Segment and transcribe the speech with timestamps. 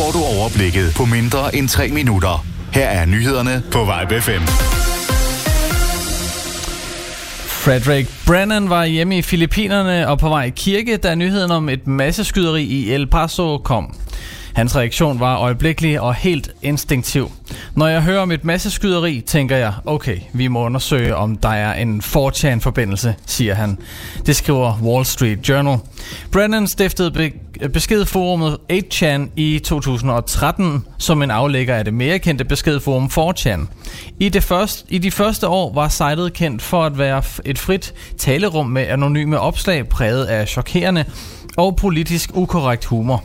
[0.00, 2.46] får du overblikket på mindre end 3 minutter.
[2.72, 4.40] Her er nyhederne på Vibe 5.
[7.46, 11.86] Frederick Brennan var hjemme i Filippinerne og på vej i kirke, da nyheden om et
[11.86, 13.94] masseskyderi i El Paso kom.
[14.54, 17.30] Hans reaktion var øjeblikkelig og helt instinktiv.
[17.76, 21.74] Når jeg hører om et masseskyderi, tænker jeg, okay, vi må undersøge, om der er
[21.74, 23.78] en 4chan-forbindelse, siger han.
[24.26, 25.78] Det skriver Wall Street Journal.
[26.32, 33.10] Brennan stiftede be- beskedforumet 8chan i 2013 som en aflægger af det mere kendte beskedforum
[33.18, 33.60] 4chan.
[34.20, 37.94] I, det første, I de første år var sitet kendt for at være et frit
[38.18, 41.04] talerum med anonyme opslag præget af chokerende
[41.56, 43.24] og politisk ukorrekt humor.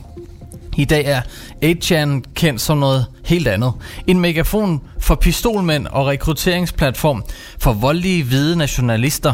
[0.76, 1.20] I dag er
[1.64, 3.72] 8chan kendt som noget helt andet.
[4.06, 7.24] En megafon for pistolmænd og rekrutteringsplatform
[7.58, 9.32] for voldelige hvide nationalister.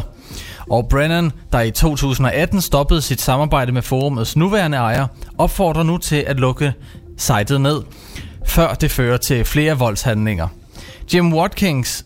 [0.69, 6.23] Og Brennan, der i 2018 stoppede sit samarbejde med forumets nuværende ejer, opfordrer nu til
[6.27, 6.73] at lukke
[7.17, 7.81] sitet ned,
[8.45, 10.47] før det fører til flere voldshandlinger.
[11.13, 12.05] Jim Watkins,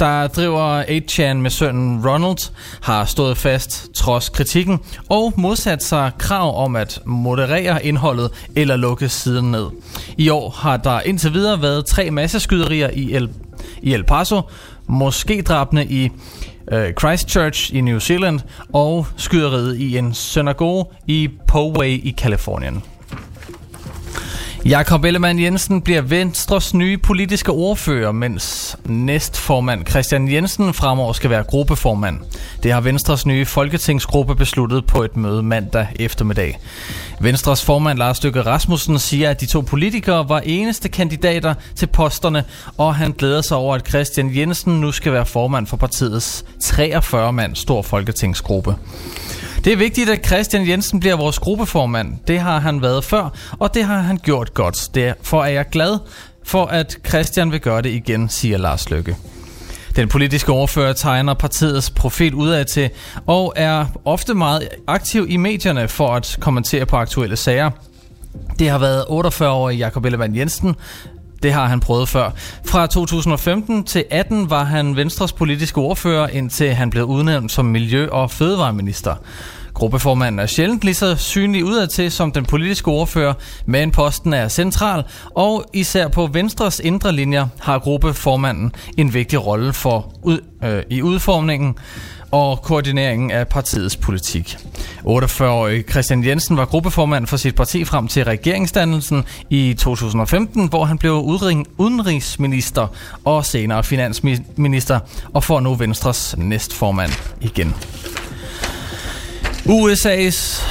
[0.00, 2.52] der driver 8chan med sønnen Ronald,
[2.82, 9.08] har stået fast trods kritikken og modsat sig krav om at moderere indholdet eller lukke
[9.08, 9.66] siden ned.
[10.16, 13.30] I år har der indtil videre været tre masseskyderier i El,
[13.82, 14.42] i El Paso,
[14.86, 16.10] måske drabne i
[16.72, 18.40] øh, Christchurch i New Zealand
[18.72, 22.82] og skyderiet i en synagoge i Poway i Kalifornien.
[24.68, 31.42] Jakob Ellemann Jensen bliver Venstres nye politiske ordfører, mens næstformand Christian Jensen fremover skal være
[31.42, 32.20] gruppeformand.
[32.62, 36.58] Det har Venstres nye folketingsgruppe besluttet på et møde mandag eftermiddag.
[37.20, 42.44] Venstres formand Lars Stykke Rasmussen siger, at de to politikere var eneste kandidater til posterne,
[42.78, 47.32] og han glæder sig over, at Christian Jensen nu skal være formand for partiets 43
[47.32, 48.76] mand stor folketingsgruppe.
[49.64, 52.12] Det er vigtigt, at Christian Jensen bliver vores gruppeformand.
[52.26, 54.88] Det har han været før, og det har han gjort godt.
[54.94, 55.98] Derfor er jeg glad
[56.44, 59.16] for, at Christian vil gøre det igen, siger Lars Løkke.
[59.96, 62.90] Den politiske overfører tegner partiets profil udad til
[63.26, 67.70] og er ofte meget aktiv i medierne for at kommentere på aktuelle sager.
[68.58, 70.76] Det har været 48-årig Jakob Ellemann Jensen,
[71.42, 72.30] det har han prøvet før.
[72.64, 78.08] Fra 2015 til 18 var han Venstres politiske ordfører, indtil han blev udnævnt som Miljø-
[78.08, 79.14] og Fødevareminister.
[79.74, 83.34] Gruppeformanden er sjældent lige så synlig udadtil som den politiske ordfører,
[83.66, 85.04] men posten er central,
[85.34, 91.02] og især på Venstres indre linjer har gruppeformanden en vigtig rolle for ud, øh, i
[91.02, 91.74] udformningen
[92.36, 94.56] og koordineringen af partiets politik.
[95.06, 100.98] 48-årige Christian Jensen var gruppeformand for sit parti frem til regeringsdannelsen i 2015, hvor han
[100.98, 101.12] blev
[101.78, 102.86] udenrigsminister
[103.24, 105.00] og senere finansminister,
[105.34, 107.74] og får nu Venstres næstformand igen.
[109.66, 110.62] USA's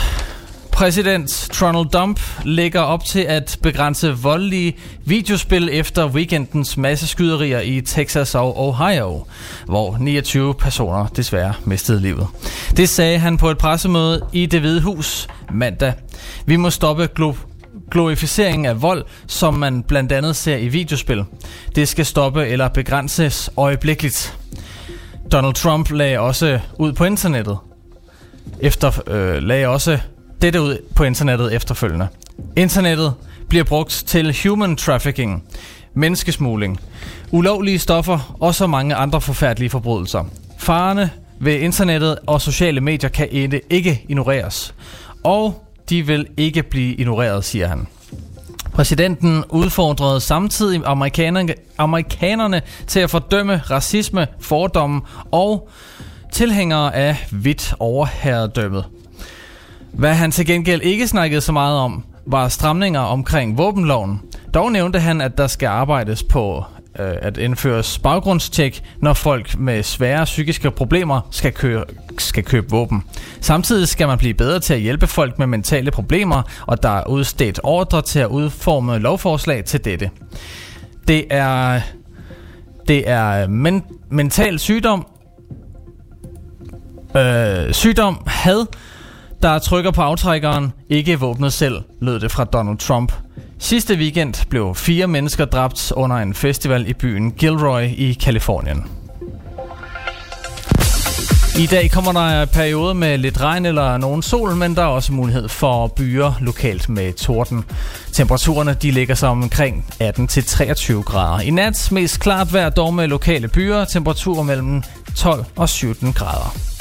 [0.75, 4.75] præsident Donald Trump lægger op til at begrænse voldelige
[5.06, 9.25] videospil efter weekendens masseskyderier i Texas og Ohio,
[9.66, 12.28] hvor 29 personer desværre mistede livet.
[12.78, 15.94] Det sagde han på et pressemøde i det hvide hus mandag.
[16.46, 21.24] Vi må stoppe glo- glorificeringen af vold, som man blandt andet ser i videospil.
[21.75, 24.38] Det skal stoppe eller begrænses øjeblikkeligt.
[25.31, 27.57] Donald Trump lagde også ud på internettet,
[28.59, 30.00] efter, øh, lagde også
[30.45, 32.07] dette ud på internettet efterfølgende.
[32.56, 33.13] Internettet
[33.50, 35.44] bliver brugt til human trafficking,
[35.94, 36.79] menneskesmugling,
[37.31, 40.23] ulovlige stoffer og så mange andre forfærdelige forbrydelser.
[40.57, 43.29] Farerne ved internettet og sociale medier kan
[43.69, 44.73] ikke ignoreres,
[45.23, 47.88] og de vil ikke blive ignoreret, siger han.
[48.73, 55.01] Præsidenten udfordrede samtidig amerikanerne, amerikanerne til at fordømme racisme, fordomme
[55.31, 55.69] og
[56.31, 58.85] tilhængere af hvidt overherredømmet.
[59.97, 64.22] Hvad han til gengæld ikke snakkede så meget om, var stramninger omkring våbenloven.
[64.53, 66.63] Dog nævnte han, at der skal arbejdes på
[67.00, 71.83] øh, at indføres baggrundstjek, når folk med svære psykiske problemer skal, køre,
[72.17, 73.03] skal købe våben.
[73.41, 77.07] Samtidig skal man blive bedre til at hjælpe folk med mentale problemer, og der er
[77.07, 80.09] udstedt ordre til at udforme lovforslag til dette.
[81.07, 81.81] Det er,
[82.88, 85.07] det er men, mental sygdom,
[87.15, 88.65] øh, sygdom, had,
[89.45, 93.12] der trykker på aftrækkeren, ikke våbnet selv, lød det fra Donald Trump.
[93.59, 98.86] Sidste weekend blev fire mennesker dræbt under en festival i byen Gilroy i Kalifornien.
[101.59, 104.88] I dag kommer der en periode med lidt regn eller nogen sol, men der er
[104.88, 107.65] også mulighed for byer lokalt med torden.
[108.12, 111.39] Temperaturerne de ligger sig omkring 18-23 grader.
[111.39, 114.83] I nat mest klart vejr dog med lokale byer, temperaturer mellem
[115.15, 116.75] 12 og 17 grader.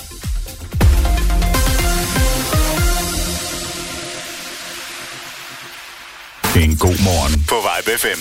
[6.65, 8.21] En god morgen på Vibe FM.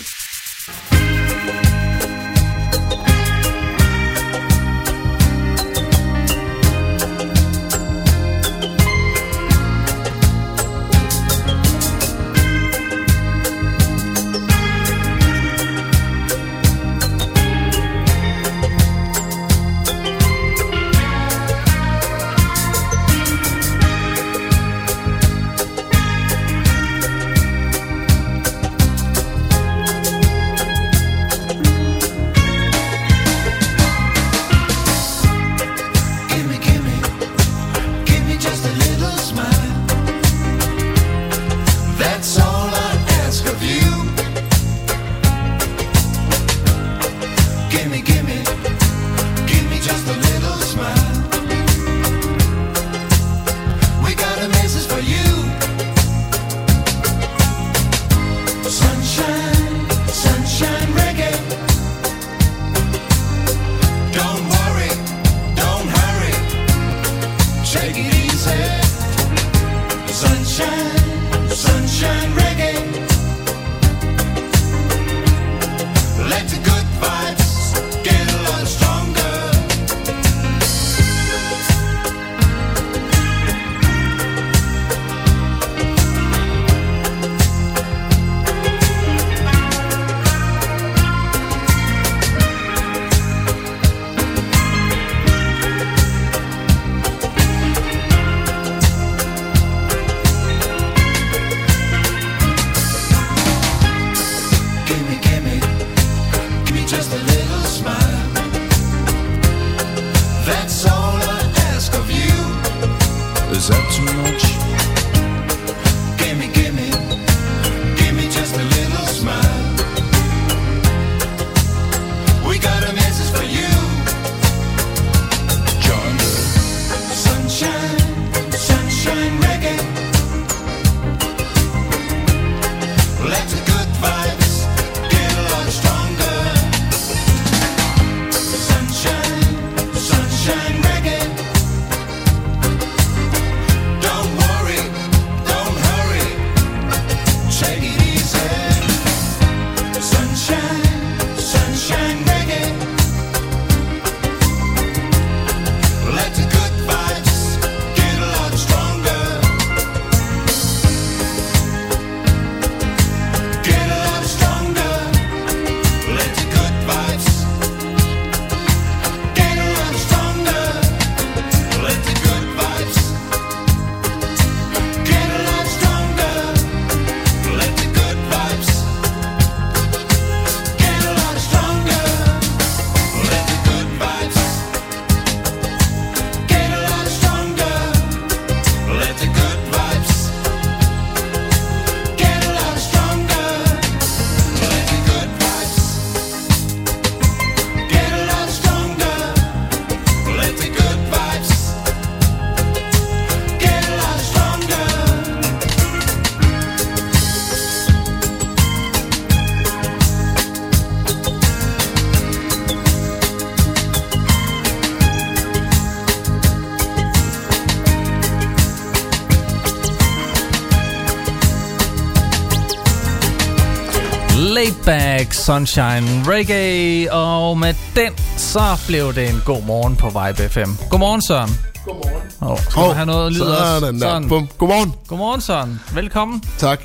[225.33, 230.71] Sunshine, reggae, og med den, så blev det en god morgen på Vibe FM.
[230.89, 231.57] Godmorgen, Søren.
[231.85, 232.21] Godmorgen.
[232.41, 233.79] Oh, skal du have noget lyd også?
[233.79, 234.27] Sådan der.
[234.27, 234.49] Bum.
[234.57, 234.93] Godmorgen.
[235.07, 235.79] Godmorgen, Søren.
[235.93, 236.43] Velkommen.
[236.57, 236.81] Tak.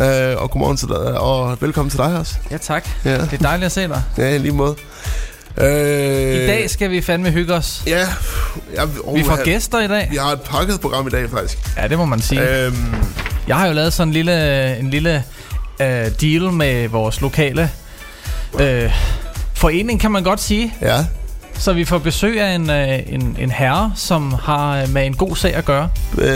[0.00, 2.34] Øh, og godmorgen til dig, og velkommen til dig også.
[2.50, 2.88] Ja, tak.
[3.04, 3.18] Ja.
[3.18, 4.02] Det er dejligt at se dig.
[4.18, 4.74] Ja, lige måde.
[5.56, 5.66] Øh,
[6.34, 7.82] I dag skal vi fandme hygge os.
[7.86, 7.98] Ja.
[8.74, 10.08] Jeg, oh, Vi får gæster i dag.
[10.10, 11.58] Vi har et pakket program i dag, faktisk.
[11.76, 12.64] Ja, det må man sige.
[12.64, 12.94] Øhm,
[13.48, 15.24] Jeg har jo lavet sådan en lille, en lille
[15.80, 15.86] uh,
[16.20, 17.70] deal med vores lokale
[18.60, 18.92] uh,
[19.54, 20.74] forening, kan man godt sige.
[20.82, 21.04] ja.
[21.54, 25.14] Så vi får besøg af en, uh, en, en herre, som har uh, med en
[25.14, 25.88] god sag at gøre.
[26.18, 26.26] Øh,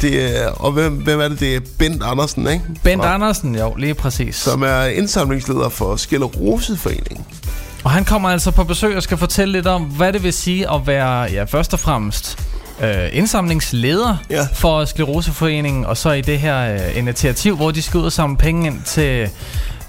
[0.00, 1.40] det er, og hvem, hvem er det?
[1.40, 2.64] Det er Bent Andersen, ikke?
[2.82, 4.36] Bent og, Andersen, jo, lige præcis.
[4.36, 7.26] Som er indsamlingsleder for Skilleroseforeningen.
[7.84, 10.70] Og han kommer altså på besøg og skal fortælle lidt om, hvad det vil sige
[10.70, 12.38] at være, ja, først og fremmest
[12.80, 14.46] øh, indsamlingsleder Ja.
[14.54, 18.36] for Skleroseforeningen, og så i det her øh, initiativ, hvor de skal ud og samle
[18.36, 19.28] penge ind til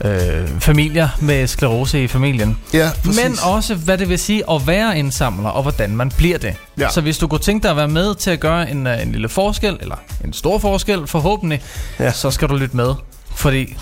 [0.06, 2.58] øh, familier med sklerose i familien.
[2.74, 3.24] Ja, præcis.
[3.24, 6.56] Men også, hvad det vil sige at være indsamler, og hvordan man bliver det.
[6.80, 6.90] Ja.
[6.90, 9.12] Så hvis du kunne tænke dig at være med til at gøre en, øh, en
[9.12, 11.62] lille forskel, eller en stor forskel forhåbentlig,
[12.00, 12.12] Ja.
[12.12, 12.94] så skal du lytte med.
[13.36, 13.76] Fordi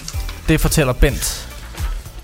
[0.47, 1.47] Det fortæller Bent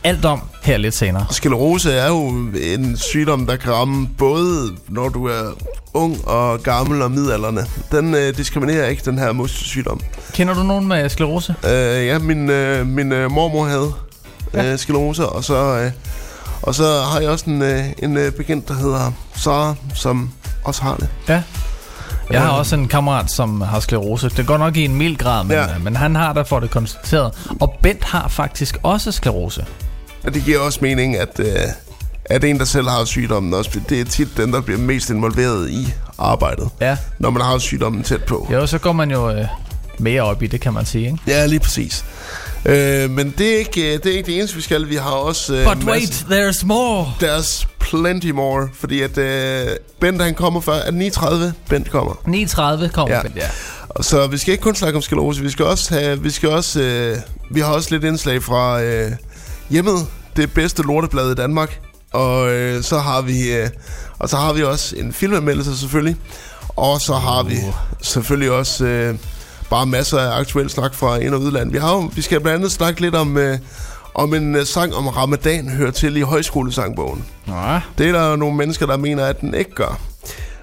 [0.04, 1.26] alt om her lidt senere.
[1.32, 2.28] Sklerose er jo
[2.76, 5.52] en sygdom, der kan ramme både når du er
[5.94, 7.66] ung og gammel og midalderne.
[7.92, 10.00] Den øh, diskriminerer ikke, den her muskelsygdom.
[10.34, 11.56] Kender du nogen med sklerose?
[11.66, 13.94] Øh, ja, min, øh, min øh, mormor havde
[14.54, 15.92] øh, sklerose, og så, øh,
[16.62, 20.30] og så har jeg også en, øh, en øh, bekendt, der hedder Sara, som
[20.64, 21.10] også har det.
[21.30, 21.44] Ja.
[22.32, 24.30] Jeg har også en kammerat, som har sklerose.
[24.30, 25.62] Det går nok i en mild grad, men, Ja.
[25.62, 25.78] ja.
[25.78, 27.34] men han har der for det konstateret.
[27.62, 29.66] Og Bent har faktisk også sklerose.
[30.24, 31.48] Og det giver også mening, at, øh,
[32.26, 35.70] at en, der selv har sygdommen, også, det er tit den, der bliver mest involveret
[35.70, 36.98] i arbejdet, Ja.
[37.20, 38.48] når man har sygdommen tæt på.
[38.54, 39.46] Jo, så går man jo øh,
[40.00, 41.06] mere op i det, kan man sige.
[41.06, 41.18] Ikke?
[41.28, 42.06] Ja, lige præcis.
[42.66, 44.90] Øh, men det er, ikke, øh, det er ikke det eneste, vi skal.
[44.90, 45.56] Vi har også...
[45.56, 47.06] Øh, But wait, there's more.
[47.24, 49.68] There's plenty more, fordi at øh,
[50.00, 50.74] Bent han kommer før.
[50.74, 51.36] Er det 9.30?
[51.70, 52.14] Bent kommer.
[52.84, 53.22] 9.30 kommer Ja.
[53.22, 53.48] Bent, ja.
[54.02, 56.82] Så vi skal ikke kun snakke om sklerose, vi skal også have, vi skal også,
[56.82, 57.18] øh,
[57.52, 59.12] vi har også lidt indslag fra øh,
[59.70, 61.80] hjemmet, det bedste lorteblad i Danmark.
[62.14, 63.70] Og øh, så har vi, øh,
[64.20, 66.16] og så har vi også en filmanmeldelse selvfølgelig.
[66.76, 67.56] Og så har vi
[68.02, 69.16] selvfølgelig også øh,
[69.70, 71.72] bare masser af aktuel snak fra ind- og udland.
[71.72, 73.58] Vi, har jo, vi skal blandt andet snakke lidt om, øh,
[74.16, 77.26] om en øh, sang om ramadan hører til i højskolesangbogen.
[77.46, 77.54] Nå,
[77.98, 80.00] Det er der nogle mennesker, der mener, at den ikke gør.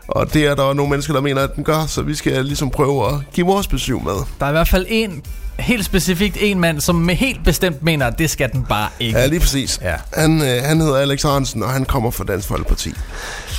[0.09, 2.71] Og det er der nogle mennesker, der mener, at den gør, så vi skal ligesom
[2.71, 4.13] prøve at give vores besøg med.
[4.41, 5.23] der er i hvert fald en,
[5.59, 9.19] helt specifikt en mand, som med helt bestemt mener, at det skal den bare ikke.
[9.19, 9.81] Ja, lige præcis.
[9.83, 9.95] Ja.
[10.15, 12.93] Han, øh, han hedder Alex Hansen, og han kommer fra Dansk Folkeparti.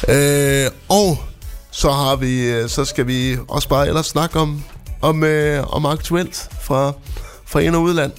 [0.10, 1.18] Øh, og
[1.72, 4.64] så har vi, øh, så skal vi også bare ellers snakke om,
[5.02, 6.94] om, øh, om aktuelt fra,
[7.46, 8.12] fra ind- og udland.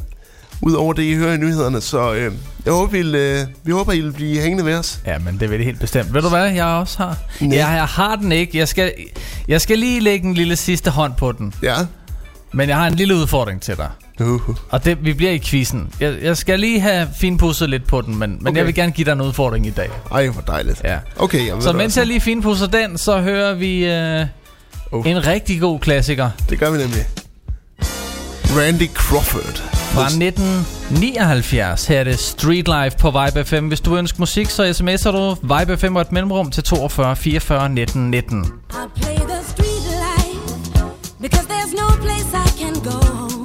[0.63, 1.81] Udover det, I hører i nyhederne.
[1.81, 2.33] Så øh,
[2.65, 4.99] jeg håber, I vil, øh, vi håber, I vil blive hængende ved os.
[5.07, 6.15] Ja, men det vil det helt bestemt.
[6.15, 7.17] Ved du hvad, jeg også har?
[7.41, 7.57] Nej.
[7.57, 8.59] Ja, jeg har den ikke.
[8.59, 8.93] Jeg skal,
[9.49, 11.55] jeg skal lige lægge en lille sidste hånd på den.
[11.63, 11.75] Ja.
[12.57, 13.89] Men jeg har en lille udfordring til dig.
[14.21, 14.41] Uh.
[14.71, 15.89] Og det, vi bliver i quizzen.
[16.01, 18.57] Jeg, jeg skal lige have finpudset lidt på den, men, men Okay.
[18.59, 19.89] jeg vil gerne give dig en udfordring i dag.
[20.13, 20.81] Ej, hvor dejligt.
[20.85, 20.99] Ja.
[21.17, 24.27] Okay, jamen, Så mens hvad, jeg lige finpudser den, så hører vi øh,
[24.93, 25.07] Oh.
[25.11, 27.07] en rigtig god klassiker Det gør vi nemlig.
[28.59, 29.57] Randy Crawford.
[29.73, 31.87] fra 1979.
[31.87, 33.67] Her er det Street Life på Vibe FM.
[33.69, 37.69] Hvis du ønsker musik, så sms'er du Vibe FM og et mellemrum til 42 44
[37.69, 38.45] 19 19.
[38.45, 39.66] I play the street
[41.29, 43.36] because there's no place I can go.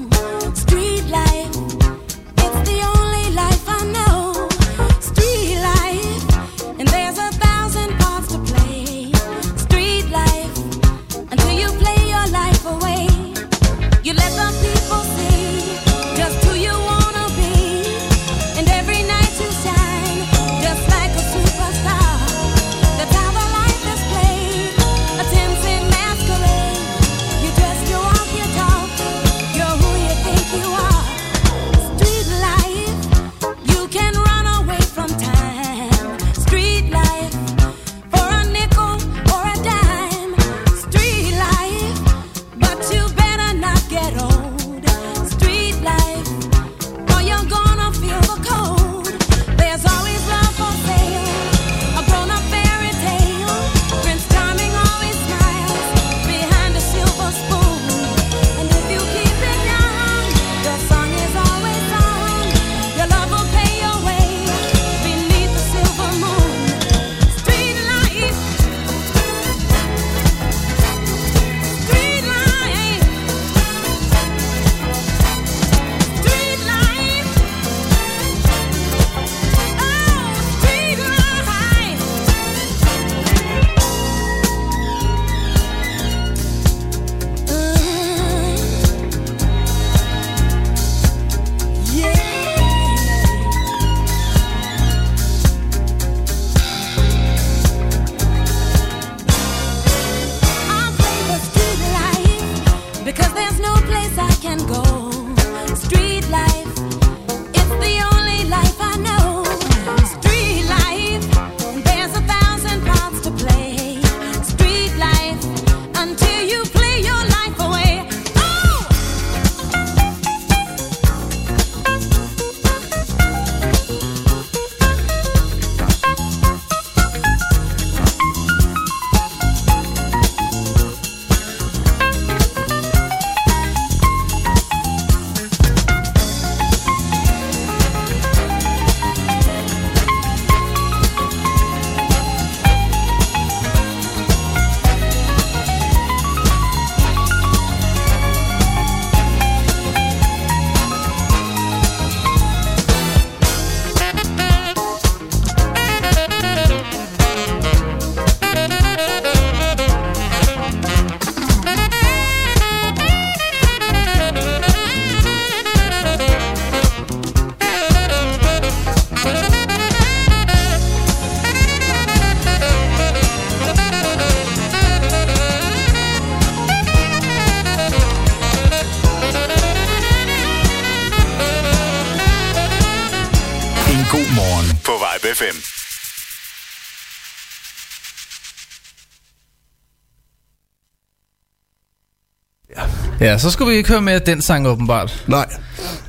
[193.32, 195.24] Ja, så skulle vi ikke høre mere af den sang åbenbart.
[195.28, 195.46] Nej.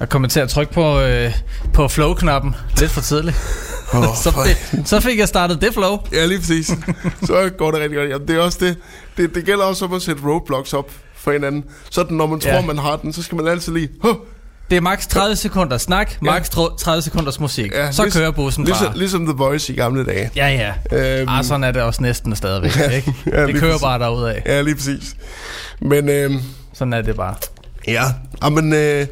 [0.01, 1.33] Jeg kommer til at trykke på, øh,
[1.73, 3.37] på flow-knappen lidt for tidligt.
[3.93, 4.33] Oh, så,
[4.73, 5.99] det, så fik jeg startet det flow.
[6.13, 6.67] Ja, lige præcis.
[7.27, 8.11] Så går det rigtig godt.
[8.11, 8.77] Jamen, det er også det.
[9.17, 11.65] Det, det gælder også om at sætte roadblocks op for hinanden.
[11.91, 12.61] Sådan, når man tror, Ja.
[12.61, 13.89] man har den, så skal man altid lige...
[14.03, 14.15] Huh,
[14.71, 17.73] Det er maks 30 sekunder snak, maks 30 sekunders musik.
[17.73, 18.99] Ja, så ligesom- kører bussen ligesom, bare.
[18.99, 20.31] Ligesom The Voice i gamle dage.
[20.37, 21.19] Ja, ja.
[21.21, 21.29] Øhm.
[21.29, 23.15] Ah, sådan er det også næsten stadigvæk, ikke?
[23.33, 23.83] Ja, det kører præcis.
[23.83, 24.35] bare derudad.
[24.47, 25.17] Ja, lige præcis.
[25.81, 26.41] Men øhm,
[26.73, 27.35] Sådan er det bare.
[27.89, 28.03] ja,
[28.43, 29.07] Jamen, øh,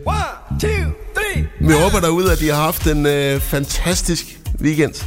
[1.61, 5.05] vi håber derude, at I har haft en øh, fantastisk weekend.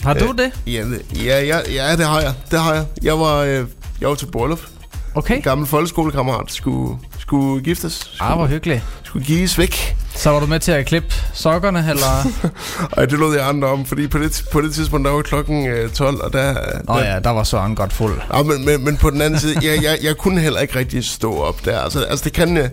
[0.00, 0.52] Har du det?
[0.66, 0.84] Ja,
[1.24, 2.34] ja, ja, ja, det har jeg.
[2.50, 2.84] Det har jeg.
[3.02, 3.66] Jeg var, øh,
[4.00, 4.60] jeg var til bryllup.
[5.14, 5.36] Okay.
[5.36, 7.92] En gammel folkeskolekammerat skulle, skulle giftes.
[8.14, 8.82] Skulle, Ah, hvor hyggeligt.
[9.04, 9.96] skulle gives væk.
[10.14, 12.26] Så var du med til at klippe sokkerne, eller?
[12.96, 15.66] Og det lod jeg andre om, fordi på det, på det tidspunkt, der var klokken
[15.66, 16.54] øh, 12, og der...
[16.88, 18.20] Nå der ja, der var Søren godt fuld.
[18.34, 21.04] Ja, men, men, men på den anden side, jeg, jeg, jeg kunne heller ikke rigtig
[21.04, 21.80] stå op der.
[21.80, 22.70] Altså, altså det kan jeg...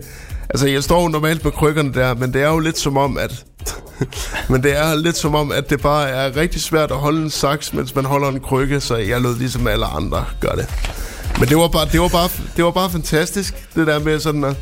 [0.50, 3.18] Altså, jeg står jo normalt med krykkerne der, men det er jo lidt som om,
[3.18, 3.44] at...
[4.50, 7.30] men det er lidt som om, at det bare er rigtig svært at holde en
[7.30, 10.66] saks, mens man holder en krykke, så jeg lød ligesom alle andre gør det.
[11.38, 14.44] Men det var bare, det var bare, det var bare fantastisk, det der med sådan
[14.44, 14.56] at...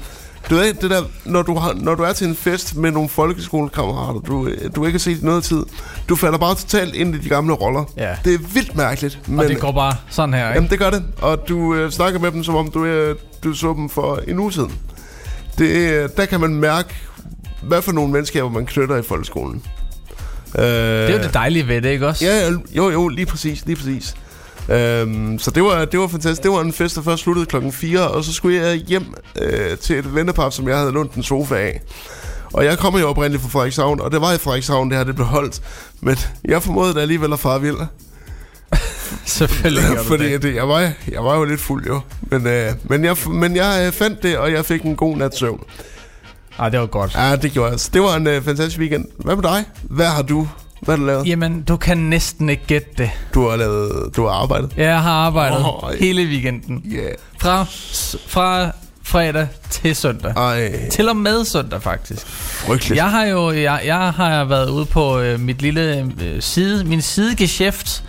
[0.50, 3.08] Du ved, det der, når du, har, når du er til en fest med nogle
[3.08, 5.62] folkeskolekammerater, du, du ikke har set i noget tid,
[6.08, 7.84] du falder bare totalt ind i de gamle roller.
[7.96, 8.14] Ja.
[8.24, 9.18] Det er vildt mærkeligt.
[9.38, 10.54] Og det går bare sådan her, ikke?
[10.54, 11.04] Jamen, det gør det.
[11.22, 14.38] Og du øh, snakker med dem, som om du, øh, du så dem for en
[14.38, 14.72] uge siden.
[15.58, 16.88] Det, øh, der kan man mærke,
[17.62, 19.62] hvad for nogle venskaber man knytter i folkeskolen.
[20.58, 22.24] Øh, Det er jo det dejlige ved det, ikke også?
[22.24, 24.14] Ja, jo, jo, lige præcis, lige præcis.
[24.70, 26.42] Øhm, så det var, det var fantastisk.
[26.42, 29.78] Det var en fest, der først sluttede klokken 4, og så skulle jeg hjem øh,
[29.78, 31.80] til et vennepar, som jeg havde lånt en sofa af.
[32.52, 35.14] Og jeg kommer jo oprindeligt fra Frederikshavn, og det var i Frederikshavn, det her det
[35.14, 35.62] blev holdt.
[36.00, 37.76] Men jeg formåede da alligevel at fare vild.
[39.24, 40.42] Selvfølgelig gør Fordi det.
[40.42, 40.80] det, jeg, var,
[41.12, 42.00] jeg var jo lidt fuld jo.
[42.22, 45.36] Men, øh, men jeg, men jeg øh, fandt det, og jeg fik en god nat
[45.36, 45.60] søvn.
[46.58, 47.14] Ah, det var godt.
[47.14, 47.80] Ja, det gjorde jeg.
[47.80, 49.04] Så det var en øh, fantastisk weekend.
[49.18, 49.64] Hvad med dig?
[49.82, 50.48] Hvad har du,
[50.80, 51.26] hvad har du lavet?
[51.26, 53.10] Jamen, du kan næsten ikke gætte det.
[53.34, 54.72] Du har lavet, du har arbejdet.
[54.76, 56.82] Jeg har arbejdet Åh, hele weekenden.
[56.92, 56.96] Ja.
[56.96, 57.14] Yeah.
[57.40, 57.64] Fra,
[58.26, 58.70] fra
[59.02, 60.32] fredag til søndag.
[60.36, 62.26] Ej, Til og med søndag, faktisk.
[62.26, 62.96] frygteligt.
[62.96, 67.02] Jeg har jo jeg, jeg har været ude på øh, mit lille øh, side, min
[67.02, 68.04] sidegeschæft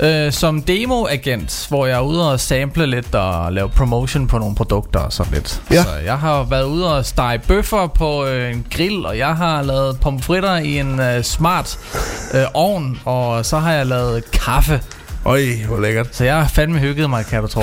[0.00, 4.54] øh, som demoagent, hvor jeg er ude og sample lidt og lave promotion på nogle
[4.54, 5.62] produkter og sådan lidt.
[5.70, 5.82] Ja.
[5.82, 9.62] Så jeg har været ude og stege bøffer på øh, en grill, og jeg har
[9.62, 11.78] lavet pomfritter i en øh, smart
[12.34, 14.80] øh, ovn, og så har jeg lavet kaffe.
[15.26, 16.08] Øj, hvor lækkert.
[16.12, 17.60] Så jeg har fandme hygget mig, kan du tro.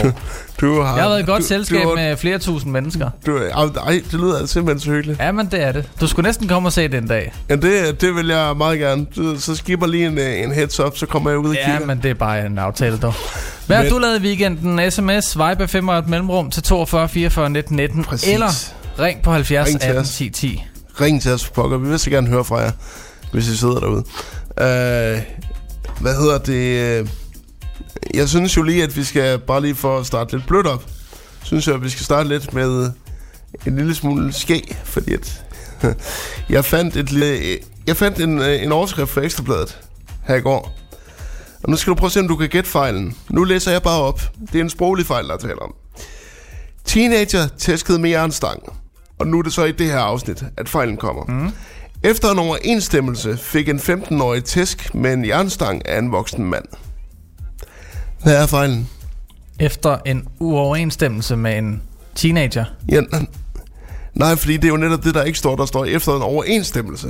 [0.62, 3.10] Du har, Jeg har været i godt du, selskab du, med flere tusind mennesker.
[3.26, 5.20] Du, ej, det lyder simpelthen så hyggeligt.
[5.20, 5.90] Ja, men det er det.
[6.02, 7.34] Du skulle næsten komme og se det en dag.
[7.50, 9.06] Ja, det, det vil jeg meget gerne.
[9.16, 11.66] Du, så skipper lige en, øh, en heads up, så kommer jeg ud og Ja,
[11.72, 11.86] kigger.
[11.86, 13.14] men det er bare en aftale, dog.
[13.68, 14.92] Hvad har Men- du lavet i weekenden?
[14.92, 18.04] SMS, Vibe 5 og et mellemrum til 42 44 19 19.
[18.04, 18.34] Præcis.
[18.34, 18.50] Eller
[19.00, 20.10] ring på 70 Ring til 18 os.
[20.10, 20.64] 10 10.
[21.02, 21.78] Ring til os pokker.
[21.78, 22.72] Vi vil så gerne høre fra jer,
[23.32, 24.04] hvis I sidder derude.
[24.60, 25.22] Øh,
[26.00, 27.10] hvad hedder det?
[28.14, 30.84] Jeg synes jo lige, at vi skal, bare lige for at starte lidt blødt op,
[31.44, 32.92] synes jeg, at vi skal starte lidt med
[33.66, 35.44] en lille smule ske, fordi at
[36.50, 39.80] jeg fandt, et lille, jeg fandt en, en overskrift for Ekstrabladet
[40.24, 40.80] her i går.
[41.64, 43.18] Og nu skal du prøve at se, om du kan gætte fejlen.
[43.30, 44.22] Nu læser jeg bare op.
[44.52, 45.76] Det er en sproglig fejl, der er tale om.
[46.86, 48.64] Teenager tæskede med jernstang.
[49.20, 51.26] Og nu er det så i det her afsnit, at fejlen kommer.
[51.26, 51.52] Mm.
[52.04, 56.66] Efter en overensstemmelse fik en 15-årig tæsk med en jernstang af en voksen mand.
[58.24, 58.90] Hvad er fejlen?
[59.60, 61.82] Efter en uoverensstemmelse med en
[62.16, 62.66] teenager.
[62.92, 63.02] Ja,
[64.14, 65.56] nej, fordi det er jo netop det, der ikke står.
[65.56, 67.08] Der står efter en overensstemmelse.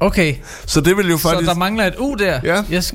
[0.00, 0.34] Okay,
[0.66, 1.48] Så det vil jo så faktisk...
[1.48, 2.40] der mangler et U der.
[2.44, 2.62] Ja.
[2.70, 2.94] Jeg så,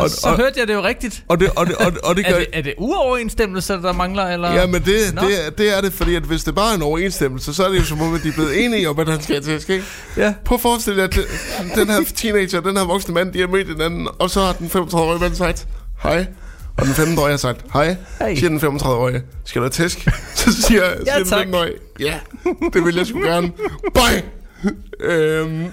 [0.00, 1.24] Og- så og- hørte jeg det jo rigtigt.
[1.28, 2.38] Og det, og det, og det, og det Er gør...
[2.38, 4.24] det, er det uoverensstemmelse, der mangler?
[4.26, 4.52] Eller?
[4.52, 5.20] Ja, men det, Nå.
[5.22, 7.68] det, er- det er det, fordi at hvis det bare er en overensstemmelse, så er
[7.68, 9.84] det jo som om, at de er blevet enige om, at han skal til ikke?
[10.16, 10.34] Ja.
[10.44, 11.18] Prøv at forestille dig, at
[11.74, 14.66] den her teenager, den her voksne mand, de har mødt hinanden, og så har den
[14.66, 15.66] 35-årige mand sagt,
[16.02, 16.26] hej.
[16.76, 17.96] Og den 15-årige har sagt, hej.
[18.18, 18.34] Hej.
[18.34, 20.08] Siger den 35-årige, skal du have tæsk?
[20.34, 22.18] Så siger, Ja, siger den 15-årige, ja,
[22.72, 23.52] det vil jeg sgu gerne.
[23.94, 24.22] Bye!
[25.00, 25.64] øhm,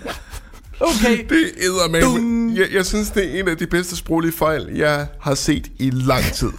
[0.80, 1.26] Okay.
[1.30, 2.56] det er med.
[2.56, 5.90] Jeg, jeg synes, det er en af de bedste sproglige fejl, jeg har set i
[5.94, 6.50] lang tid.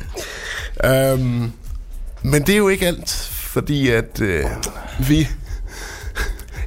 [1.14, 1.52] Um,
[2.22, 4.44] men det er jo ikke alt, fordi at øh,
[5.08, 5.28] vi...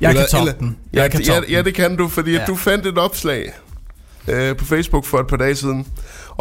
[0.02, 0.78] Jeg kan toppe den.
[0.94, 1.66] Ja, Jeg kan ja, toppe ja, den.
[1.66, 2.40] det kan du, fordi ja.
[2.40, 2.46] Ja.
[2.46, 3.54] du fandt et opslag
[4.28, 5.88] øh, på Facebook for et par dage siden.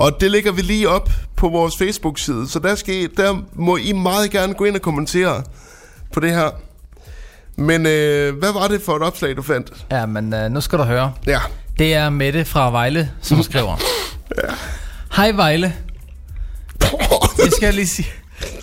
[0.01, 3.77] Og det lægger vi lige op på vores Facebook-side, så der, skal I, der må
[3.77, 5.43] I meget gerne gå ind og kommentere
[6.13, 6.51] på det her.
[7.57, 9.73] Men øh, hvad var det for et opslag, du fandt?
[9.91, 11.13] Ja, men øh, nu skal du høre.
[11.27, 11.39] Ja,
[11.79, 13.77] Det er Mette fra Vejle, som skriver.
[15.17, 15.75] Hej Vejle.
[17.37, 18.09] Det skal jeg lige sige.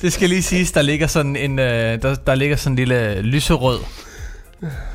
[0.01, 3.21] Det skal lige siges, der ligger sådan en øh, der, der ligger sådan en lille
[3.21, 3.79] lyserød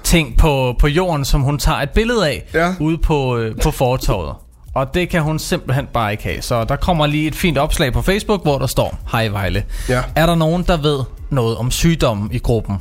[0.05, 2.75] ting på, på jorden, som hun tager et billede af Ja.
[2.81, 4.35] ude på, øh, på fortorvet.
[4.75, 6.43] Og det kan hun simpelthen bare ikke have.
[6.43, 9.65] Så der kommer lige et fint opslag på Facebook, hvor der står, Hej Vejle.
[9.89, 10.03] Ja.
[10.15, 12.77] Er der nogen, der ved noget om sygdommen i gruppen?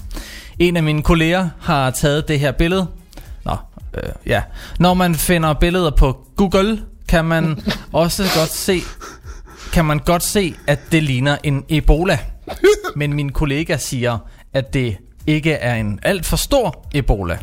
[0.59, 2.87] En af mine kolleger har taget det her billede.
[3.45, 3.55] Nå,
[3.93, 4.41] øh, ja.
[4.79, 8.81] Når man finder billeder på Google, kan man også godt se,
[9.73, 12.19] kan man godt se, at det ligner en Ebola.
[12.95, 14.17] Men min kollega siger,
[14.53, 17.37] at det ikke er en alt for stor Ebola.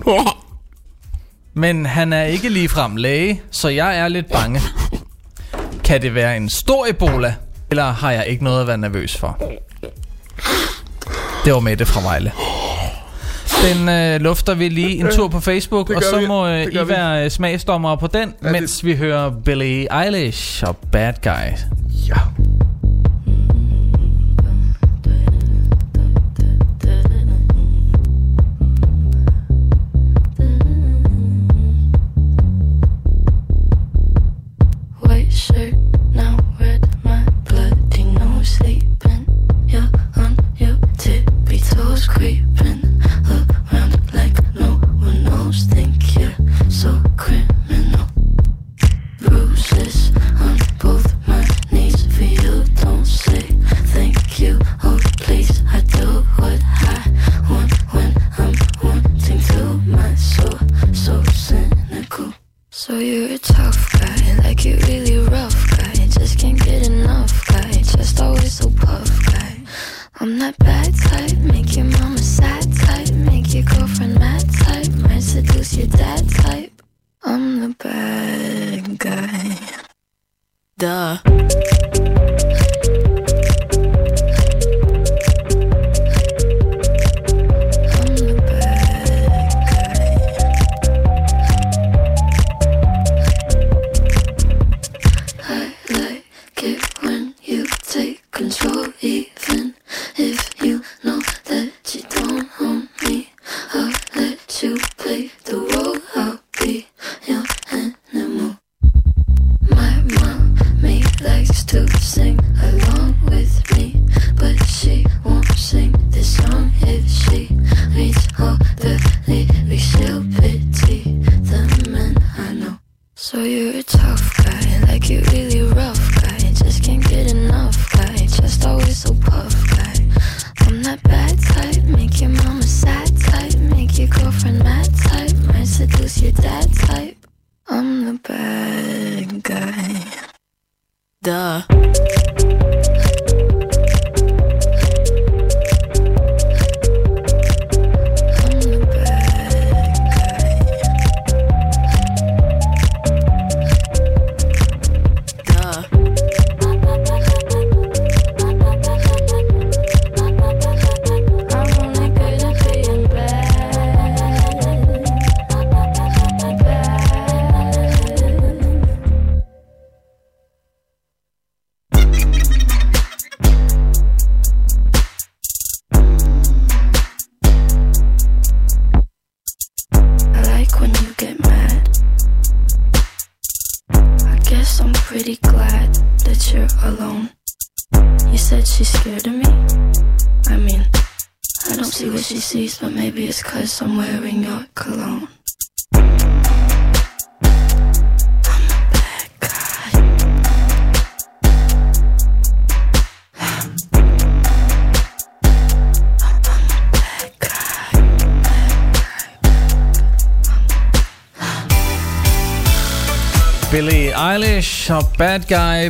[1.59, 4.61] Men han er ikke ligefrem læge, så jeg er lidt bange.
[5.85, 7.35] Kan det være en stor Ebola,
[7.71, 9.43] eller har jeg ikke noget at være nervøs for?
[11.45, 12.33] Det var Mette fra Vejle.
[13.63, 16.27] Den øh, lufter vi lige en tur på Facebook, Det og så vi.
[16.27, 16.89] må øh, Det I vi.
[16.89, 21.59] være øh, smagsdommere på den, Ja, det- mens vi hører Billie Eilish og Bad Guy.
[22.09, 22.15] Ja.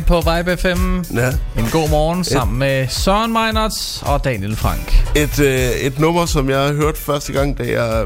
[0.07, 1.03] På Vibe FM.
[1.15, 1.29] Ja.
[1.57, 5.05] En god morgen sammen med Søren Meinerts og Daniel Frank.
[5.15, 8.05] Et, øh, et nummer, som jeg hørte første gang, da jeg,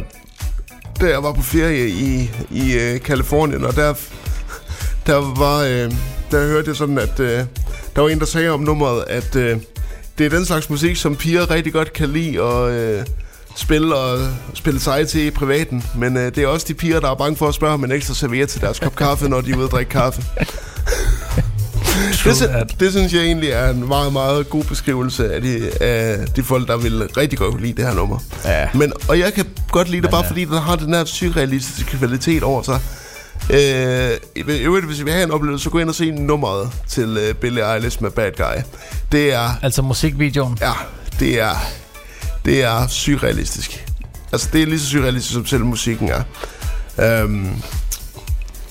[1.02, 3.94] da jeg var på ferie i, i øh, Kalifornien, og der,
[5.06, 5.92] der var, øh,
[6.32, 7.46] der hørte jeg sådan, at øh,
[7.96, 9.58] der var en, der sagde om nummeret, at øh,
[10.18, 13.06] det er den slags musik, som piger rigtig godt kan lide at øh,
[13.56, 14.20] spille og
[14.54, 17.36] spille sig til i privaten, men øh, det er også de piger, der er bange
[17.36, 19.66] for at spørge om en ekstra serviet til deres kop kaffe, når de er ude
[19.66, 20.24] at drikke kaffe.
[22.24, 22.44] Det, sy-
[22.80, 26.68] det synes jeg egentlig er en meget, meget god beskrivelse af de, af de folk,
[26.68, 28.20] der vil rigtig godt lide det her nummer.
[28.46, 28.68] Ja.
[28.74, 30.30] Men, og jeg kan godt lide det, bare ja.
[30.30, 32.80] fordi den har den her surrealistiske kvalitet over sig.
[33.50, 36.70] Øh, i øvrigt, hvis I vil have en oplevelse, så gå ind og se nummeret
[36.90, 38.62] til øh, Billie Eilish med Bad Guy.
[39.12, 40.58] Det er, Altså musikvideoen.
[40.62, 40.72] ja,
[41.20, 41.56] det er,
[42.46, 43.86] det er surrealistisk.
[44.32, 46.22] Altså, det er lige så surrealistisk, som selv musikken er.
[47.22, 47.48] Øhm,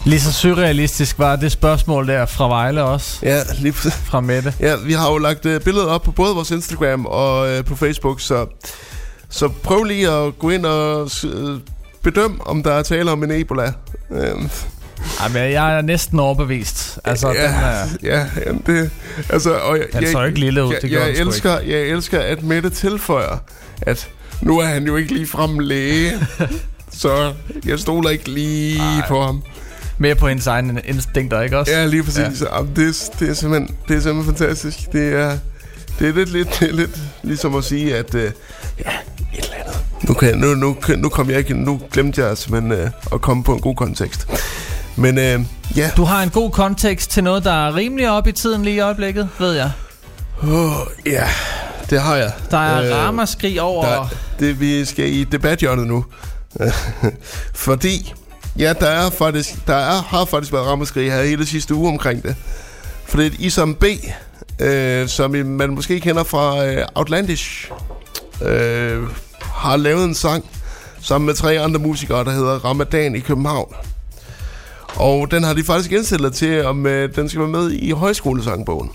[0.04, 3.18] Lige så surrealistisk var det spørgsmål der fra Vejle også.
[3.22, 3.94] ja, lige præcis.
[3.94, 4.54] Fra Mette.
[4.60, 7.76] Ja, vi har jo lagt øh, billeder op på både vores Instagram og øh, på
[7.76, 8.46] Facebook, så,
[9.28, 11.58] så prøv lige at gå ind og øh,
[12.02, 13.72] bedøm, om der er tale om en Ebola.
[14.10, 14.50] Øhm,
[15.22, 16.98] Jamen, jeg er næsten overbevist.
[17.04, 18.90] Altså, ja, den er, ja, jamen det,
[19.28, 22.20] altså, og jeg, jeg, så ikke lille ud, jeg, det jeg, sgu elsker, jeg elsker,
[22.20, 23.38] at Mette tilføjer,
[23.82, 24.08] at
[24.40, 26.12] nu er han jo ikke lige frem læge,
[27.02, 27.32] så
[27.66, 29.08] jeg stoler ikke lige Ej.
[29.08, 29.42] på ham.
[30.02, 31.72] Mere på hendes egne instinkter, ikke også?
[31.72, 32.18] Ja, lige præcis.
[32.42, 32.56] Ja.
[32.56, 34.92] Jamen, det, er- det, er simpelthen, det er simpelthen fantastisk.
[34.92, 35.38] Det er,
[35.98, 39.54] det er lidt, lidt, det er lidt ligesom at sige, at øh, ja, et eller
[39.64, 39.76] andet.
[40.08, 43.20] Nu, kan, jeg- nu, nu, nu, kom jeg ikke, nu glemte jeg simpelthen øh, at
[43.20, 44.28] komme på en god kontekst.
[44.96, 45.40] Men øh,
[45.76, 48.76] ja, Du har en god kontekst til noget, der er rimelig op i tiden lige
[48.76, 49.70] i øjeblikket, ved jeg.
[50.42, 50.72] oh,
[51.06, 51.24] ja,
[51.90, 52.32] det har jeg.
[52.50, 53.84] Der er Øh, øh, ramaskrig over...
[53.86, 56.04] Der, det, vi skal i debathjørnet nu.
[57.54, 58.12] Fordi,
[58.58, 62.22] ja, der er faktisk, der er, har faktisk været rammeskrig her hele sidste uge omkring
[62.22, 62.36] det.
[63.04, 63.84] For det er Isam B,
[64.60, 67.70] øh, som man måske kender fra øh, Outlandish,
[68.42, 69.02] øh,
[69.40, 70.44] har lavet en sang
[71.00, 73.74] sammen med tre andre musikere, der hedder Ramadan i København.
[74.96, 78.90] Og den har de faktisk indstillet til, om øh, den skal være med i højskolesangbogen.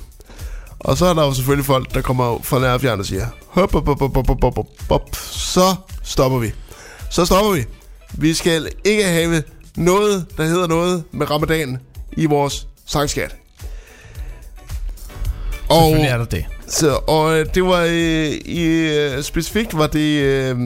[0.80, 3.26] Og så er der jo selvfølgelig folk, der kommer fra nær og fjern og siger,
[3.48, 6.52] hop, hop, hop, hop, hop, hop, hop, hop, så stopper vi.
[7.10, 7.65] Så stopper vi.
[8.13, 9.43] Vi skal ikke have
[9.76, 11.78] noget, der hedder noget med ramadan
[12.17, 13.36] i vores sangskat.
[15.70, 16.46] Og, Selvfølgelig er der det.
[16.67, 20.58] så, og øh, det var øh, i, øh, specifikt var det, øh,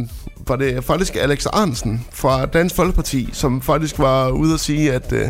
[0.47, 5.13] var det faktisk Alex Arnsen fra Dansk Folkeparti, som faktisk var ude at sige, at,
[5.13, 5.27] øh,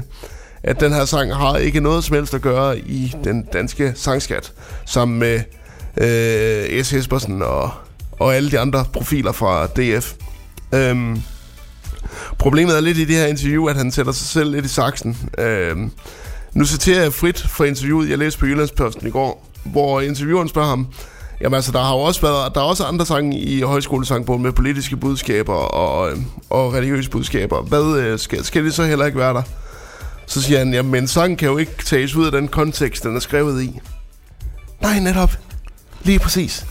[0.63, 4.53] at den her sang har ikke noget som helst at gøre i den danske sangskat,
[4.85, 5.41] sammen med
[5.97, 6.93] øh, S.
[6.93, 7.71] Espersen og,
[8.11, 10.13] og alle de andre profiler fra DF.
[10.73, 11.21] Øhm,
[12.37, 15.17] problemet er lidt i det her interview, at han sætter sig selv lidt i saksen.
[15.37, 15.77] Øh,
[16.53, 20.69] nu citerer jeg frit fra interviewet, jeg læste på Jyllandsposten i går, hvor intervieweren spørger
[20.69, 20.87] ham,
[21.41, 24.51] jamen altså, der har jo også været, der er også andre sange i højskolesangbogen med
[24.51, 27.61] politiske budskaber og, øhm, og religiøse budskaber.
[27.61, 29.43] Hvad øh, skal, skal det så heller ikke være der?
[30.25, 33.15] Så siger han, jamen en sang kan jo ikke tages ud af den kontekst, den
[33.15, 33.79] er skrevet i.
[34.81, 35.31] Nej, netop.
[36.03, 36.65] Lige præcis.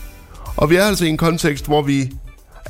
[0.57, 2.11] Og vi er altså i en kontekst, hvor vi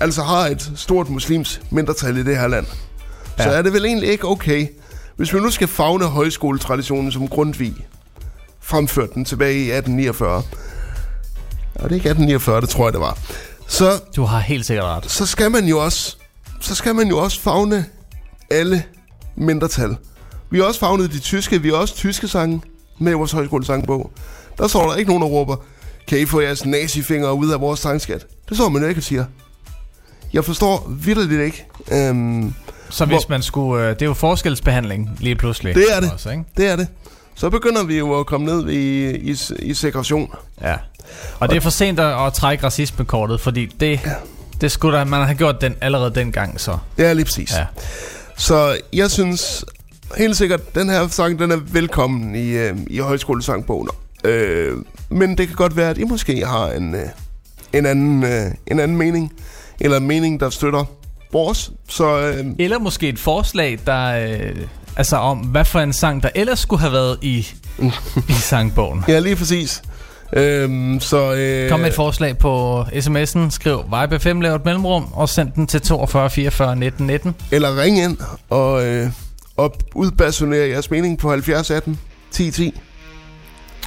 [0.02, 2.66] altså har et stort muslims mindretal i det her land.
[3.38, 3.44] Ja.
[3.44, 4.68] Så er det vel egentlig ikke okay,
[5.16, 7.76] hvis vi nu skal fagne højskoletraditionen som Grundtvig,
[8.62, 10.36] fremførte den tilbage i 1849.
[10.38, 10.44] Og
[11.76, 13.18] det er ikke 1849, det tror jeg, det var.
[13.68, 15.12] Så, Du har helt sikkert ret.
[15.12, 16.18] så skal man jo også
[16.60, 17.86] så skal man jo også fagne
[18.50, 18.84] alle
[19.36, 19.96] mindretal.
[20.50, 22.62] Vi har også fagnet de tyske, vi har også tyske sange
[23.00, 24.12] med i vores højskolesangbog.
[24.58, 25.56] Der står der ikke nogen, der råber,
[26.08, 28.26] kan I få jeres nazifingre ud af vores sangskat?
[28.50, 29.26] Det står man jo ikke og siger.
[30.34, 31.66] Jeg forstår vildt ikke.
[31.92, 32.54] Øhm,
[32.90, 33.84] Så hvis Hvor- man skulle...
[33.84, 35.76] øh, Det er jo forskelsbehandling lige pludselig.
[35.76, 36.12] Det er det.
[36.14, 36.44] Også, ikke?
[36.58, 36.88] det er det.
[37.36, 40.32] Så begynder vi jo at komme ned i, i, i segregation.
[40.62, 40.76] Ja.
[41.40, 44.00] Og det er for sent at, at trække racismekortet, fordi det...
[44.62, 46.78] Det skulle da, man har gjort den allerede dengang, så.
[46.98, 47.52] Ja, lige præcis.
[47.58, 47.66] Ja.
[48.38, 49.66] Så jeg synes
[50.18, 53.90] helt sikkert, den her sang, den er velkommen i, øh, i højskolesangbogen.
[54.24, 54.78] Øh,
[55.10, 57.02] men det kan godt være, at I måske har en, øh,
[57.74, 59.34] en, anden, øh, en anden mening.
[59.82, 60.86] Eller en mening, der støtter
[61.32, 61.72] vores.
[61.90, 64.28] Så øh, Eller måske et forslag, der...
[64.28, 64.56] Øh,
[64.96, 67.48] altså om, hvad for en sang, der ellers skulle have været i,
[68.30, 69.04] i sangbogen.
[69.08, 69.82] ja, lige præcis.
[70.34, 75.30] Øh, så, øh, Kom med et forslag på sms'en, skriv Vibe5, lav et mellemrum, og
[75.30, 77.36] send den til 42 44 19 19.
[77.52, 78.18] Eller ring ind
[78.50, 79.10] og, øh,
[79.58, 82.00] og udbasunere jeres mening på 70 18
[82.32, 82.82] 10 10.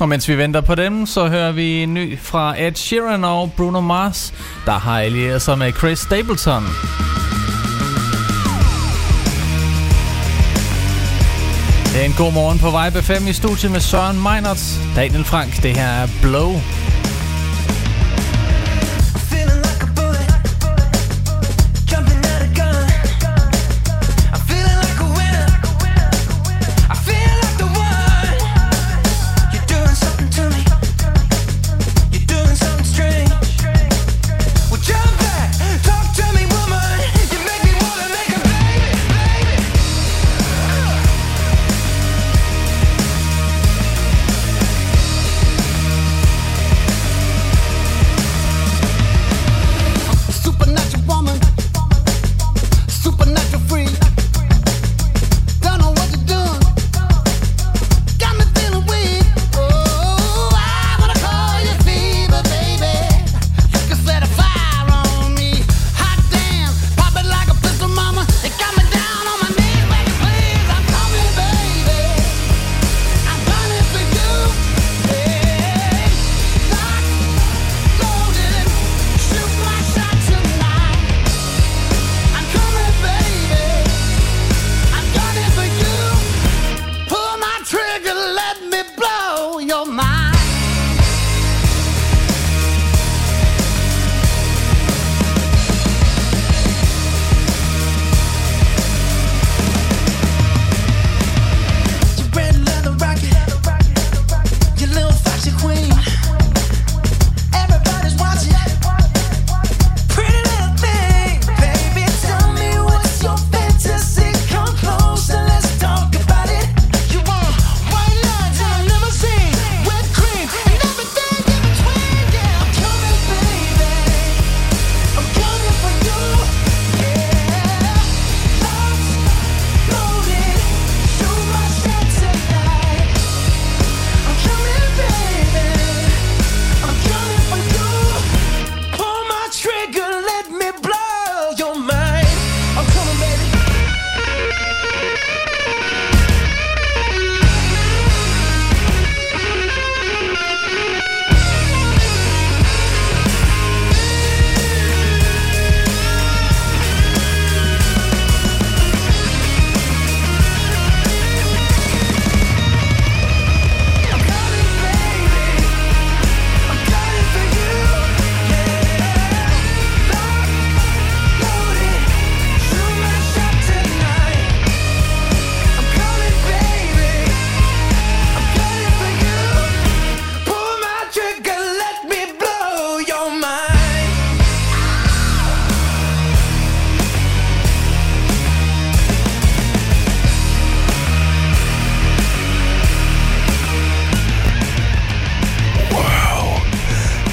[0.00, 3.52] Og mens vi venter på dem, så hører vi en ny fra Ed Sheeran og
[3.56, 4.34] Bruno Mars,
[4.66, 6.64] der har allieret sig med Chris Stapleton.
[11.92, 15.62] Det er en god morgen på Vibe 5 i studiet med Søren Meinerts, Daniel Frank.
[15.62, 16.52] Det her er Blow.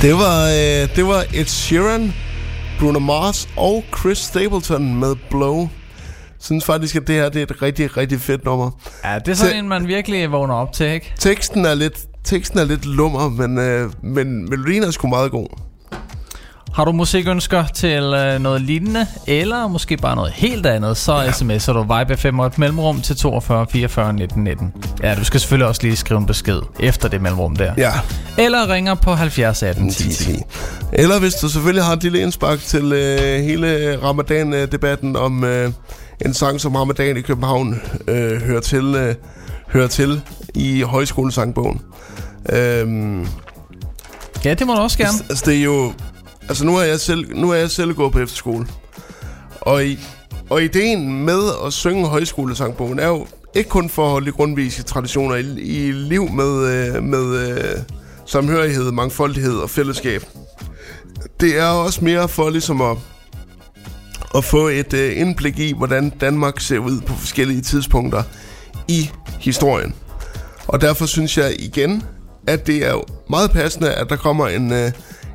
[0.02, 2.14] Det var, øh, det var Ed Sheeran,
[2.80, 5.70] Bruno Mars og Chris Stapleton med Blow.
[6.40, 8.72] synes faktisk, at det her det er et rigtig, rigtig fedt nummer.
[9.04, 11.14] Ja, det er sådan Så- en, man virkelig vågner op til, ikke?
[11.20, 15.48] Teksten er lidt, teksten er lidt lummer, men, øh, men melodien er sgu meget god.
[16.82, 21.30] Har du musikønsker til øh, noget lignende, eller måske bare noget helt andet, så ja.
[21.30, 24.74] sms'er du Vibe 5 og et mellemrum til 42 44 19 19.
[25.04, 27.74] Ja, du skal selvfølgelig også lige skrive en besked efter det mellemrum der.
[27.78, 27.92] Ja,
[28.38, 30.14] Eller ringer på 70 18 10 10.
[30.14, 30.40] 10.
[30.94, 35.72] Eller hvis du selvfølgelig har et lille indspark til øh, hele Ramadan-debatten om øh,
[36.26, 39.16] en sang som Ramadan i København øh, hører, til, øh,
[39.68, 40.22] hører til
[40.54, 41.82] i højskolesangbogen.
[42.50, 43.28] Øhm,
[44.46, 45.10] Ja, det må du også gerne.
[45.10, 45.94] Altså, altså det er jo...
[46.50, 48.68] Altså nu er jeg selv, nu er jeg selv gået på efterskole.
[49.62, 50.00] Og, i,
[50.50, 55.36] og ideen med at synge højskolesangbogen er jo ikke kun for at holde grundvise traditioner
[55.36, 57.80] i, i liv med, øh, med øh,
[58.26, 60.24] samhørighed, mangfoldighed og fællesskab.
[61.40, 62.98] Det er også mere for ligesom at,
[64.36, 68.24] at få et øh, indblik i, hvordan Danmark ser ud på forskellige tidspunkter
[68.88, 69.96] i historien.
[70.68, 72.04] Og derfor synes jeg igen,
[72.48, 72.94] at det er
[73.30, 74.92] meget passende, at der kommer en, øh,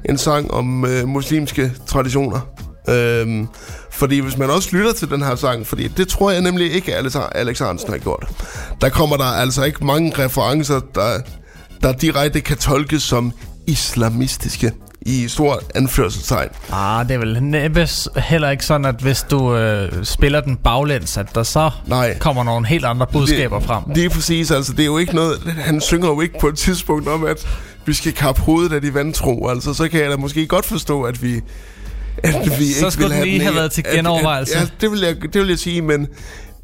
[0.09, 2.40] en sang om øh, muslimske traditioner.
[2.88, 3.49] Øhm,
[3.90, 6.94] fordi hvis man også lytter til den her sang, fordi det tror jeg nemlig ikke,
[6.97, 8.28] at Alex, Hansen har gjort.
[8.80, 11.18] Der kommer der altså ikke mange referencer, der,
[11.82, 13.32] der direkte kan tolkes som
[13.66, 14.72] islamistiske
[15.03, 16.49] i stort anførselstegn.
[16.72, 20.57] Ah, det er vel næppe s- heller ikke sådan, at hvis du øh, spiller den
[20.57, 22.18] baglæns, at der så Nej.
[22.18, 23.82] kommer nogle helt andre budskaber frem.
[23.94, 26.59] Det er præcis, altså det er jo ikke noget, han synger jo ikke på et
[26.59, 27.47] tidspunkt om, at
[27.87, 31.03] vi skal kappe hovedet af de vantro, altså så kan jeg da måske godt forstå,
[31.03, 31.41] at vi
[32.22, 34.55] at vi ikke skulle vil den lige have været til at- genovervejelse.
[34.57, 36.09] At, ja, det vil, jeg, det vil jeg sige, men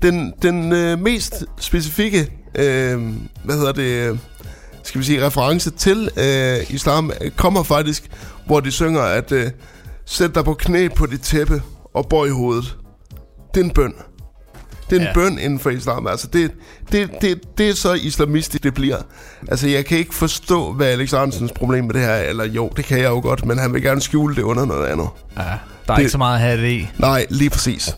[0.02, 2.18] den, den øh, mest specifikke,
[2.54, 3.00] øh,
[3.44, 4.18] hvad hedder det, øh,
[4.82, 8.08] skal vi sige, reference til øh, islam, øh, kommer faktisk,
[8.46, 9.50] hvor de synger, at øh,
[10.06, 11.62] sæt dig på knæ på dit tæppe
[11.94, 12.76] og bøj hovedet.
[13.54, 13.94] Det er en bøn.
[14.92, 15.20] Det er en Ja.
[15.20, 16.06] bøn inden for islam.
[16.06, 16.50] Altså, det,
[16.92, 18.96] det, det, det er så islamistisk, det bliver.
[19.48, 22.28] Altså, jeg kan ikke forstå, hvad Alex Arnsens problem med det her er.
[22.28, 24.86] Eller jo, det kan jeg jo godt, men han vil gerne skjule det under noget
[24.86, 25.06] andet.
[25.36, 25.48] Ja, der
[25.88, 26.88] er Det- ikke så meget at have det i.
[26.98, 27.96] Nej, lige præcis.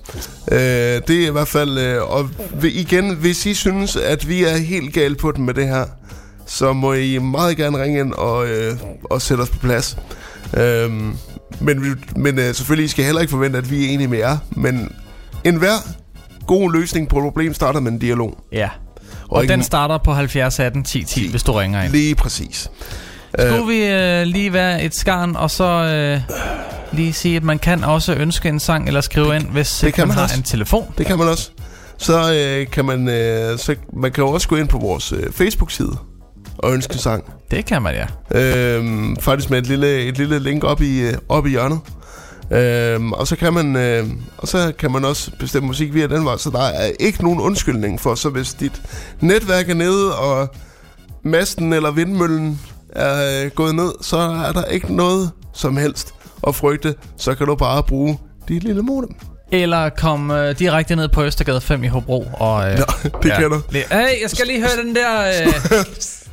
[0.52, 1.78] Øh, det er i hvert fald...
[1.78, 2.30] Øh, og
[2.62, 5.84] igen, hvis I synes, at vi er helt galt på den med det her,
[6.46, 9.96] så må I meget gerne ringe ind og, øh, og sætte os på plads.
[10.56, 11.12] Øhm,
[11.60, 14.36] men men øh, selvfølgelig skal I heller ikke forvente, at vi er enige med jer.
[14.50, 14.92] Men
[15.44, 15.74] enhver
[16.46, 18.38] god løsning på et problem starter med en dialog.
[18.52, 18.68] Ja.
[19.28, 21.92] Og, ikke den starter på 70 18 10 10, hvis du ringer ind.
[21.92, 22.70] Lige præcis.
[23.38, 26.36] Skulle vi øh, lige være et skarn, og så øh,
[26.92, 30.02] lige sige, at man kan også ønske en sang, eller skrive ind, hvis det kan
[30.02, 30.36] man man har også.
[30.36, 30.86] en telefon.
[30.98, 31.50] Det kan man også.
[31.98, 35.32] Så øh, kan man, øh, så man kan jo også gå ind på vores øh,
[35.32, 35.96] Facebook-side
[36.58, 37.24] og ønske en sang.
[37.50, 38.38] Det kan man, ja.
[38.40, 41.80] Øhm, faktisk med et lille, et lille link op i, øh, op i hjørnet.
[42.50, 44.06] Øhm, og så kan man øh,
[44.38, 47.40] og så kan man også bestemme musik via den vej, så der er ikke nogen
[47.40, 48.82] undskyldning for, så hvis dit
[49.20, 50.48] netværk er nede, og
[51.24, 56.14] masten eller vindmøllen er øh, gået ned, så er der ikke noget som helst
[56.46, 58.18] at frygte, så kan du bare bruge
[58.48, 59.14] dit lille modem.
[59.52, 62.26] Eller kom øh, direkte ned på Østergade 5 i Hobro.
[62.32, 63.60] Og, øh, Ja, det kan du.
[63.72, 65.24] Hey, jeg skal lige høre den der...
[65.46, 65.84] Øh,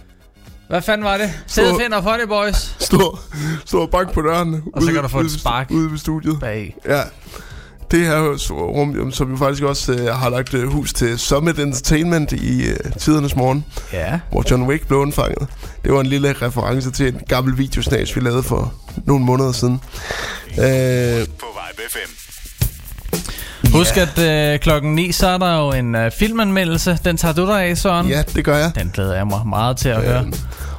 [0.71, 1.29] hvad fanden var det?
[1.47, 2.75] Sæde finder for det, boys.
[2.79, 3.17] Stå,
[3.65, 4.53] stå og bank på døren.
[4.73, 5.67] Og så ude- kan du få et ude ved- spark.
[5.71, 6.39] Ude ved studiet.
[6.39, 6.75] Bag.
[6.89, 7.01] Ja.
[7.91, 10.93] Det her er jo så- rum, som vi faktisk også øh, har lagt øh, hus
[10.93, 14.19] til Summit Entertainment i øh, tidernes morgen, Ja.
[14.31, 15.47] hvor John Wick blev undfanget.
[15.83, 18.73] Det var en lille reference til en gammel videosnas, vi lavede for
[19.05, 19.73] nogle måneder siden.
[20.51, 20.57] Øh,
[21.27, 22.11] På Vibe FM.
[23.73, 26.97] Husk, at øh, klokken 9, så er der jo en øh, filmanmeldelse.
[27.05, 28.07] Den tager du dig af, Søren.
[28.07, 28.71] ja, det gør jeg.
[28.75, 30.25] Den glæder jeg mig meget til at høre.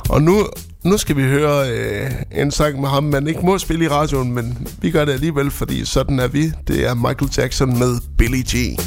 [0.08, 0.46] Og nu,
[0.84, 4.32] nu skal vi høre øh, en sang med ham, man ikke må spille i radioen,
[4.32, 6.52] men vi gør det alligevel, fordi sådan er vi.
[6.68, 8.78] Det er Michael Jackson med Billie Jean.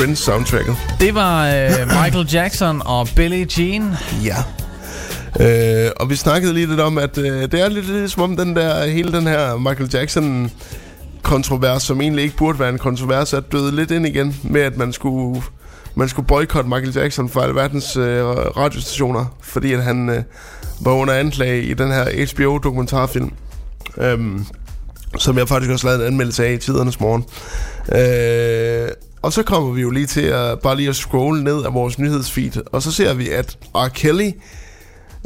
[0.00, 0.76] Midt i Prince-soundtracket.
[1.00, 3.94] Det var øh, Michael Jackson og Billie Jean.
[4.24, 4.36] Ja.
[5.40, 8.36] Øh, og vi snakkede lige lidt om, at øh, det er lidt, lidt som om
[8.36, 10.50] den der, hele den her Michael Jackson
[11.22, 14.76] kontrovers, som egentlig ikke burde være en kontrovers, er døde lidt ind igen med, at
[14.76, 15.42] man skulle,
[15.94, 20.22] man skulle boykotte Michael Jackson fra alverdens øh, radiostationer, fordi at han øh,
[20.80, 23.32] var under anklage i den her HBO-dokumentarfilm,
[23.98, 24.46] øhm,
[25.18, 27.24] som jeg faktisk også lavede en anmeldelse af i tidernes morgen.
[27.92, 28.88] Øh,
[29.22, 31.98] og så kommer vi jo lige til at bare lige at scrolle ned af vores
[31.98, 33.88] nyhedsfeed, og så ser vi, at R.
[33.88, 34.30] Kelly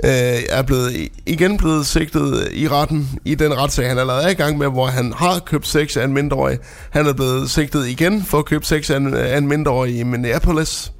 [0.04, 4.34] øh, er blevet igen blevet sigtet i retten i den retssag, han allerede er i
[4.34, 6.58] gang med, hvor han har købt sex af en mindreårig.
[6.90, 10.02] Han er blevet sigtet igen for at købe sex af en, af en mindreårig i
[10.02, 10.92] Minneapolis.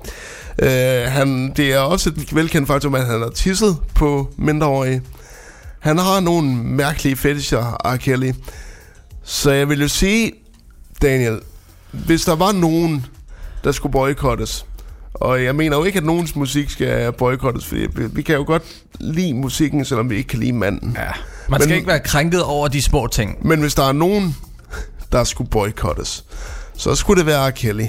[0.59, 0.69] Øh,
[1.07, 5.03] han, det er også et velkendt faktum, at han har tisset på mindreårige.
[5.81, 7.97] Han har nogle mærkelige fetischer, R.
[7.97, 8.33] Kelly.
[9.25, 10.33] Så jeg vil jo sige,
[11.03, 11.41] Daniel,
[12.07, 13.07] hvis der var nogen,
[13.65, 14.67] der skulle boykottes,
[15.15, 18.63] og jeg mener jo ikke, at nogens musik skal boykottes, fordi vi, kan jo godt
[19.01, 20.97] lide musikken, selvom vi ikke kan lide manden.
[20.99, 21.11] Ja.
[21.49, 23.47] Man skal Men- ikke være krænket over de små ting.
[23.47, 24.37] Men hvis der er nogen,
[25.13, 26.25] der skulle boykottes,
[26.77, 27.51] så skulle det være R.
[27.51, 27.87] Kelly.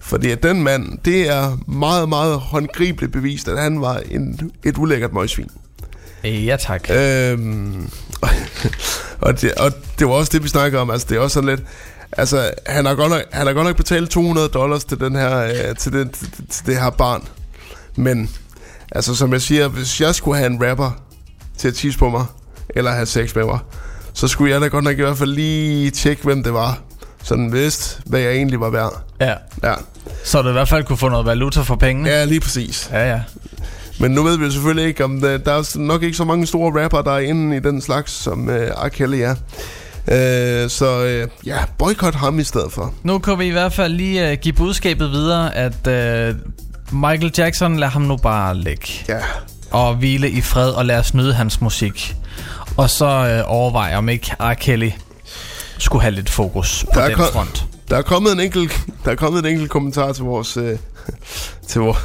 [0.00, 4.78] Fordi at den mand, det er meget, meget håndgribeligt bevist, at han var en, et
[4.78, 5.50] ulækkert møgsvin.
[6.24, 6.90] Ja, tak.
[6.90, 7.90] Øhm,
[9.20, 10.90] og, det, og det var også det, vi snakker om.
[10.90, 11.62] Altså, det er også sådan lidt...
[12.12, 15.38] Altså, han har godt nok, han har godt nok betalt 200 dollars til, den her,
[15.38, 17.28] øh, til, den, til, til det her barn.
[17.96, 18.30] Men,
[18.92, 20.90] altså som jeg siger, hvis jeg skulle have en rapper
[21.58, 22.24] til at tisse på mig,
[22.68, 23.58] eller have sex med mig,
[24.12, 26.78] så skulle jeg da godt nok i hvert fald lige tjekke, hvem det var.
[27.22, 29.02] Sådan vidst, hvad jeg egentlig var værd.
[29.20, 29.34] Ja.
[29.62, 29.74] Ja,
[30.24, 32.08] Så du i hvert fald kunne få noget valuta for pengene.
[32.08, 32.88] ja lige præcis.
[32.92, 33.20] Ja, ja.
[34.00, 36.46] Men nu ved vi jo selvfølgelig ikke, om der, der er nok ikke så mange
[36.46, 38.88] store rapper, der er inde i den slags, som øh, R.
[38.88, 39.34] Kelly er.
[40.08, 42.94] Øh, så øh, ja, boykot ham i stedet for.
[43.02, 46.36] Nu kan vi i hvert fald lige uh, give budskabet videre, at uh,
[47.00, 48.88] Michael Jackson, lad ham nu bare ligge.
[49.08, 49.18] Ja,
[49.70, 52.16] Og hvile i fred, og lad os nyde hans musik.
[52.76, 54.54] Og så uh, overveje, om ikke R.
[54.54, 54.90] Kelly
[55.78, 57.64] skulle have lidt fokus på Der er den kom- front.
[57.90, 60.78] der er kommet en enkelt, der er kommet en enkelt kommentar til vores, øh,
[61.68, 61.98] til, vores,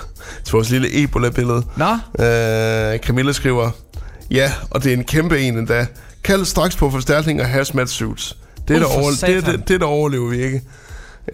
[0.43, 1.63] til vores lille Ebola-billede.
[1.75, 1.91] Nå,
[2.25, 3.71] Øh, Camilla skriver,
[4.31, 5.85] ja, og det er en kæmpe en endda.
[6.24, 8.38] Kald straks på forstærkning og hazmat suits.
[8.67, 10.61] Det, er der det, det, det, der overlever vi ikke.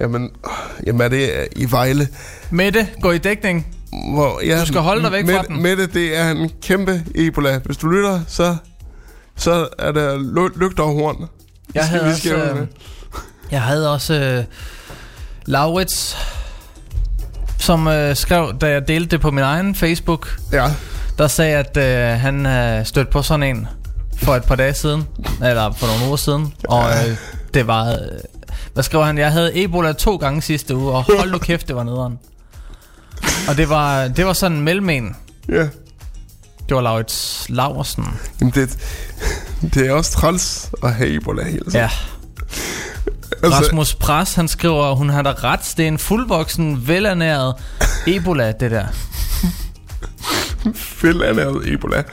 [0.01, 2.07] Jamen, øh, jamen er det øh, i Vejle?
[2.51, 3.67] Mette, gå i dækning.
[4.13, 5.61] Hvor, ja, Du skal holde dig væk fra Mette, den.
[5.63, 7.59] Mette, det er en kæmpe Ebola.
[7.65, 8.55] Hvis du lytter, så,
[9.35, 11.25] så er der ly- lygter og horn.
[11.75, 12.61] Jeg havde vi også, med.
[12.61, 12.67] øh,
[13.51, 14.43] jeg havde også uh,
[15.45, 16.17] Laurits,
[17.59, 20.71] som uh, skrev, da jeg delte det på min egen Facebook, Ja,
[21.17, 22.45] der sagde, at uh, han
[22.79, 23.67] uh, stødte på sådan en
[24.17, 25.07] for et par dage siden,
[25.43, 27.17] eller for nogle uger siden, og uh,
[27.53, 27.97] det var, uh,
[28.73, 31.75] hvad skrev han, jeg havde Ebola to gange sidste uge, og hold nu kæft, det
[31.75, 32.19] var nederen.
[33.47, 35.15] Og det var, det var sådan en mellem
[35.49, 35.67] ja.
[36.69, 38.05] Det var Laurits Laursen.
[38.39, 38.77] Jamen, det,
[39.73, 41.73] det er også træls at have Ebola hele tiden.
[41.73, 41.89] Ja.
[43.43, 47.55] altså, Rasmus Pras, han skriver, hun har da ret, det er en fuldvoksen, velernæret
[48.07, 48.85] Ebola, det der.
[51.01, 52.03] Velernæret Ebola.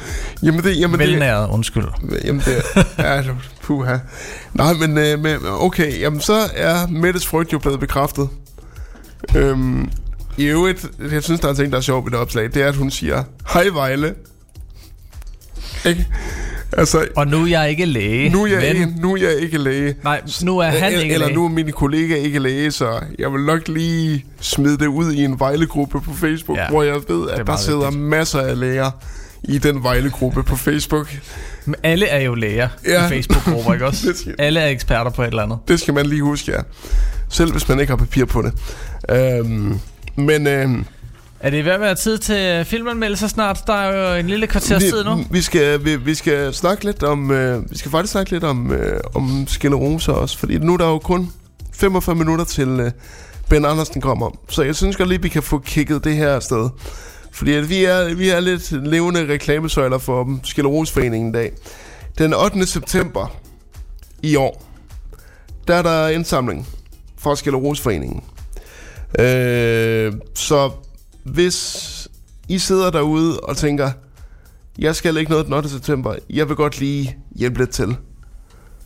[0.43, 1.85] Jamen, det, jamen, det, Velnæret, undskyld.
[2.25, 3.97] Jamen det er det puha.
[4.55, 8.29] Nej, men, øh, men okay, jamen så er Mettes frygt jo blevet bekræftet.
[9.37, 9.91] Øhm,
[10.37, 12.63] I øvrigt, jeg synes, der er en ting, der er sjov ved det opslag, det
[12.63, 14.15] er, at hun siger, hej Vejle.
[15.91, 16.07] Ikke?
[16.77, 18.29] Altså, Og nu er jeg ikke læge.
[18.29, 19.95] nu er jeg, men, ikke, nu er jeg ikke læge.
[20.05, 21.37] Nej, nu er han eller, ikke eller læge.
[21.39, 25.25] nu er mine kollegaer ikke læge, så jeg vil nok lige smide det ud i
[25.25, 28.01] en Vejle-gruppe på Facebook, Ja, hvor jeg ved, at der sidder vigtigt.
[28.03, 28.91] masser af læger
[29.45, 31.15] i den Vejle-gruppe på Facebook.
[31.65, 33.07] Men alle er jo læger Ja.
[33.07, 34.13] i Facebook-grupper, ikke også?
[34.15, 35.59] Skal- Alle er eksperter på et eller andet.
[35.69, 36.59] Det skal man lige huske, ja.
[37.29, 38.53] Selv hvis man ikke har papir på det.
[39.11, 39.79] Øhm,
[40.17, 40.85] men øhm,
[41.45, 43.63] Er det ved at være tid til filmanmeldelser snart?
[43.67, 45.25] Der er jo en lille kvarters tid nu.
[45.31, 48.73] vi, skal, vi, vi skal snakke lidt om øh, vi skal faktisk snakke lidt om
[48.73, 51.33] øh, om skilleroser også, fordi nu er der jo kun
[51.73, 52.91] 45 minutter til øh,
[53.49, 54.31] Ben Andersen kommer.
[54.49, 56.69] Så jeg synes godt lige vi kan få kigget det her afsted.
[57.33, 61.53] Fordi at vi er vi er lidt levende reklamesøjler for Skillerosforeningen i dag.
[62.19, 62.67] Den 8.
[62.67, 63.37] september
[64.23, 64.65] i år,
[65.69, 66.69] der er der indsamling
[67.19, 68.23] fra Skillerosforeningen.
[69.19, 70.71] Øh, så
[71.25, 72.09] hvis
[72.49, 73.91] I sidder derude og tænker,
[74.79, 75.69] jeg skal ikke noget den 8.
[75.69, 77.97] september, jeg vil godt lige hjælpe lidt til,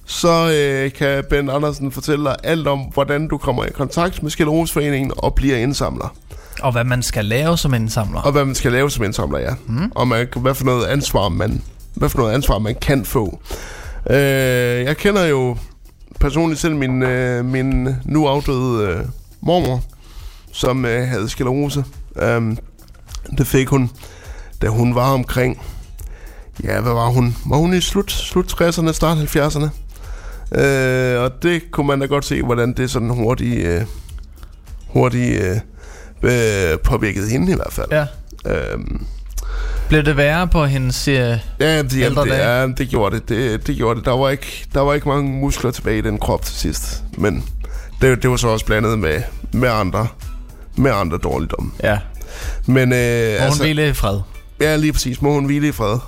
[0.04, 4.30] så øh, kan Ben Andersen fortælle dig alt om, hvordan du kommer i kontakt med
[4.30, 6.16] Skillerosforeningen og bliver indsamler.
[6.62, 8.20] Og hvad man skal lave som indsamler.
[8.20, 9.54] Og hvad man skal lave som indsamler, ja.
[9.66, 9.92] Mm.
[9.94, 11.62] Og man, hvad for noget ansvar man,
[11.94, 13.40] hvad for noget ansvar man kan få.
[14.10, 14.16] Øh,
[14.84, 15.56] jeg kender jo
[16.20, 19.04] personligt selv min, øh, min nu afdøde øh,
[19.40, 19.82] mormor.
[20.52, 21.84] som øh, havde sklerose.
[22.36, 22.58] Um,
[23.38, 23.90] det fik hun,
[24.62, 25.60] da hun var omkring...
[26.64, 27.36] Ja, hvad var hun?
[27.46, 29.68] Var hun i slut, slut 60'erne, start 70'erne?
[30.60, 33.82] Øh, og det kunne man da godt se, hvordan det sådan hurtigt, øh,
[34.86, 35.56] hurtigt øh,
[36.22, 37.88] øh, påvirkede hende i hvert fald.
[37.90, 38.06] Ja.
[38.46, 39.06] Øhm,
[39.88, 41.08] Blev det værre på hendes...
[41.08, 43.28] Øh, ja, det, jamen, det, ja, det gjorde det.
[43.28, 43.66] det.
[43.66, 44.06] Det gjorde det.
[44.06, 47.04] Der var, ikke, der var ikke mange muskler tilbage i den krop til sidst.
[47.18, 47.44] Men
[48.00, 50.08] det, det var så også blandet med, med andre
[50.78, 51.70] med andre dårligdomme.
[51.82, 51.98] ja.
[52.66, 54.20] Men øh, Må hun altså, hvile i fred.
[54.60, 55.22] Ja, lige præcis.
[55.22, 55.98] Må hun hvile i fred.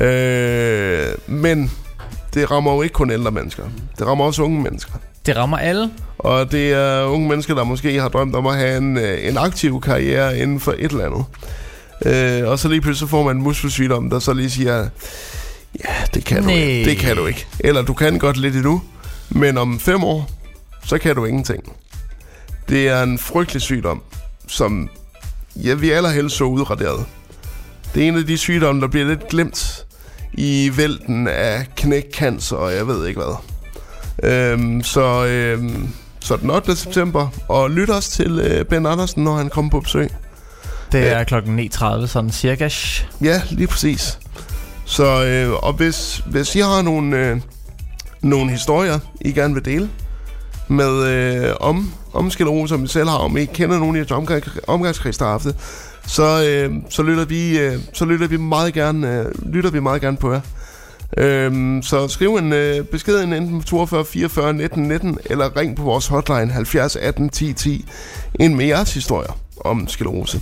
[0.00, 1.70] Øh, men
[2.34, 3.62] det rammer jo ikke kun ældre mennesker.
[3.98, 4.92] Det rammer også unge mennesker.
[5.26, 5.90] Det rammer alle.
[6.18, 9.38] Og det er unge mennesker, der måske har drømt om at have en, øh, en
[9.38, 11.24] aktiv karriere inden for et eller andet.
[12.42, 14.88] Øh, og så lige pludselig så får man en muskelsygdom, der så lige siger,
[15.84, 16.90] ja, det kan, du ikke.
[16.90, 17.46] det kan du ikke.
[17.60, 18.82] Eller du kan godt lidt endnu,
[19.28, 20.30] men om fem år,
[20.84, 21.72] så kan du ingenting.
[22.68, 24.02] Det er en frygtelig sygdom,
[24.46, 24.88] som
[25.56, 27.04] ja, vi allerhelst så udraderet.
[27.94, 29.86] Det er en af de sygdomme, der bliver lidt glemt
[30.32, 33.34] i vælten af knækcancer og jeg ved ikke hvad.
[34.22, 35.88] Øhm, så, øhm,
[36.20, 36.76] så den 8.
[36.76, 40.10] september, og lyt også til øh, Ben Andersen, når han kommer på besøg.
[40.92, 42.68] Det er klokken 9.30, sådan cirka.
[43.22, 44.18] Ja, lige præcis.
[44.84, 47.40] Så, øh, og hvis, hvis I har nogle, øh,
[48.20, 49.90] nogle historier, I gerne vil dele
[50.68, 53.98] med øh, om, om sklerose, som vi selv har, om I ikke kender nogen i
[53.98, 55.56] jeres omgang, omgangskreds, der har haft det,
[56.06, 60.00] så, øh, så, lytter vi, øh, så lytter vi meget gerne, øh, lytter vi meget
[60.00, 60.40] gerne på jer.
[61.16, 65.76] Øhm, så skriv en øh, besked ind enten på 42 44 19 19 eller ring
[65.76, 67.84] på vores hotline 70 18 10 10
[68.40, 70.40] ind med jeres historier om sklerose.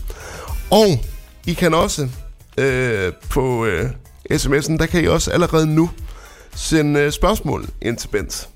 [0.71, 0.87] Og
[1.47, 2.09] I kan også
[2.59, 3.91] øh, på øh,
[4.33, 5.91] sms'en, der kan I også allerede nu
[6.55, 8.49] sende øh, spørgsmål ind til Bent.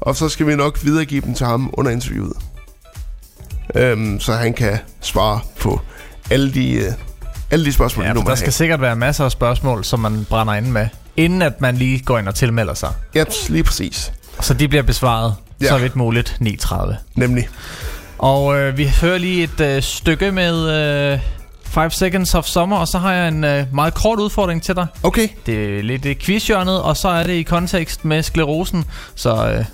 [0.00, 2.36] Og så skal vi nok videregive dem til ham under interviewet.
[3.74, 5.80] Øhm, så han kan svare på
[6.30, 6.92] alle de, øh,
[7.50, 8.52] alle de spørgsmål, Ja, nu for der skal have.
[8.52, 12.18] sikkert være masser af spørgsmål, som man brænder ind med, inden at man lige går
[12.18, 12.90] ind og tilmelder sig.
[13.14, 14.12] Ja, lige præcis.
[14.40, 15.66] Så de bliver besvaret Ja.
[15.68, 16.94] så vidt muligt 9.30.
[17.14, 17.48] Nemlig.
[18.18, 20.70] Og øh, vi hører lige et øh, stykke med
[21.12, 21.18] øh,
[21.64, 24.86] 5 Seconds of Summer, og så har jeg en øh, meget kort udfordring til dig.
[25.02, 28.84] Okay, Det er lidt i quizhjørnet, og så er det i kontekst med sklerosen.
[29.14, 29.64] Så, øh,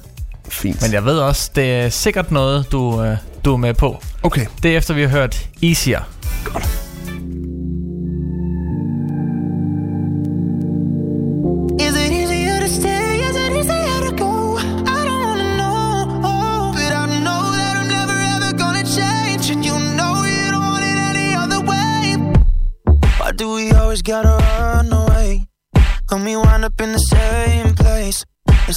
[0.49, 0.83] fint.
[0.83, 4.03] men jeg ved også, det er sikkert noget, du, øh, du er med på.
[4.23, 6.01] Okay, Det er efter, vi har hørt Easier.
[11.79, 12.15] Is it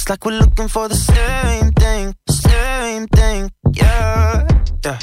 [0.08, 4.46] like we're looking for the same thing, same thing, yeah.
[4.84, 4.98] yeah.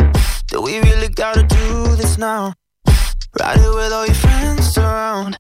[0.48, 2.54] Do we really gotta do this now?
[3.40, 5.38] Ride it with all your friends around.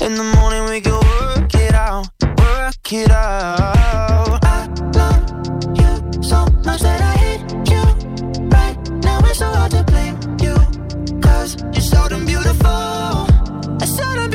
[0.00, 4.44] In the morning we can work it out, work it out.
[4.44, 5.24] I love
[5.76, 7.42] you so much that I hate
[7.72, 7.82] you.
[8.48, 10.54] Right now it's so hard to blame you.
[11.20, 13.26] Cause you're so damn beautiful.
[13.82, 14.29] It's so damn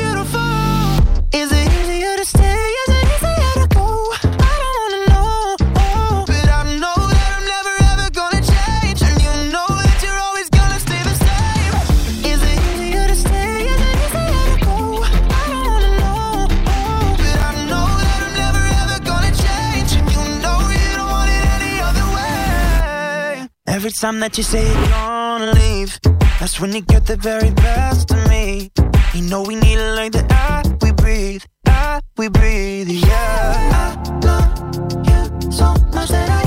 [23.86, 26.00] Every time that you say you're gonna leave,
[26.40, 28.72] that's when you get the very best of me.
[29.14, 33.94] You know we need it like the air we breathe, air we breathe, yeah.
[34.08, 34.50] I love
[35.06, 36.45] you so much that I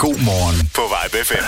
[0.00, 1.44] god morgen på Vibe FM.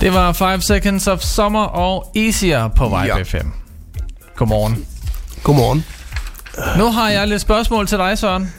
[0.00, 3.22] Det var 5 Seconds of Summer og Easier på Vibe Ja.
[3.22, 3.48] FM.
[4.36, 4.86] Godmorgen.
[5.42, 5.84] Godmorgen.
[6.78, 8.52] Nu har jeg lidt spørgsmål til dig, Søren.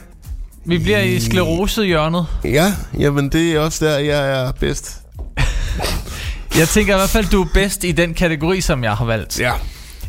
[0.64, 2.26] Vi bliver i sklerosehjørnet.
[2.44, 5.00] Ja, jamen det er også der, jeg er bedst.
[6.58, 9.40] Jeg tænker i hvert fald, du er bedst i den kategori, som jeg har valgt.
[9.40, 9.52] Ja.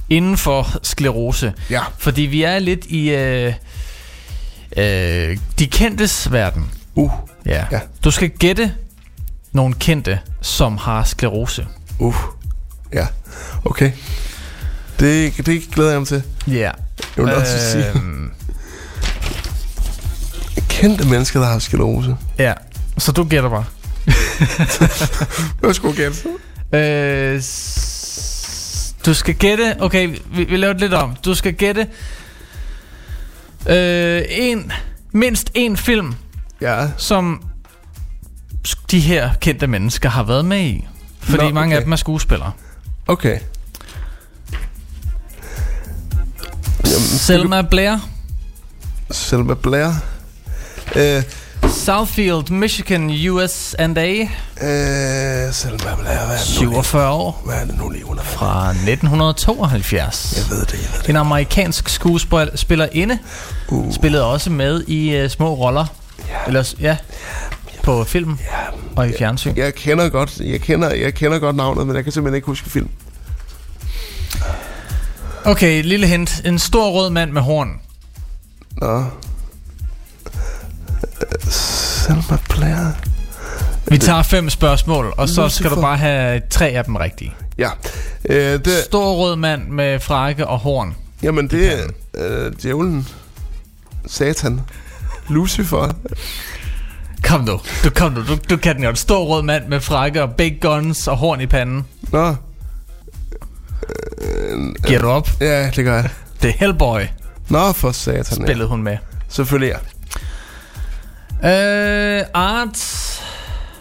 [0.09, 1.53] Inden for sklerose.
[1.69, 1.81] Ja.
[1.97, 3.53] Fordi vi er lidt i øh,
[4.77, 6.71] øh, de kendtes verden.
[6.95, 7.11] Uh.
[7.45, 7.65] Ja.
[7.71, 7.79] Ja.
[8.03, 8.73] Du skal gætte
[9.53, 11.67] nogle kendte, som har sklerose.
[11.99, 12.15] Uh.
[12.93, 13.07] Ja.
[13.65, 13.91] Okay.
[14.99, 16.23] Det, det glæder jeg mig til.
[16.47, 16.71] Ja.
[17.17, 18.31] Jeg vil også sige, Øhm,
[20.69, 22.17] kendte mennesker, der har sklerose.
[22.39, 22.53] ja.
[22.97, 23.65] Så du gætter bare.
[25.59, 26.17] Hvad skulle gætte?
[26.73, 27.41] Øh,
[29.05, 29.75] du skal gætte...
[29.79, 31.15] Okay, vi, vi laver det lidt om.
[31.25, 31.87] Du skal gætte...
[33.69, 34.71] Øh, en,
[35.11, 36.13] mindst en film,
[36.61, 36.87] Ja.
[36.97, 37.43] som
[38.91, 40.87] de her kendte mennesker har været med i.
[41.19, 41.85] Fordi Nå, mange af okay.
[41.85, 42.51] dem er skuespillere.
[43.07, 43.39] Okay.
[47.17, 47.97] Selma Blair,
[49.11, 49.91] Selma Blair.
[50.95, 51.23] Øh,
[51.71, 56.83] Southfield, Michigan, USA, øh, Selma Blair, hvad er det nu?
[56.83, 58.63] 47 år, Hvad er det nu lige, hun er fra?
[58.63, 60.33] fra 1972.
[60.37, 61.09] Jeg ved det, jeg ved det.
[61.09, 63.19] En amerikansk skuespillerinde
[63.67, 63.93] Uh.
[63.93, 65.85] spillede også med i uh, små roller.
[66.29, 66.33] Ja.
[66.47, 66.97] Eller, s- ja,
[67.83, 68.37] på film
[68.95, 69.53] og i fjernsyn.
[69.57, 72.69] Jeg kender godt, jeg kender, jeg kender godt navnet, men jeg kan simpelthen ikke huske
[72.69, 72.89] film.
[75.45, 76.41] Okay, lille hint.
[76.45, 77.69] En stor rød mand med horn.
[78.77, 79.05] Nå.
[81.49, 82.91] Selma Blair.
[83.87, 87.33] Vi tager fem spørgsmål, og så skal du bare have tre af dem rigtige.
[87.57, 87.69] Ja.
[88.25, 90.95] Øh, det, Stor rød mand med frakke og horn.
[91.23, 93.07] jamen, det er øh, djævlen.
[94.07, 94.61] Satan.
[95.29, 95.93] Lucifer.
[97.23, 97.59] Kom nu.
[97.83, 98.21] Du, kom nu.
[98.27, 98.89] Du, du kan den jo.
[98.89, 101.85] En stor rød mand med frakke og big guns og horn i panden.
[102.11, 102.35] Nå.
[104.87, 105.29] Giver du op?
[105.41, 106.09] Ja, det gør jeg.
[106.41, 107.01] Det er Hellboy,
[107.49, 108.37] Nå, for satan.
[108.39, 108.45] Ja.
[108.45, 108.97] spillede hun med.
[109.29, 109.75] Selvfølgelig
[111.43, 112.19] ja.
[112.19, 112.79] Øh, Art.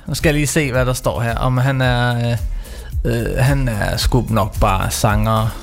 [0.07, 1.34] Nu skal jeg lige se, hvad der står her.
[1.34, 2.32] Om han er...
[3.05, 5.57] Øh, øh, han er sgu nok bare sanger.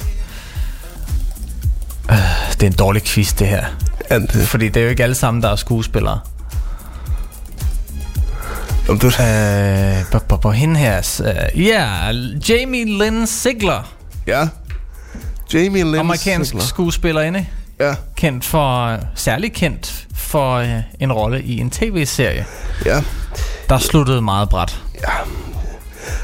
[2.11, 2.17] Øh,
[2.51, 3.65] det er en dårlig quiz, det her.
[4.09, 6.19] Ant, Fordi det er jo ikke alle sammen, der er skuespillere.
[8.89, 9.07] Om du...
[9.07, 11.19] Øh, på, på, på hende her.
[11.55, 11.87] Øh, ja,
[12.49, 13.93] Jamie Lynn Sigler.
[14.27, 14.47] Ja.
[15.53, 16.65] Jamie Lynn Amerikansk Sigler.
[16.65, 17.45] skuespillerinde.
[17.79, 18.97] Ja, Kendt for...
[19.15, 20.69] Særligt kendt for øh,
[20.99, 22.45] en rolle i en tv-serie.
[22.85, 23.03] ja.
[23.69, 24.79] Der sluttede meget bræt.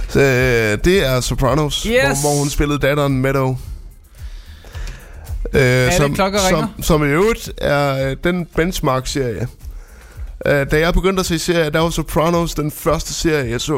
[0.09, 1.95] Så, øh, det er Sopranos, Yes.
[1.95, 3.57] hvor, hvor hun spillede datteren Meadow.
[5.53, 6.49] Øh, ringer?
[6.49, 9.47] som, som i øvrigt er øh, den benchmark-serie.
[10.45, 13.73] Øh, da jeg begyndte at se serier, der var Sopranos den første serie, jeg så.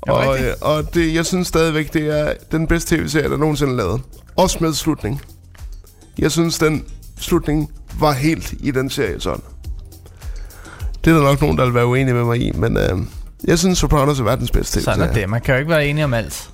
[0.00, 0.48] Og, rigtigt?
[0.48, 4.00] øh, og det, jeg synes stadigvæk, det er den bedste tv-serie, der nogensinde er lavet.
[4.36, 5.22] Også med slutning.
[6.18, 6.84] Jeg synes, den
[7.18, 9.42] slutning var helt i den serie sådan.
[11.04, 12.98] Det er der nok nogen, der vil være uenige med mig i, men øh,
[13.44, 14.94] jeg synes, Sopranos er verdens bedste tv-serie.
[14.94, 15.28] Sådan er det.
[15.28, 16.50] Man kan jo ikke være enig om alt.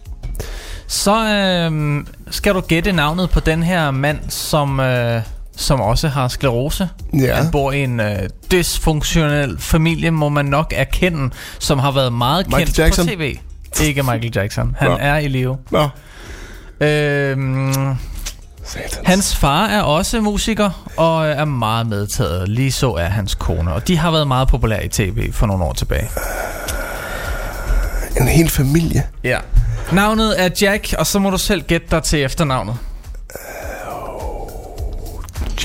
[0.87, 5.23] Så øh, skal du gætte navnet på den her mand, som, øh,
[5.61, 6.89] som også har sklerose.
[7.21, 7.35] Ja.
[7.35, 8.19] Han bor i en øh,
[8.53, 13.07] dysfunktionel familie, må man nok erkende, som har været meget Michael kendt Jackson?
[13.07, 13.37] på tv.
[13.83, 14.77] Ikke Michael Jackson.
[14.79, 14.97] Han Nå.
[15.01, 15.57] er i live.
[15.71, 15.89] Nå,
[16.81, 17.37] Øh,
[18.65, 19.01] satans.
[19.05, 22.49] hans far er også musiker og er meget medtaget.
[22.49, 23.73] Lige så er hans kone.
[23.73, 26.09] Og de har været meget populære i tv for nogle år tilbage.
[28.21, 29.03] En hel familie.
[29.25, 29.39] Ja.
[29.93, 32.77] Navnet er Jack, og så må du selv gætte dig til efternavnet.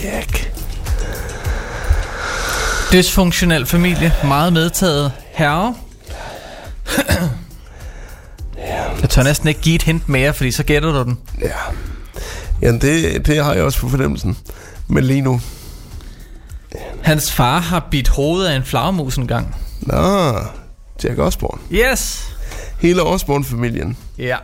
[0.04, 0.52] Jack.
[2.93, 5.76] Dysfunktionel familie, meget medtaget herre.
[9.02, 11.18] Jeg tør næsten ikke give et hint mere, fordi så gætter du den.
[11.41, 11.48] Ja.
[12.62, 14.38] Jamen, det, det har jeg også på fornemmelsen.
[14.88, 15.41] Men lige nu.
[17.04, 19.56] Hans far har bidt hovedet af en flagermus en gang.
[19.82, 20.34] Nå,
[21.04, 21.62] Jack Osborne.
[21.72, 22.28] Yes!
[22.80, 23.98] Hele Osborne-familien.
[24.18, 24.38] Ja.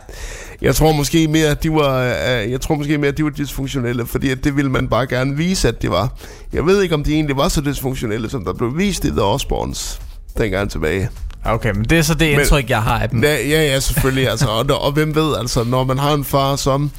[0.62, 3.30] Jeg tror måske mere, at de var, øh, jeg tror måske mere, at de var
[3.30, 6.08] dysfunktionelle, fordi at det ville man bare gerne vise, at de var.
[6.52, 9.22] Jeg ved ikke, om de egentlig var så dysfunktionelle, som der blev vist i The
[9.22, 10.00] Osborns
[10.38, 11.08] dengang tilbage.
[11.44, 13.22] Okay, men det er så det indtryk, jeg har af dem.
[13.22, 14.28] Ja, ja, ja selvfølgelig.
[14.28, 16.90] Altså, og, og hvem ved, altså, når man har en far som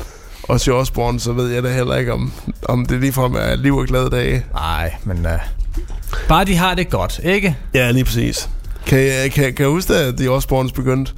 [0.49, 2.31] Ozzy Osbourne, så ved jeg da heller ikke, om,
[2.63, 4.45] om det ligefrem er liv og glade dage.
[4.53, 5.31] Nej, men uh,
[6.27, 7.57] bare de har det godt, ikke?
[7.73, 8.49] Ja, lige præcis.
[8.85, 11.13] Kan jeg, kan, kan jeg huske, at The Osbournes begyndte?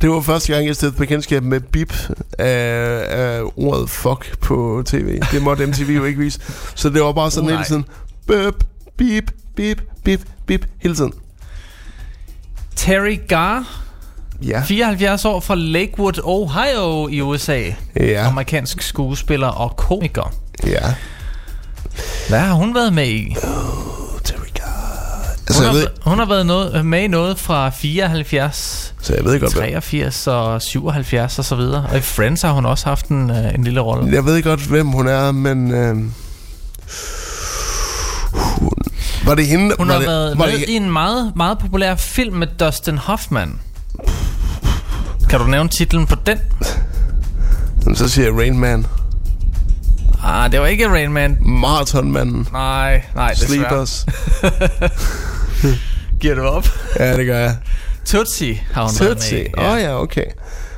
[0.00, 1.94] Det var første gang, jeg stedte bekendtskab med bip
[2.38, 5.20] af, af ordet fuck på tv.
[5.32, 6.40] Det måtte MTV jo ikke vise.
[6.74, 7.84] Så det var bare sådan Uh, hele tiden.
[8.26, 8.64] Bøp,
[8.96, 11.12] bip, bip, bip, bip, hele tiden.
[12.76, 13.80] Terry Garr,
[14.42, 14.62] Ja.
[14.62, 17.62] 74 år fra Lakewood, Ohio i USA.
[17.96, 18.26] Ja.
[18.28, 20.34] Amerikansk skuespiller og komiker.
[20.66, 20.94] Ja.
[22.28, 23.36] Hvad har hun været med i?
[25.56, 29.14] Hun, Altså, jeg har, ved, hun har været noget, med i noget fra 74, så
[29.14, 31.86] jeg ved godt, hvem, 83 og 77 og så videre.
[31.90, 34.12] Og i Friends har hun også haft en, øh, en lille rolle.
[34.14, 35.70] jeg ved godt, hvem hun er, men...
[35.70, 35.96] Øh,
[38.34, 38.70] hun,
[39.24, 39.74] var det hende?
[39.78, 42.46] Hun var har det, været var med det, i en meget, meget populær film med
[42.46, 43.60] Dustin Hoffman.
[45.30, 46.38] Kan du nævne titlen på den?
[47.82, 48.86] Jamen, Så siger jeg Rain Man.
[50.24, 51.38] Ah, det var ikke Rain Man.
[51.40, 52.48] Marathonmanden.
[52.52, 53.48] Nej, nej, desværre.
[53.48, 54.06] Sleepers.
[56.20, 56.68] Giver du op?
[56.98, 57.56] Ja, det gør jeg.
[58.04, 59.48] Tootsie har hun været med Tootsie.
[59.58, 60.24] Åh oh, ja, okay.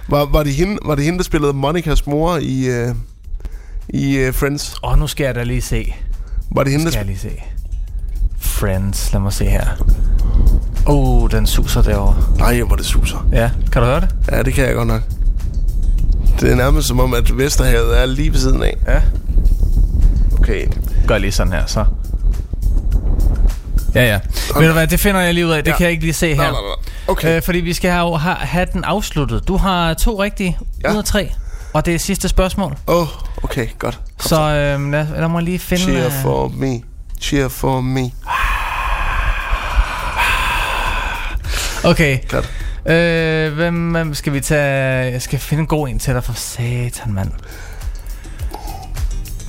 [0.08, 2.94] Var, var, det hende, var det hende, der spillede Monikas mor i, øh,
[3.88, 4.74] i øh, Friends?
[4.82, 5.94] Åh, oh, nu skal jeg da lige se.
[6.50, 7.42] Var det hende, der Skal jeg lige se.
[8.38, 9.66] Friends, lad mig se her.
[10.86, 12.16] Oh, den suser derovre.
[12.38, 13.28] Nej, hvor det suser.
[13.32, 14.08] Ja, kan du høre det?
[14.30, 15.02] Ja, det kan jeg godt nok.
[16.40, 18.76] Det er nærmest som om, at Vesterhavet er lige ved siden af.
[18.86, 19.00] Ja.
[20.38, 20.66] Okay.
[21.06, 21.84] Gør lige sådan her, så.
[23.96, 24.18] Ja, ja.
[24.50, 24.60] Okay.
[24.60, 25.64] Ved du hvad, det finder jeg lige ud af.
[25.64, 25.76] Det Ja.
[25.76, 26.36] kan jeg ikke lige se her.
[26.36, 26.92] Nej, nej, nej.
[27.08, 27.36] Okay.
[27.36, 29.48] Øh, fordi vi skal have, have, den afsluttet.
[29.48, 30.88] Du har to rigtige Ja.
[30.88, 30.92] ja.
[30.94, 31.32] ud af tre.
[31.72, 32.76] Og det er sidste spørgsmål.
[32.86, 33.08] Åh, oh,
[33.42, 33.94] okay, godt.
[34.18, 35.82] Kom Så øh, lad, lad mig lige finde...
[35.82, 36.80] Cheer øh, for me.
[37.20, 38.10] Cheer for me.
[41.84, 42.18] Okay.
[42.28, 42.50] Godt.
[42.86, 45.12] Øh, hvem, hvem skal vi tage?
[45.12, 47.30] Jeg skal finde en god en til dig for satan, mand.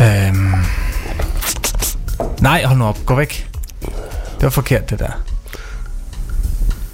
[0.02, 0.54] Øhm.
[2.42, 2.98] Nej, hold nu op.
[3.06, 3.48] Gå væk.
[4.38, 5.12] Det var forkert, det der.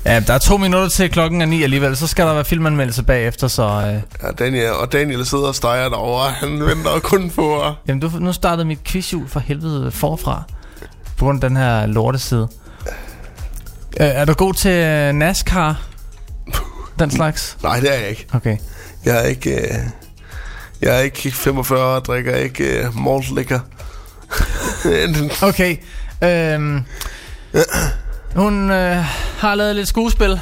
[0.05, 1.97] Ja, der er to minutter til klokken er ni alligevel.
[1.97, 3.63] Så skal der være filmanmeldelse bagefter, så...
[3.63, 6.31] Øh, Ja, Daniel, og Daniel sidder og steger derovre.
[6.31, 7.61] Han venter kun på...
[7.61, 10.43] at- jamen, du, nu startede mit quizhjul for helvede forfra.
[11.17, 12.47] På grund af den her lorteside.
[13.99, 15.81] Øh, er du god til øh, NASCAR?
[16.99, 17.57] Den slags?
[17.63, 18.27] Nej, det er jeg ikke.
[18.33, 18.57] Okay.
[19.05, 19.51] Jeg er ikke...
[19.55, 19.75] Øh,
[20.81, 23.61] jeg er ikke 45 og drikker ikke øh, malt liquor.
[25.49, 25.77] Okay.
[26.23, 26.81] Øhm,
[28.35, 29.05] hun øh,
[29.39, 30.39] har lavet lidt skuespil,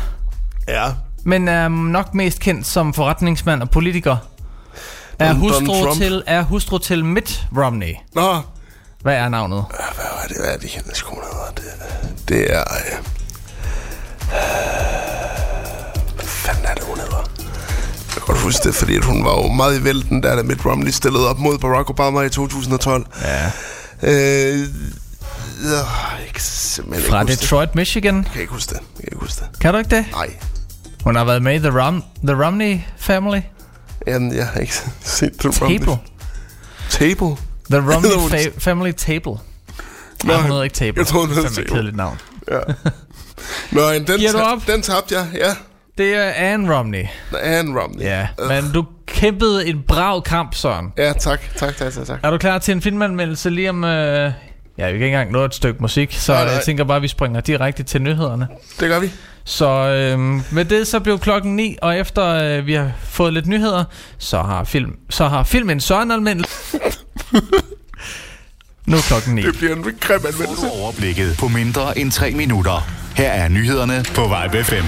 [0.68, 0.92] ja.
[1.24, 4.18] men er nok mest kendt som forretningsmand og politiker.
[5.20, 5.98] Er Don- hustru, Trump.
[5.98, 7.94] til, er hustru til Mitt Romney.
[8.16, 8.36] Nå,
[9.02, 9.66] Hvad er navnet?
[9.70, 9.80] hvad
[10.24, 11.52] er det, hvad er det, hendes kone hedder?
[11.56, 11.64] Det,
[12.30, 12.62] det er...
[12.62, 13.06] Øh,
[16.16, 17.18] hvad fanden er det, hun hedder?
[17.38, 20.66] Jeg kan godt huske det, fordi at hun var jo meget i vælten, da Mitt
[20.66, 23.06] Romney stillede op mod Barack Obama i 2012.
[23.22, 23.52] Ja.
[24.04, 24.68] Øh,
[25.70, 27.42] jeg kan simpelthen Fra ikke huske det.
[27.42, 28.16] Detroit, Michigan.
[28.16, 28.80] Jeg kan ikke huske det.
[28.80, 29.60] Jeg kan ikke huske det.
[29.60, 30.06] Kan du ikke det?
[30.12, 30.30] Nej.
[31.04, 33.40] Hun har været med i The, Rom- The Romney Family.
[34.08, 35.98] Jamen, jeg har ikke set The Table.
[36.90, 37.36] Table?
[37.72, 39.32] The Romney Hedder fa- Family Table.
[39.32, 39.38] Nå,
[40.24, 41.00] Nej, hun hedder ikke Table.
[41.00, 41.70] jeg troede, hun hed Det er et Table.
[41.72, 42.18] kedeligt navn.
[43.72, 44.68] Nå, en, den, Giver du op?
[44.68, 45.56] den tabte jeg, ja.
[45.98, 47.04] Det er Anne Romney.
[47.44, 48.02] Anne Romney.
[48.04, 50.94] Ja, Øh, men du kæmpede en brav kamp, Søren.
[50.98, 52.20] Ja, tak, tak, tak, tak, tak.
[52.24, 53.84] Er du klar til en filmanmeldelse lige om...
[53.84, 54.32] Øh...
[54.82, 56.54] Ja, vi kan ikke engang nå et stykke musik, så Nej, nej.
[56.54, 58.48] jeg tænker bare, at vi springer direkte til nyhederne.
[58.80, 59.12] Det gør vi.
[59.44, 60.20] Så øh,
[60.52, 63.84] med det så blev klokken 9, og efter øh, vi har fået lidt nyheder,
[64.18, 66.52] så har, film, så har filmen Søren anmeldelse.
[68.88, 69.42] nu er klokken 9.
[69.42, 70.68] Det bliver en grim anmeldelse.
[70.82, 72.88] Overblikket på mindre end 3 minutter.
[73.16, 74.84] Her er nyhederne på Vibe 5.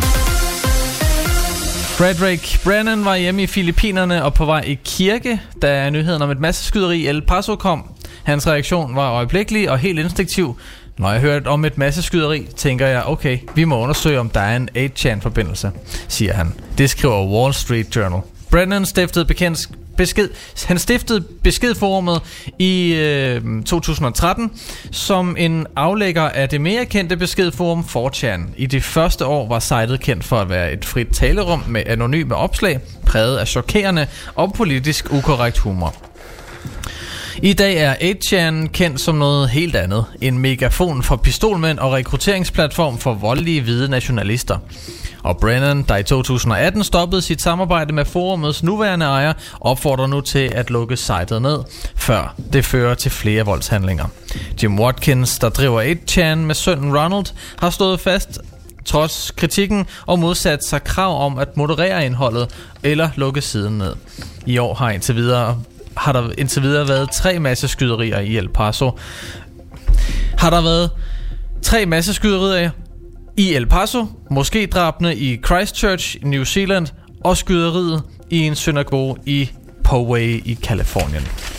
[1.97, 6.39] Frederick Brennan var hjemme i Filippinerne og på vej i kirke, da nyheden om et
[6.39, 7.92] masseskyderi i El Paso kom.
[8.23, 10.57] Hans reaktion var øjeblikkelig og helt instinktiv.
[10.97, 14.55] Når jeg hørte om et masseskyderi, tænker jeg, okay, vi må undersøge, om der er
[14.55, 15.71] en 8chan-forbindelse,
[16.07, 16.53] siger han.
[16.77, 18.21] Det skriver Wall Street Journal.
[18.51, 19.59] Brennan stiftede bekendt
[19.97, 20.29] besked,
[20.65, 22.21] han stiftede beskedforummet
[22.59, 24.51] i øh, 2013
[24.91, 28.41] som en aflægger af det mere kendte beskedforum 4chan.
[28.57, 32.35] I det første år var sitet kendt for at være et frit talerum med anonyme
[32.35, 35.95] opslag, præget af chokerende og politisk ukorrekt humor.
[37.41, 40.05] I dag er 8chan kendt som noget helt andet.
[40.21, 44.57] En megafon for pistolmænd og rekrutteringsplatform for voldelige hvide nationalister.
[45.23, 50.51] Og Brennan, der i 2018 stoppede sit samarbejde med forumets nuværende ejer, opfordrer nu til
[50.55, 51.59] at lukke sitet ned,
[51.95, 54.05] før det fører til flere voldshandlinger.
[54.63, 57.25] Jim Watkins, der driver 8chan med sønnen Ronald,
[57.57, 58.39] har stået fast
[58.85, 62.49] trods kritikken og modsat sig krav om at moderere indholdet
[62.83, 63.95] eller lukke siden ned.
[64.45, 65.59] I år har indtil videre
[65.97, 68.91] har der indtil videre været tre masseskyderier i El Paso.
[70.37, 70.89] Har der været
[71.61, 72.69] tre masseskyderier
[73.37, 76.87] i El Paso, måske drabene i Christchurch i New Zealand
[77.23, 79.49] og skyderiet i en synagoge i
[79.83, 81.52] Poway i Kalifornien.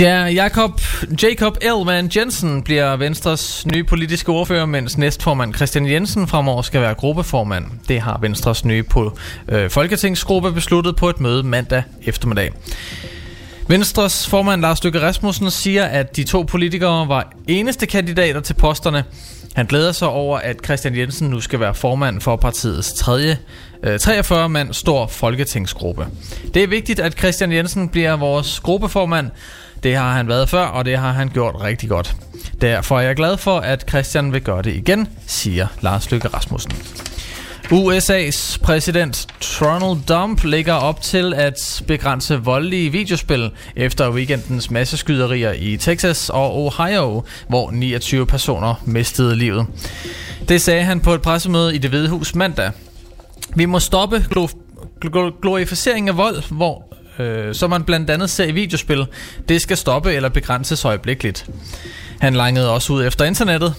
[0.00, 0.80] Ja, Jakob,
[1.22, 6.94] Jacob Elman Jensen bliver Venstres nye politiske ordfører, mens næstformand Christian Jensen fremover skal være
[6.94, 7.64] gruppeformand.
[7.88, 9.18] Det har Venstres nye på,
[9.48, 12.52] øh, folketingsgruppe besluttet på et møde mandag eftermiddag.
[13.68, 19.04] Venstres formand Lars Løkke Rasmussen siger, at de to politikere var eneste kandidater til posterne.
[19.54, 23.38] Han glæder sig over, at Christian Jensen nu skal være formand for partiets tredje
[23.82, 26.06] øh, 43 mand stor folketingsgruppe.
[26.54, 29.30] Det er vigtigt, at Christian Jensen bliver vores gruppeformand.
[29.84, 32.16] Det har han været før, og det har han gjort rigtig godt.
[32.60, 36.72] Derfor er jeg glad for, at Christian vil gøre det igen, siger Lars Løkke Rasmussen.
[37.72, 39.26] USA's præsident
[39.60, 46.56] Donald Trump lægger op til at begrænse voldelige videospil efter weekendens masseskyderier i Texas og
[46.56, 49.66] Ohio, hvor 29 personer mistede livet.
[50.48, 52.70] Det sagde han på et pressemøde i det Hvide Hus mandag.
[53.54, 54.58] Vi må stoppe glo-
[55.04, 59.06] glo- glorificering af vold, hvor øh, som man blandt andet ser i videospil.
[59.48, 61.46] Det skal stoppe eller begrænses øjeblikkeligt.
[62.20, 63.74] Han langede også ud efter internettet.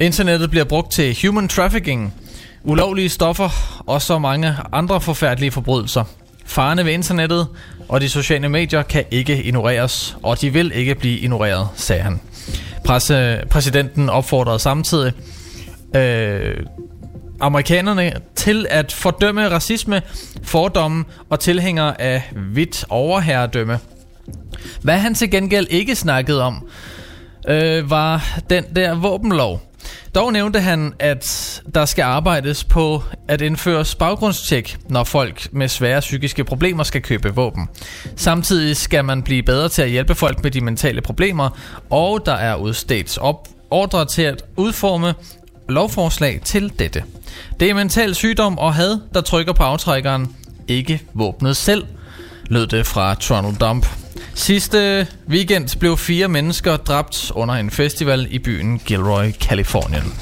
[0.00, 2.14] Internettet bliver brugt til human trafficking,
[2.62, 6.04] ulovlige stoffer og så mange andre forfærdelige forbrydelser.
[6.46, 7.46] Farene ved internettet
[7.88, 12.20] og de sociale medier kan ikke ignoreres, og de vil ikke blive ignoreret, sagde han.
[12.84, 15.12] Presse, præsidenten opfordrede samtidig
[15.96, 16.56] øh,
[17.40, 20.02] amerikanerne til at fordømme racisme,
[20.42, 22.22] fordomme og tilhængere af
[22.52, 23.78] hvidt overherredømme.
[24.82, 26.68] Hvad han til gengæld ikke snakkede om,
[27.48, 29.62] øh, var den der våbenlov.
[30.14, 36.00] Dog nævnte han, at der skal arbejdes på at indføre baggrundstjek, når folk med svære
[36.00, 37.68] psykiske problemer skal købe våben.
[38.16, 41.58] Samtidig skal man blive bedre til at hjælpe folk med de mentale problemer,
[41.90, 45.14] og der er udstedt op ordre til at udforme
[45.70, 47.04] lovforslag til dette.
[47.60, 50.36] Det er mental sygdom og had, der trykker på aftrækkeren,
[50.68, 51.86] ikke våbnet selv,
[52.46, 53.86] lød det fra Donald Dump.
[54.34, 60.14] Sidste weekend blev fire mennesker dræbt under en festival i byen Gilroy, Kalifornien.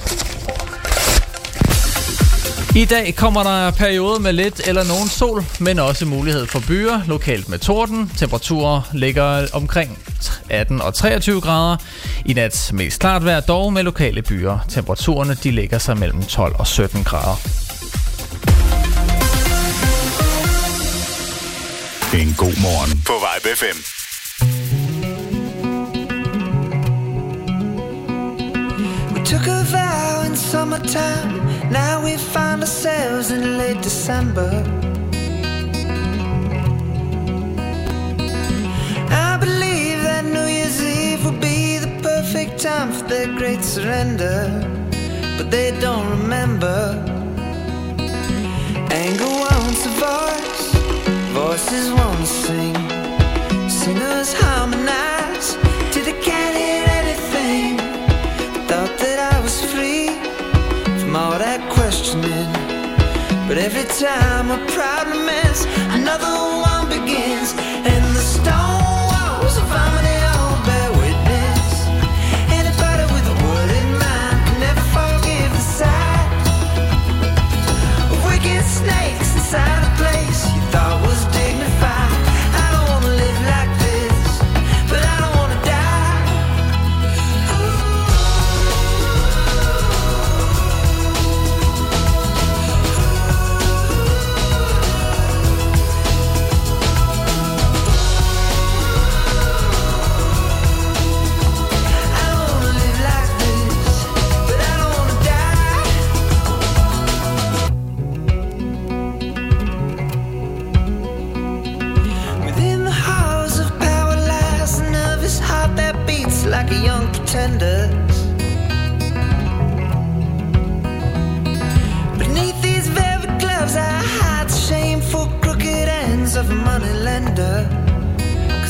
[2.78, 7.00] I dag kommer der periode med lidt eller nogen sol, men også mulighed for byer,
[7.06, 8.12] lokalt med torden.
[8.16, 9.98] Temperaturer ligger omkring
[10.50, 11.76] 18 og 23 grader.
[12.24, 14.58] I nat mest klart vejr dog med lokale byer.
[14.68, 17.36] Temperaturerne de ligger sig mellem 12 og 17 grader.
[22.14, 23.97] En god morgen på Vibe 5.
[30.50, 31.36] Summertime.
[31.70, 34.50] Now we find ourselves in late December.
[39.26, 44.38] I believe that New Year's Eve will be the perfect time for their great surrender.
[45.36, 46.78] But they don't remember.
[49.04, 50.64] Anger wants a voice,
[51.42, 52.74] voices won't sing.
[53.68, 55.17] Singers harmonize
[61.08, 62.52] from all that questioning.
[63.48, 65.64] But every time a problem ends,
[65.96, 67.67] another one begins.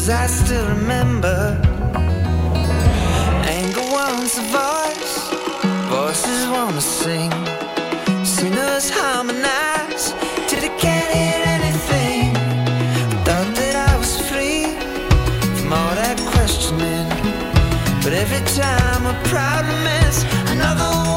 [0.09, 1.61] Cause I still remember
[3.45, 5.29] anger wants a voice,
[5.91, 7.31] voices wanna sing.
[8.25, 10.15] Singers harmonize
[10.49, 12.33] till they can't hear anything.
[13.27, 14.65] Thought that I was free
[15.59, 17.09] from all that questioning.
[18.03, 21.08] But every time a problem ends, another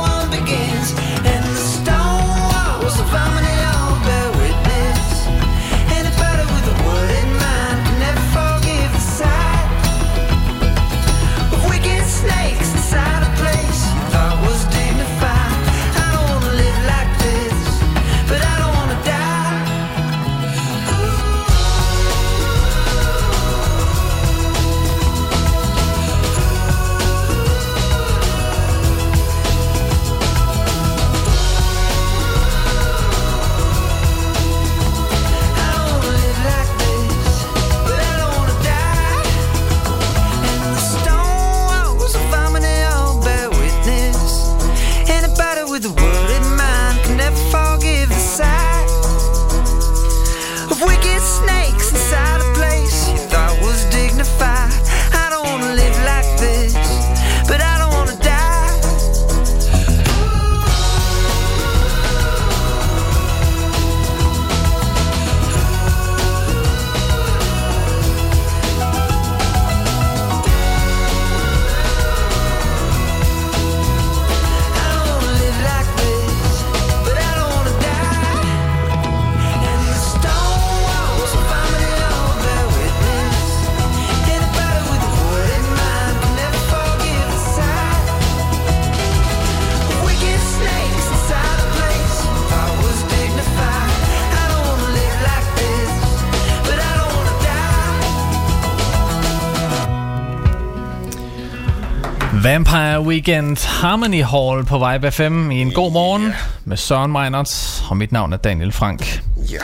[102.44, 106.34] Vampire Weekend Harmony Hall på Vibe FM i en god morgen
[106.66, 109.22] med Søren Meinerts, og mit navn er Daniel Frank.
[109.52, 109.58] Ja.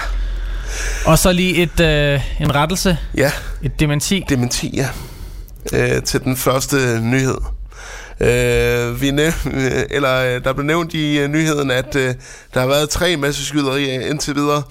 [1.06, 3.32] Og så lige et, øh, en rettelse, Ja,
[3.64, 4.26] et dementi.
[4.30, 4.88] dementi, ja.
[5.74, 7.38] Øh, til den første nyhed.
[8.20, 12.14] Øh, vi næv- øh, eller, øh, der blev nævnt i øh, nyheden, at øh,
[12.54, 14.64] der har været tre masseskyderier indtil videre.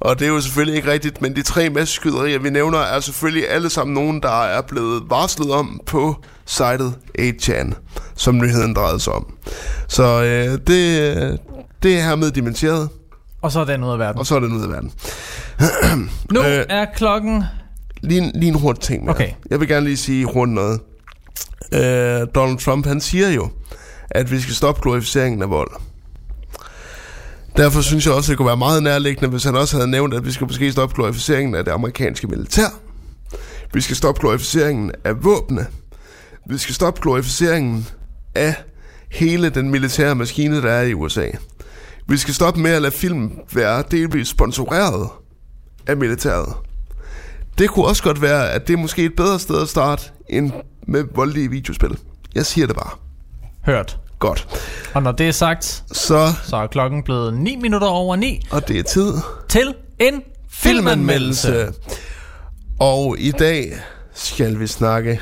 [0.00, 3.50] Og det er jo selvfølgelig ikke rigtigt, men de tre masseskyderier, vi nævner, er selvfølgelig
[3.50, 7.72] alle sammen nogen, der er blevet varslet om på sitet 8chan,
[8.16, 9.26] som nyheden drejede sig om.
[9.88, 11.38] Så øh, det,
[11.82, 12.88] det er hermed dementeret,
[13.42, 14.18] Og så er den ud af verden.
[14.18, 14.92] og så er det ud af verden.
[16.34, 17.44] Nu Øh, er klokken...
[18.02, 19.14] Lige, en- lige en hurtig ting mere.
[19.14, 19.28] Okay.
[19.50, 20.80] Jeg vil gerne lige sige hurtigt noget.
[21.74, 23.48] Øh, Donald Trump, han siger jo,
[24.10, 25.70] at vi skal stoppe glorificeringen af vold.
[27.56, 30.24] Derfor synes jeg også, det kunne være meget nærliggende, hvis han også havde nævnt, at
[30.26, 32.66] vi skal måske stoppe glorificeringen af det amerikanske militær.
[33.72, 35.66] Vi skal stoppe glorificeringen af våbne.
[36.48, 37.86] Vi skal stoppe glorificeringen
[38.34, 38.54] af
[39.10, 41.26] hele den militære maskine, der er i USA.
[42.08, 45.08] Vi skal stoppe med at lade film være delvis sponsoreret
[45.86, 46.54] af militæret.
[47.58, 50.52] Det kunne også godt være, at det er måske et bedre sted at starte end
[50.88, 51.98] med voldelige videospil.
[52.34, 52.90] Jeg siger det bare.
[53.66, 53.98] Hørt.
[54.18, 54.48] Godt.
[54.94, 58.68] Og når det er sagt, Så, så er klokken blevet 9 minutter over 9 og
[58.68, 59.12] det er tid.
[59.48, 61.72] til en filmanmeldelse.
[62.80, 63.72] Og i dag
[64.14, 65.20] skal vi snakke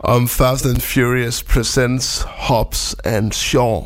[0.00, 3.82] om Fast and Furious Presents Hobbs and Shaw.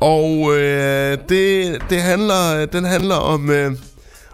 [0.00, 3.72] Og øh, det, det handler, den handler om, øh,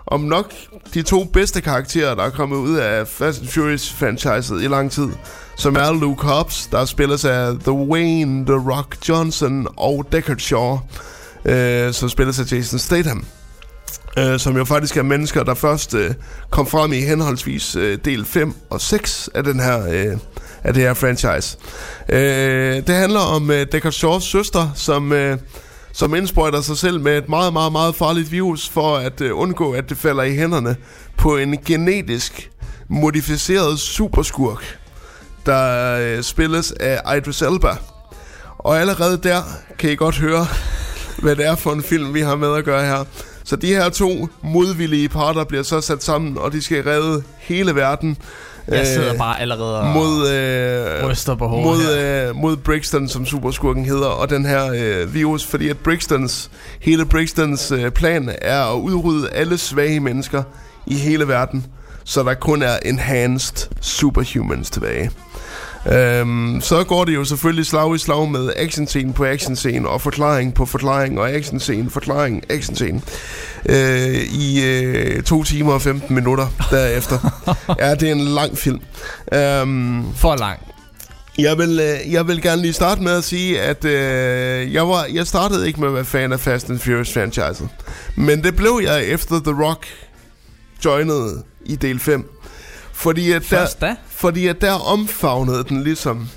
[0.07, 0.53] om nok
[0.95, 5.09] de to bedste karakterer, der er kommet ud af Fast and Furious-franchiset i lang tid.
[5.57, 10.79] Som er Luke Hobbs, der spilles af The Wayne, The Rock Johnson og Deckard Shaw,
[11.45, 13.25] øh, som spilles af Jason Statham
[14.19, 16.15] øh, som jo faktisk er mennesker, der først øh,
[16.51, 20.19] kom frem i henholdsvis øh, del 5 og 6 af den her øh,
[20.65, 21.59] af det her franchise.
[22.09, 25.39] Øh, det handler om øh, Deckard Shaws søster, som øh,
[25.93, 29.73] som indsprøjter sig selv med et meget, meget, meget farligt virus for at øh, undgå,
[29.73, 30.77] at det falder i hænderne
[31.17, 32.51] på en genetisk
[32.89, 34.79] modificeret superskurk,
[35.47, 37.77] der øh, spilles af Idris Elba.
[38.59, 39.43] Og allerede der
[39.79, 40.47] kan I godt høre,
[41.23, 43.05] hvad det er for en film, vi har med at gøre her.
[43.45, 47.75] Så de her to modvillige parter bliver så sat sammen, og de skal redde hele
[47.75, 48.17] verden.
[48.69, 52.29] Jeg sidder øh, bare allerede og mod, øh, ryster på hovedet mod, her.
[52.29, 56.51] øh, mod Brixton, som superskurken hedder, og den her øh, virus, fordi at Brixtons,
[56.81, 60.43] hele Brixtons øh, plan er at udrydde alle svage mennesker
[60.87, 61.67] i hele verden,
[62.05, 65.11] så der kun er enhanced superhumans tilbage.
[65.93, 70.55] Øhm, så går det jo selvfølgelig slag i slag med actionscene på actionscene og forklaring
[70.55, 73.03] på forklaring og actionscene, forklaring, actionscene
[73.69, 77.19] øh, i øh, 2 timer og 15 minutter derefter.
[77.81, 78.81] ja, det er en lang film.
[79.33, 80.59] Øhm, For lang.
[81.39, 85.07] jeg vil, øh, jeg vil gerne lige starte med at sige, at øh, jeg, var,
[85.13, 87.69] jeg startede ikke med at være fan af Fast and Furious franchiset.
[88.17, 89.87] Men det blev jeg efter The Rock
[90.85, 92.31] joinede i del 5.
[92.99, 93.97] Fordi at, der, da?
[94.09, 96.29] fordi at der omfavnede den ligesom...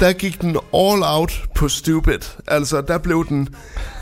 [0.00, 2.18] Der gik den all out på stupid.
[2.46, 3.48] Altså, der blev den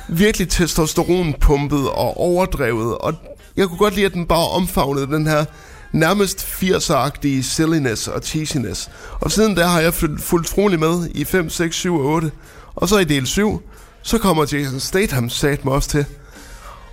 [0.09, 2.99] virkelig testosteronpumpet og overdrevet.
[2.99, 3.15] Og
[3.57, 5.45] jeg kunne godt lide, at den bare omfavnede den her
[5.93, 8.91] nærmest 80'er-agtige silliness og cheesiness.
[9.21, 12.31] Og siden der har jeg fulgt, troligt med i 5, 6, 7 og 8.
[12.75, 13.63] Og så i del 7,
[14.03, 16.07] så kommer Jason Statham sat mig også til.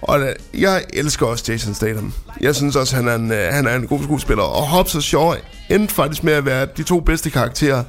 [0.03, 2.13] Og da, jeg elsker også Jason Statham.
[2.41, 4.43] Jeg synes også, han er en, øh, han er en god skuespiller.
[4.43, 5.33] Og Hobbs og Shaw
[5.69, 7.83] endte faktisk med at være de to bedste karakterer.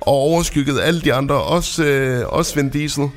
[0.00, 1.34] Og overskygget alle de andre.
[1.34, 3.08] Også, øh, også Vin Diesel.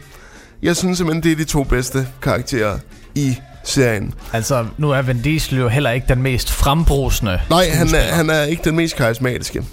[0.61, 2.77] Jeg synes simpelthen, det er de to bedste karakterer
[3.15, 4.13] i serien.
[4.33, 8.29] Altså, nu er Vin Diesel jo heller ikke den mest frembrusende Nej, han er, han
[8.29, 9.63] er ikke den mest karismatiske.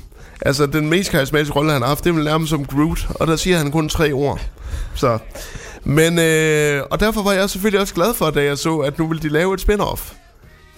[0.41, 3.07] Altså, den mest karismatiske rolle, han har haft, det er vel nærmest som Groot.
[3.11, 4.41] Og der siger han kun tre ord.
[4.95, 5.19] Så...
[5.87, 9.07] Men, øh, og derfor var jeg selvfølgelig også glad for, da jeg så, at nu
[9.07, 10.15] ville de lave et spin-off.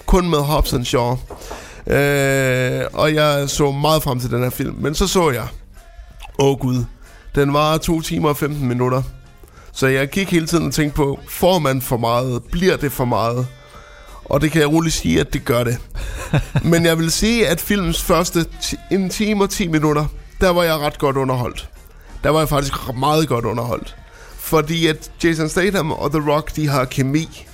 [0.06, 1.16] Kun med Hobbs and Shaw.
[1.86, 4.76] Øh, og jeg så meget frem til den her film.
[4.78, 5.46] Men så så jeg,
[6.38, 6.84] åh oh, gud,
[7.34, 9.02] den var 2 timer og 15 minutter.
[9.72, 12.42] Så jeg gik hele tiden og tænkte på, får man for meget?
[12.50, 13.46] Bliver det for meget?
[14.24, 15.78] Og det kan jeg roligt sige, at det gør det.
[16.70, 18.46] Men jeg vil sige, at filmens første
[18.90, 20.06] en time og 10 minutter,
[20.40, 21.68] der var jeg ret godt underholdt.
[22.24, 23.96] Der var jeg faktisk meget godt underholdt.
[24.48, 27.46] Fordi at Jason Statham og The Rock, de har kemi.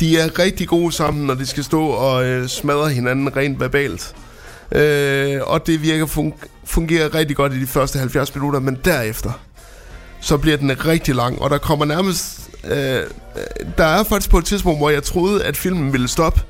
[0.00, 4.14] De er rigtig gode sammen, når de skal stå og øh, smadre hinanden rent verbalt.
[4.72, 9.30] Øh, og det virker fun- fungerer rigtig godt i de første 70 minutter, men derefter,
[10.20, 12.50] så bliver den rigtig lang, og der kommer nærmest...
[12.64, 13.02] Øh,
[13.78, 16.40] der er faktisk på et tidspunkt, hvor jeg troede, at filmen ville stoppe,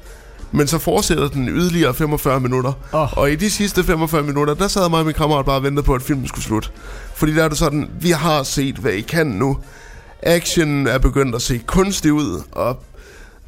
[0.54, 2.72] Men så fortsætter den yderligere 45 minutter.
[2.92, 3.18] Åh.
[3.18, 5.82] Og i de sidste 45 minutter, der sad mig og min kammerat bare og ventede
[5.82, 6.68] på, at filmen skulle slutte.
[7.14, 9.58] Fordi der er det sådan, vi har set, hvad I kan nu.
[10.22, 12.84] Action er begyndt at se kunstig ud, og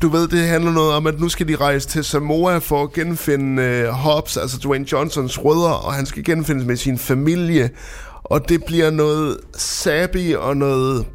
[0.03, 2.93] du ved, det handler noget om, at nu skal de rejse til Samoa for at
[2.93, 7.71] genfinde øh, Hobbs, altså Dwayne Johnsons rødder, og han skal genfindes med sin familie.
[8.25, 11.07] Og det bliver noget sappy og noget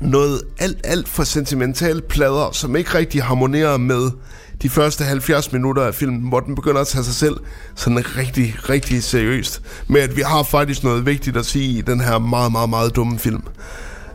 [0.00, 4.10] noget alt, alt for sentimental plader, som ikke rigtig harmonerer med
[4.62, 7.36] de første 70 minutter af filmen, hvor den begynder at tage sig selv
[7.74, 9.62] sådan rigtig, rigtig seriøst.
[9.86, 12.96] Med at vi har faktisk noget vigtigt at sige i den her meget, meget, meget
[12.96, 13.42] dumme film.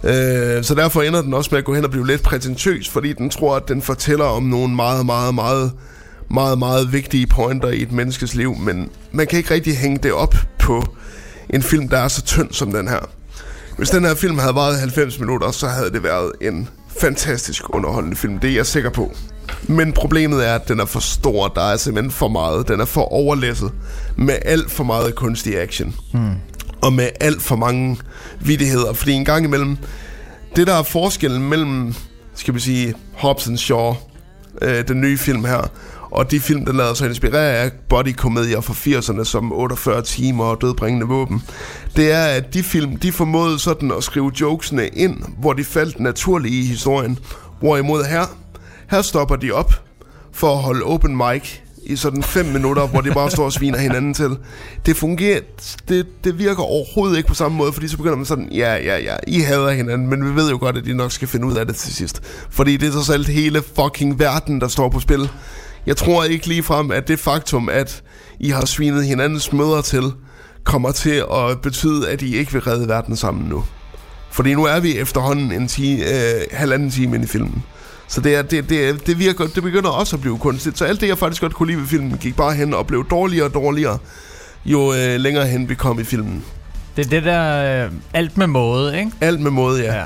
[0.04, 3.14] Øh, så derfor ender den også med at gå hen og blive lidt prætentiøs, fordi
[3.14, 5.72] den tror, at den fortæller om nogle meget, meget, meget,
[6.30, 10.14] meget, meget vigtige pointer i et menneskes liv, men man kan ikke rigtig hænge det
[10.14, 10.84] op på
[11.50, 13.10] en film, der er så tynd som den her.
[13.78, 16.70] Hvis den her film havde varet 90 minutter, så havde det været en
[17.00, 18.40] fantastisk underholdende film.
[18.40, 19.16] Det er jeg sikker på.
[19.68, 21.48] Men problemet er, at den er for stor.
[21.48, 22.68] Der er simpelthen for meget.
[22.68, 23.72] Den er for overlæsset.
[24.16, 25.96] Med alt for meget kunstig action.
[26.14, 26.32] Hmm.
[26.82, 27.98] Og med alt for mange
[28.40, 28.94] vidigheder.
[28.94, 29.78] Fordi en gang imellem...
[30.56, 31.96] Det der er forskellen mellem,
[32.36, 33.96] skal vi sige, Hobbs and Shaw,
[34.62, 35.72] øh, den nye film her,
[36.12, 40.62] og de film, der lader sig inspirere af bodykomedier fra 80'erne som 48 timer og
[40.62, 41.44] dødbringende våben,
[41.96, 46.00] det er, at de film, de formåede sådan at skrive jokesene ind, hvor de faldt
[46.00, 47.20] naturligt i historien.
[47.60, 48.26] Hvorimod her,
[48.90, 49.74] her stopper de op
[50.32, 51.60] for at holde open mic
[51.90, 54.38] i sådan 5 minutter, hvor de bare står og sviner hinanden til.
[54.86, 55.40] Det fungerer,
[55.90, 58.98] det, det virker overhovedet ikke på samme måde, fordi så begynder man sådan, ja, ja,
[58.98, 61.56] ja, I hader hinanden, men vi ved jo godt, at de nok skal finde ud
[61.56, 62.22] af det til sidst.
[62.50, 65.30] Fordi det er så alt hele fucking verden, der står på spil.
[65.86, 68.04] Jeg tror ikke lige frem, at det faktum, at
[68.40, 70.04] I har svinet hinandens møder til,
[70.64, 73.64] kommer til at betyde, at I ikke vil redde verden sammen nu.
[74.32, 77.64] Fordi nu er vi efterhånden en ti, øh, halvanden time ind i filmen.
[78.08, 80.78] Så det, er, det, det, det, virker, det begynder også at blive kunstigt.
[80.78, 83.10] Så alt det, jeg faktisk godt kunne lide ved filmen, gik bare hen og blev
[83.10, 83.98] dårligere og dårligere,
[84.66, 86.44] jo øh, længere hen vi kom i filmen.
[86.96, 89.12] Det er det der øh, alt med måde, ikke?
[89.22, 89.96] Alt med måde, ja.
[89.96, 90.06] ja.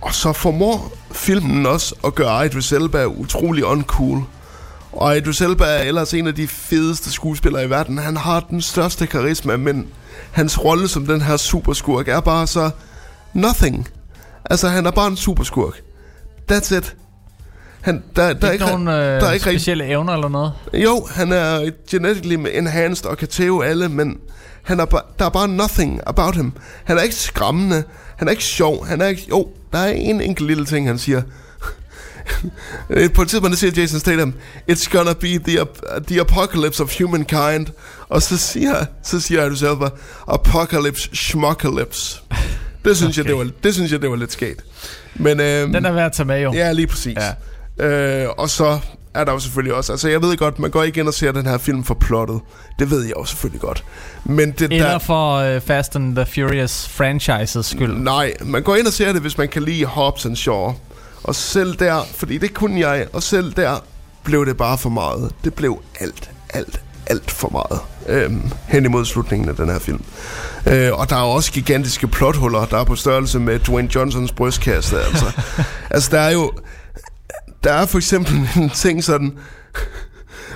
[0.00, 4.24] Og så formår filmen også at gøre Idris Elba utrolig uncool.
[4.92, 7.98] Og Idris Elba er ellers en af de fedeste skuespillere i verden.
[7.98, 9.86] Han har den største karisma, men
[10.32, 12.70] hans rolle som den her superskurk er bare så
[13.32, 13.88] nothing.
[14.44, 15.83] Altså, han er bare en superskurk.
[16.52, 16.96] That's it.
[17.80, 20.52] Han, der, der, er ikke nogen øh, der er ikke rigtig specielle evner eller noget.
[20.74, 24.18] jo, han er genetically enhanced og kan tæve alle, men
[24.62, 26.52] han er bare, der er bare nothing about him.
[26.84, 27.84] Han er ikke skræmmende.
[28.16, 28.86] Han er ikke sjov.
[28.86, 29.26] Han er ikke...
[29.28, 31.22] Jo, der er en enkelt lille ting, han siger.
[33.14, 34.34] På et tidspunkt, der siger Jason Statham,
[34.70, 37.66] It's gonna be the, ap- the apocalypse of humankind.
[38.08, 39.90] Og så siger, så siger jeg du selv bare,
[40.28, 42.20] Apocalypse schmocalypse.
[42.84, 43.18] Det synes, okay.
[43.18, 44.64] jeg, det, var, det synes jeg, det var lidt skægt.
[45.14, 46.52] Men, øhm, Den er værd at tage med, jo.
[46.52, 47.18] Ja, lige præcis.
[47.78, 47.86] Ja.
[47.86, 48.78] Øh, og så
[49.14, 49.92] er der jo selvfølgelig også...
[49.92, 52.40] Altså, jeg ved godt, man går ikke ind og ser den her film for plottet.
[52.78, 53.84] Det ved jeg jo selvfølgelig godt.
[54.24, 54.98] Men det Eller der...
[54.98, 57.94] for øh, Fast and the Furious franchises skyld.
[57.98, 60.74] Nej, man går ind og ser det, hvis man kan lide Hobbs and Shaw.
[61.22, 63.84] Og selv der, fordi det kunne jeg, og selv der
[64.24, 65.32] blev det bare for meget.
[65.44, 70.04] Det blev alt, alt, alt for meget øhm, hen imod slutningen af den her film.
[70.66, 75.00] Øh, og der er også gigantiske plothuller, der er på størrelse med Dwayne Johnsons brystkasse.
[75.00, 75.32] Altså,
[75.90, 76.52] altså der er jo...
[77.64, 79.32] Der er for eksempel en ting sådan,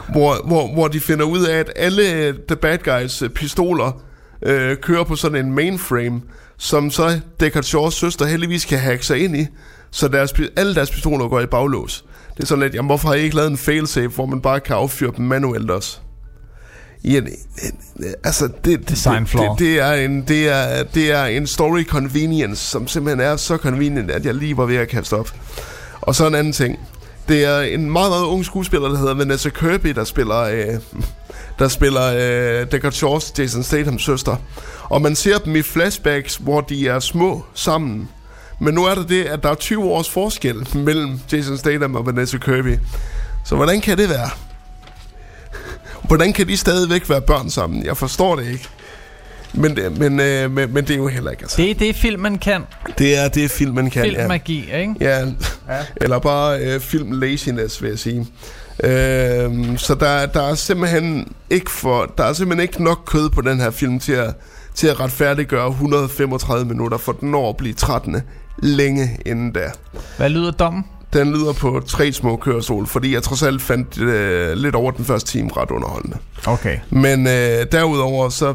[0.08, 4.02] hvor, hvor, hvor de finder ud af, at alle øh, The Bad Guys øh, pistoler
[4.42, 6.20] øh, kører på sådan en mainframe,
[6.58, 9.46] som så Deckard Shaws søster heldigvis kan hacke sig ind i,
[9.90, 12.04] så deres, alle deres pistoler går i baglås.
[12.36, 14.60] Det er sådan lidt, jamen hvorfor har I ikke lavet en failsafe, hvor man bare
[14.60, 15.98] kan affyre dem manuelt også?
[17.04, 21.24] Ja, en, en, altså det, Design det, det, det, er en, det, er, det er
[21.24, 25.16] en story convenience, som simpelthen er så convenient, at jeg lige var ved at kaste
[25.16, 25.30] op.
[26.00, 26.78] Og så en anden ting.
[27.28, 30.66] Det er en meget, meget ung skuespiller, der hedder Vanessa Kirby, der spiller, øh,
[31.58, 34.36] der spiller øh, Deckard Shaws, Jason Statham's søster.
[34.82, 38.08] Og man ser dem i flashbacks, hvor de er små sammen.
[38.60, 42.06] Men nu er der det, at der er 20 års forskel mellem Jason Statham og
[42.06, 42.78] Vanessa Kirby.
[43.44, 44.30] Så hvordan kan det være?
[46.08, 47.84] Hvordan kan de stadigvæk være børn sammen?
[47.84, 48.68] Jeg forstår det ikke.
[49.54, 51.42] Men, det- men, øh, men, men det er jo heller ikke.
[51.42, 51.56] Altså.
[51.56, 52.62] Det er det, filmen kan.
[52.98, 54.06] Det er det, filmen kan.
[54.06, 54.20] ja.
[54.20, 54.94] Filmmagi, ikke?
[55.00, 55.26] Ja, ja.
[55.96, 58.26] eller bare øh, film laziness, vil jeg sige.
[58.84, 63.40] Øh, så der, der er simpelthen ikke for, der er simpelthen ikke nok kød på
[63.40, 64.34] den her film til at,
[64.74, 68.16] til at retfærdiggøre 135 minutter, for den når at blive 13.
[68.62, 69.70] længe inden da.
[70.16, 70.84] Hvad lyder dommen?
[71.12, 75.04] Den lyder på tre små kørestol, fordi jeg trods alt fandt øh, lidt over den
[75.04, 76.16] første time ret underholdende.
[76.46, 76.78] Okay.
[76.90, 78.54] Men øh, derudover, så,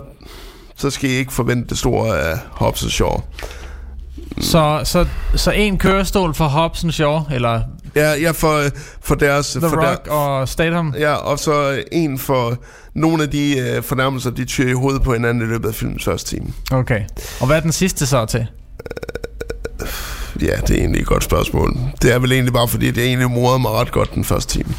[0.75, 3.21] så skal I ikke forvente det store af Hobbs Shaw.
[4.41, 5.05] Så, så,
[5.35, 7.61] så en kørestol for Hobson Shaw, eller
[7.95, 8.71] Ja, ja for, øh,
[9.01, 9.51] for deres...
[9.51, 10.93] The for Rock og Statham.
[10.99, 12.57] Ja, og så øh, en for
[12.93, 16.03] nogle af de øh, fornærmelser, de tyrer i hovedet på hinanden i løbet af filmens
[16.03, 16.53] første time.
[16.71, 17.01] Okay.
[17.39, 18.47] Og hvad er den sidste så til?
[20.41, 21.77] Ja, det er egentlig et godt spørgsmål.
[22.01, 24.73] Det er vel egentlig bare fordi, det egentlig morede mig ret godt den første time.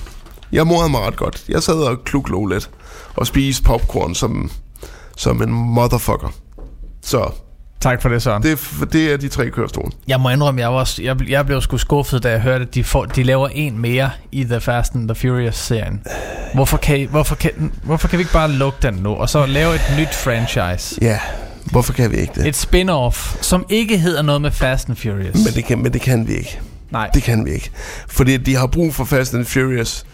[0.53, 1.45] Jeg morede mig ret godt.
[1.49, 2.71] Jeg sad og kluklå lidt
[3.17, 4.51] og spiste popcorn som,
[5.17, 6.35] som en motherfucker.
[7.03, 7.31] Så
[7.81, 8.43] Tak for det, Søren.
[8.43, 9.91] det, er det er de tre kørestole.
[10.09, 12.85] Jeg må indrømme, jeg, var, jeg, jeg blev sgu skuffet, da jeg hørte, at de,
[12.85, 16.03] får, de laver en mere i The Fast and the Furious-serien.
[16.55, 19.47] Hvorfor kan, I, hvorfor, kan, hvorfor kan vi ikke bare lukke den nu, og så
[19.47, 20.99] lave et nyt franchise?
[21.03, 21.19] Ja,
[21.71, 22.47] hvorfor kan vi ikke det?
[22.47, 25.35] Et spin-off, som ikke hedder noget med Fast and Furious.
[25.35, 26.61] Men det kan, men det kan vi ikke.
[26.91, 27.71] Nej, Det kan vi ikke.
[28.09, 30.05] Fordi de har brug for Fast and Furious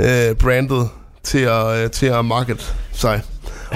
[0.00, 0.88] øh, brandet
[1.22, 3.22] til at, øh, til at market sig.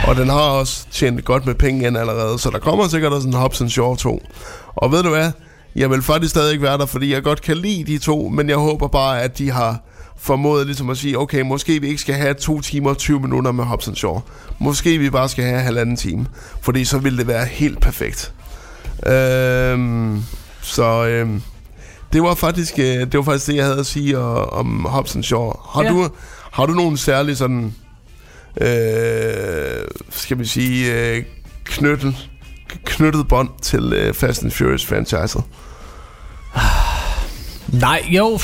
[0.09, 3.29] Og den har også tjent godt med penge ind allerede, så der kommer sikkert også
[3.29, 4.23] en Hobbs Shaw 2.
[4.75, 5.31] Og ved du hvad?
[5.77, 8.49] Jeg vil faktisk stadig ikke være der, fordi jeg godt kan lide de to, men
[8.49, 9.79] jeg håber bare, at de har
[10.19, 13.53] formået ligesom at sige, okay, måske vi ikke skal have to timer og 20 minutter
[13.53, 14.21] med Hobbs Shaw.
[14.59, 16.27] Måske vi bare skal have halvanden time,
[16.61, 18.33] fordi så vil det være helt perfekt.
[19.07, 20.23] Øhm,
[20.63, 21.43] så øhm,
[22.13, 25.23] det var faktisk øh, det var faktisk det jeg havde at sige øh, om Hobson
[25.23, 25.53] Shaw.
[25.75, 25.89] Har ja.
[25.89, 26.09] du
[26.53, 27.75] har du nogen særlig sådan
[28.61, 31.25] øh, skal vi sige øh,
[31.65, 32.31] knyttet
[32.85, 35.43] knyttet bånd til øh, Fast and Furious franchiset?
[37.69, 38.39] Nej, jo,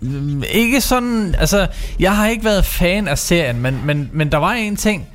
[0.00, 1.66] mm, ikke sådan, altså,
[1.98, 5.08] jeg har ikke været fan af serien, men, men, men der var en ting,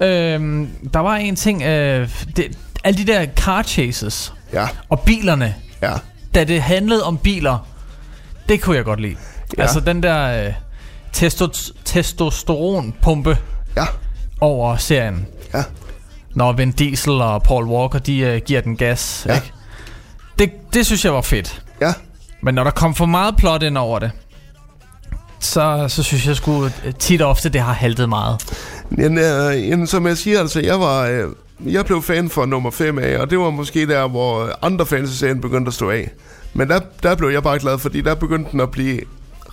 [0.00, 5.54] øhm, der var en ting, øh, det, alle de der car chases, Ja, og bilerne,
[5.82, 5.92] ja,
[6.34, 7.66] da det handlede om biler,
[8.48, 9.16] det kunne jeg godt lide.
[9.58, 9.62] Ja.
[9.62, 10.52] Altså den der øh,
[11.16, 13.38] testo- testosteronpumpe
[13.76, 13.84] ja,
[14.40, 15.62] over serien, ja,
[16.34, 19.34] når Vin Diesel og Paul Walker, de øh, giver den gas, Ja.
[19.34, 19.52] ikke?
[20.38, 21.62] Det, det synes jeg var fedt.
[21.80, 21.92] ja.
[22.40, 24.10] Men når der kom for meget plot ind over det,
[25.40, 28.56] så, så synes jeg sgu tit og ofte, det har haltet meget.
[28.90, 31.06] Men, øh, jamen, som jeg siger, altså, jeg var...
[31.06, 31.24] Øh,
[31.66, 35.10] jeg blev fan for nummer 5 af, og det var måske der, hvor andre fans
[35.10, 36.10] af serien begyndte at stå af.
[36.54, 39.00] Men der, der blev jeg bare glad, fordi der begyndte den at blive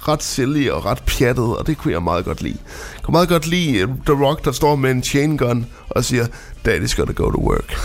[0.07, 2.57] ret silly og ret pjattet, og det kunne jeg meget godt lide.
[2.95, 6.06] Jeg kunne meget godt lide øh, The Rock, der står med en chain gun og
[6.06, 6.26] siger,
[6.68, 7.78] Daddy's gotta go to work.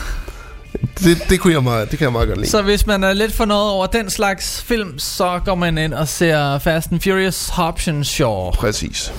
[0.99, 2.51] Det, det, kunne jeg meget, det kan jeg meget godt lide.
[2.51, 5.95] Så hvis man er lidt for noget over den slags film, så går man ind
[5.95, 8.51] og ser Fast and Furious Hobbs Shaw.
[8.51, 9.12] Præcis.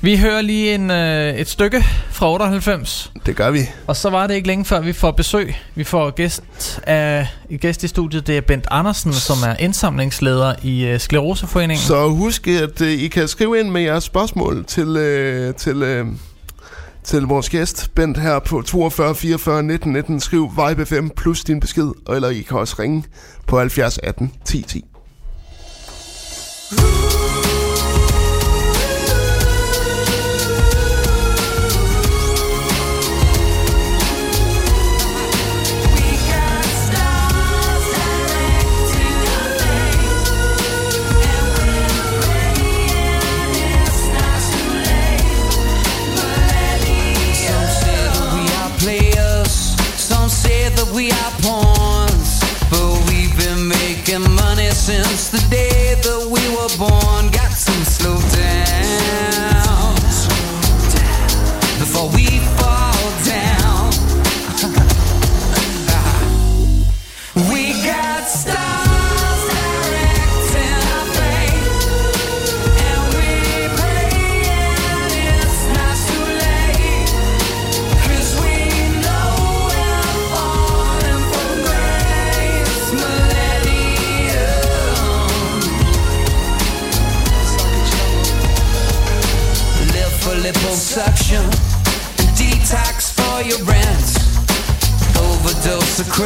[0.00, 3.60] Vi hører lige en, øh, et stykke fra 98, Det gør vi.
[3.86, 5.56] og så var det ikke længe før vi får besøg.
[5.74, 7.28] Vi får gæst, af,
[7.60, 11.86] gæst i studiet, det er Bent Andersen, som er indsamlingsleder i øh, Skleroseforeningen.
[11.86, 16.06] Så husk, at øh, I kan skrive ind med jeres spørgsmål til, øh, til, øh,
[17.06, 20.20] til vores gæst, Bent, her på 42 44 19 19.
[20.20, 23.04] Skriv Vibe 5 plus din besked, eller I kan også ringe
[23.46, 24.84] på 70 18 10 10.
[26.70, 27.05] Some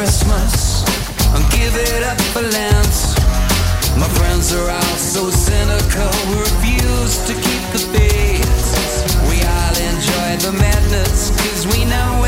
[0.01, 0.81] Christmas
[1.35, 3.21] And give it up for Lent
[3.99, 8.49] my friends are all so cynical, we refuse to keep the faith.
[9.29, 12.20] We all enjoy the madness, cause we know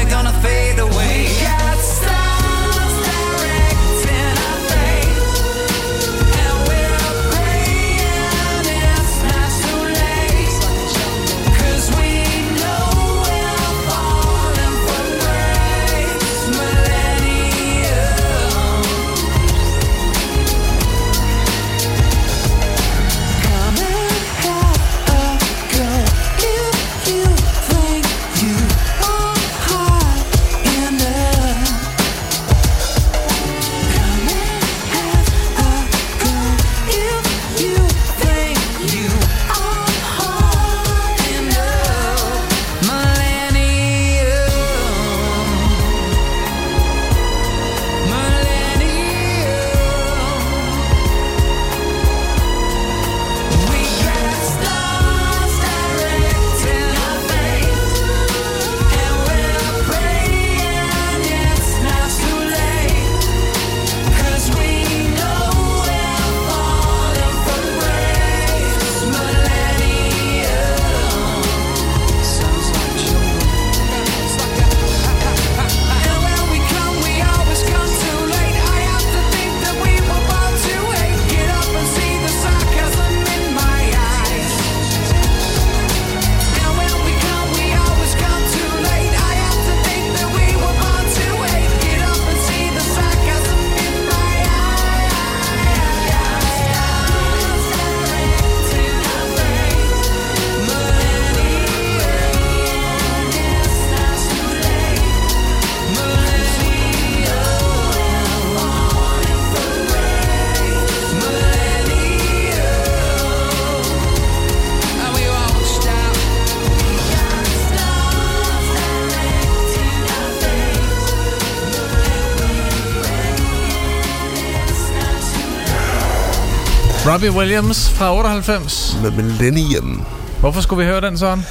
[127.14, 128.98] Robbie Williams fra 98.
[129.03, 130.06] Med Millennium.
[130.40, 131.44] Hvorfor skulle vi høre den sådan?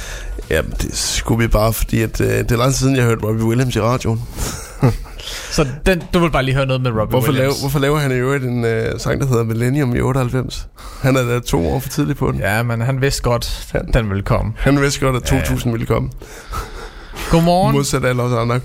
[0.49, 3.09] Jamen, det skulle vi bare, fordi at, øh, det er lang tid siden, jeg har
[3.09, 4.21] hørt Robbie Williams i radioen.
[5.51, 7.59] Så den, du vil bare lige høre noget med Robbie Hvorfor, laver, Williams.
[7.59, 10.67] hvorfor laver han i øvrigt en øh, sang, der hedder Millennium i 98?
[11.01, 12.39] Han er da to år for tidlig på den.
[12.39, 12.55] Ja.
[12.55, 14.53] Ja, men han vidste godt, at den ville komme.
[14.57, 16.09] Han vidste godt, at 2000 ville komme.
[17.31, 17.75] Godmorgen.
[17.75, 18.59] Modsat alle os andre.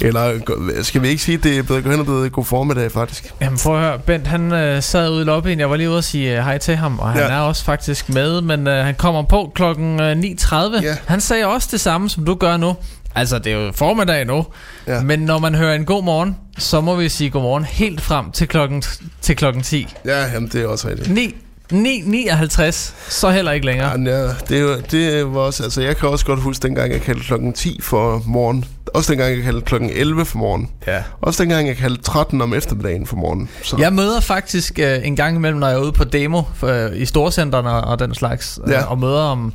[0.00, 0.40] Eller
[0.82, 3.34] skal vi ikke sige, at det er blevet, hen og blevet god formiddag, faktisk?
[3.40, 5.98] Jamen prøv at høre, Bent han øh, sad ude i lobbyen, jeg var lige ude
[5.98, 7.28] og sige øh, hej til ham, og han Ja.
[7.28, 10.54] er også faktisk med, men øh, han kommer på klokken øh, 9.30.
[10.82, 10.96] Ja.
[11.06, 12.76] Han sagde også det samme, som du gør nu.
[13.14, 14.46] Altså, det er jo formiddag nu,
[14.86, 15.00] Ja.
[15.02, 18.48] men når man hører en god morgen, så må vi sige godmorgen helt frem til
[18.48, 18.82] klokken,
[19.20, 19.88] til klokken 10.
[20.04, 21.10] Ja, jamen, det er også rigtigt.
[21.10, 21.34] 9,
[21.72, 23.88] 9, 59, så heller ikke længere.
[23.90, 27.00] Ja, ja, det, er det var også, altså jeg kan også godt huske dengang jeg
[27.02, 28.64] kaldte klokken 10 for morgen.
[28.94, 30.70] Også dengang jeg kaldte klokken 11 for morgen.
[30.86, 31.02] Ja.
[31.20, 33.48] Også dengang jeg kaldte 13 om eftermiddagen for morgen.
[33.62, 36.90] Så, Jeg møder faktisk øh, en gang imellem, når jeg er ude på demo øh,
[36.96, 38.82] i storcenterne og, og den slags, øh, Ja.
[38.84, 39.52] og møder om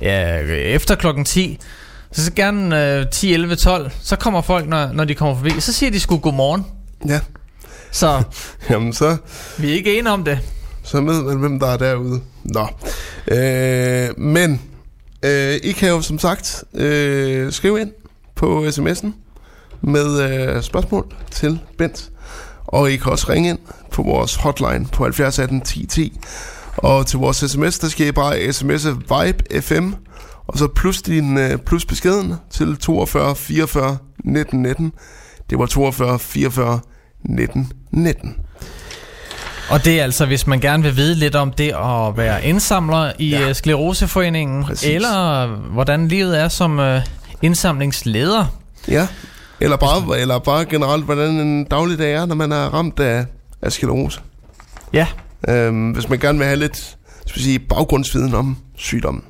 [0.00, 1.58] ja, efter klokken 10.
[2.12, 3.90] Så, så gerne øh, 10, 11, 12.
[4.02, 5.50] Så kommer folk, når, når de kommer forbi.
[5.60, 6.66] Så siger de sgu godmorgen.
[7.08, 7.20] ja.
[7.90, 8.22] Så
[8.70, 9.16] Jamen så,
[9.58, 10.38] vi er ikke enige om det
[10.92, 12.20] så ved man, hvem der er derude.
[12.44, 12.66] Nå.
[13.28, 14.60] Øh, men,
[15.24, 17.92] øh, I kan jo som sagt øh, skrive ind
[18.34, 19.08] på sms'en
[19.80, 22.10] med øh, spørgsmål til Bent.
[22.66, 23.58] Og I kan også ringe ind
[23.90, 26.20] på vores hotline på 70 18 10 10.
[26.76, 29.92] Og til vores sms, der skal I bare sms'e Vibe FM,
[30.46, 34.92] og så plus din øh, plus beskeden til 42 44 19 19.
[35.50, 36.80] Det var 42 44
[37.24, 38.36] 19 19.
[39.72, 43.12] Og det er altså, hvis man gerne vil vide lidt om det at være indsamler
[43.18, 43.40] i Ja.
[43.40, 43.52] ja.
[43.52, 44.88] Skleroseforeningen, Præcis.
[44.88, 47.00] eller hvordan livet er som øh,
[47.42, 48.46] indsamlingsleder.
[48.88, 49.06] Ja,
[49.60, 53.24] eller bare, eller bare generelt, hvordan en dagligdag er, når man er ramt af,
[53.62, 54.20] af sklerose.
[54.92, 55.06] Ja,
[55.48, 56.96] Øhm, hvis man gerne vil have lidt
[57.26, 59.24] skal sige, baggrundsviden om sygdommen.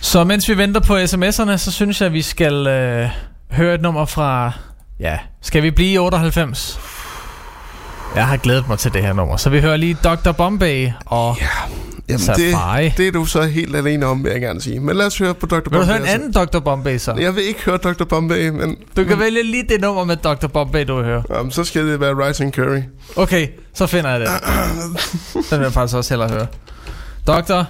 [0.00, 3.08] Så mens vi venter på sms'erne, så synes jeg, at vi skal øh,
[3.50, 4.52] høre et nummer fra...
[5.00, 6.80] Ja, skal vi blive i 98?
[8.14, 9.36] Jeg har glædet mig til det her nummer.
[9.36, 10.32] Så vi hører lige Dr.
[10.32, 11.36] Bombay og...
[11.40, 11.46] Ja.
[12.08, 12.84] Jamen, Safari.
[12.84, 14.80] det, det er du så helt alene om, vil jeg gerne sige.
[14.80, 15.54] Men lad os høre på Dr.
[15.60, 15.70] Bombay.
[15.78, 16.14] Vil du høre en altså.
[16.14, 16.58] anden Dr.
[16.60, 17.14] Bombay så?
[17.14, 18.04] Jeg vil ikke høre Dr.
[18.04, 20.46] Bombay, men Du kan vælge lige det nummer med Dr.
[20.46, 21.22] Bombay, du vil høre.
[21.34, 22.80] jamen, så skal det være Rising Curry.
[23.16, 24.28] Okay, så finder jeg det.
[25.50, 26.46] Den vil jeg faktisk også hellere høre.
[27.26, 27.62] Dr.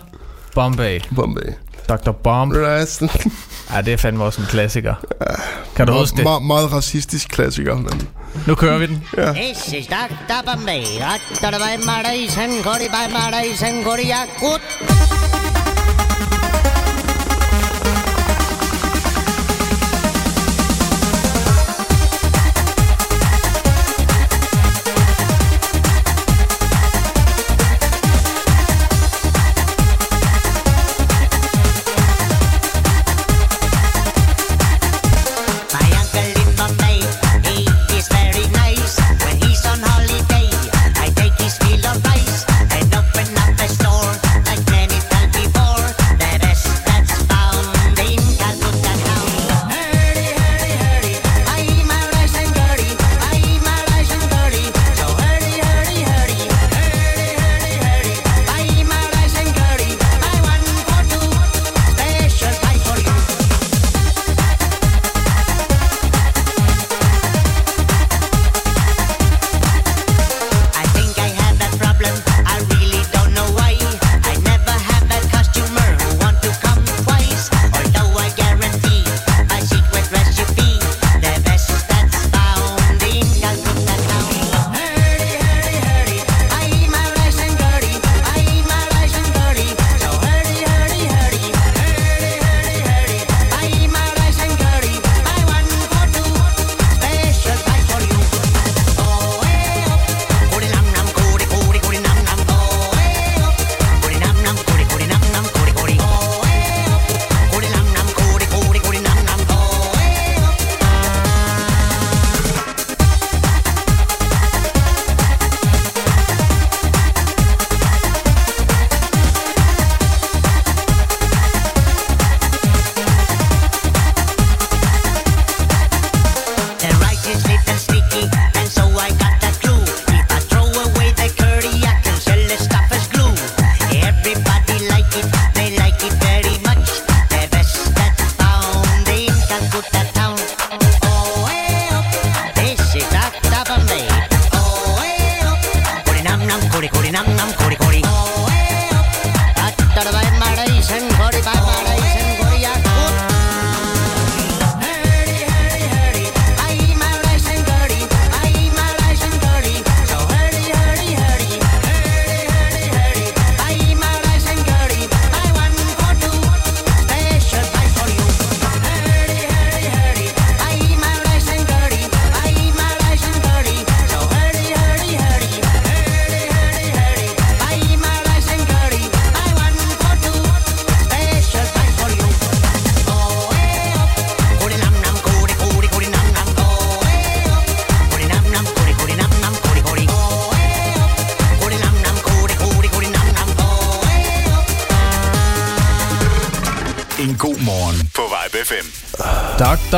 [0.54, 1.00] Bombay.
[1.16, 1.52] Bombay.
[1.88, 2.10] Dr.
[2.12, 2.52] Bomb.
[2.56, 3.10] Rising.
[3.74, 4.94] Ja, det er fandme også en klassiker.
[5.76, 6.24] Kan du huske det?
[6.24, 8.08] Meget, meget racistisk klassiker, men
[8.46, 9.04] Nu kører vi den.
[9.34, 9.86] This is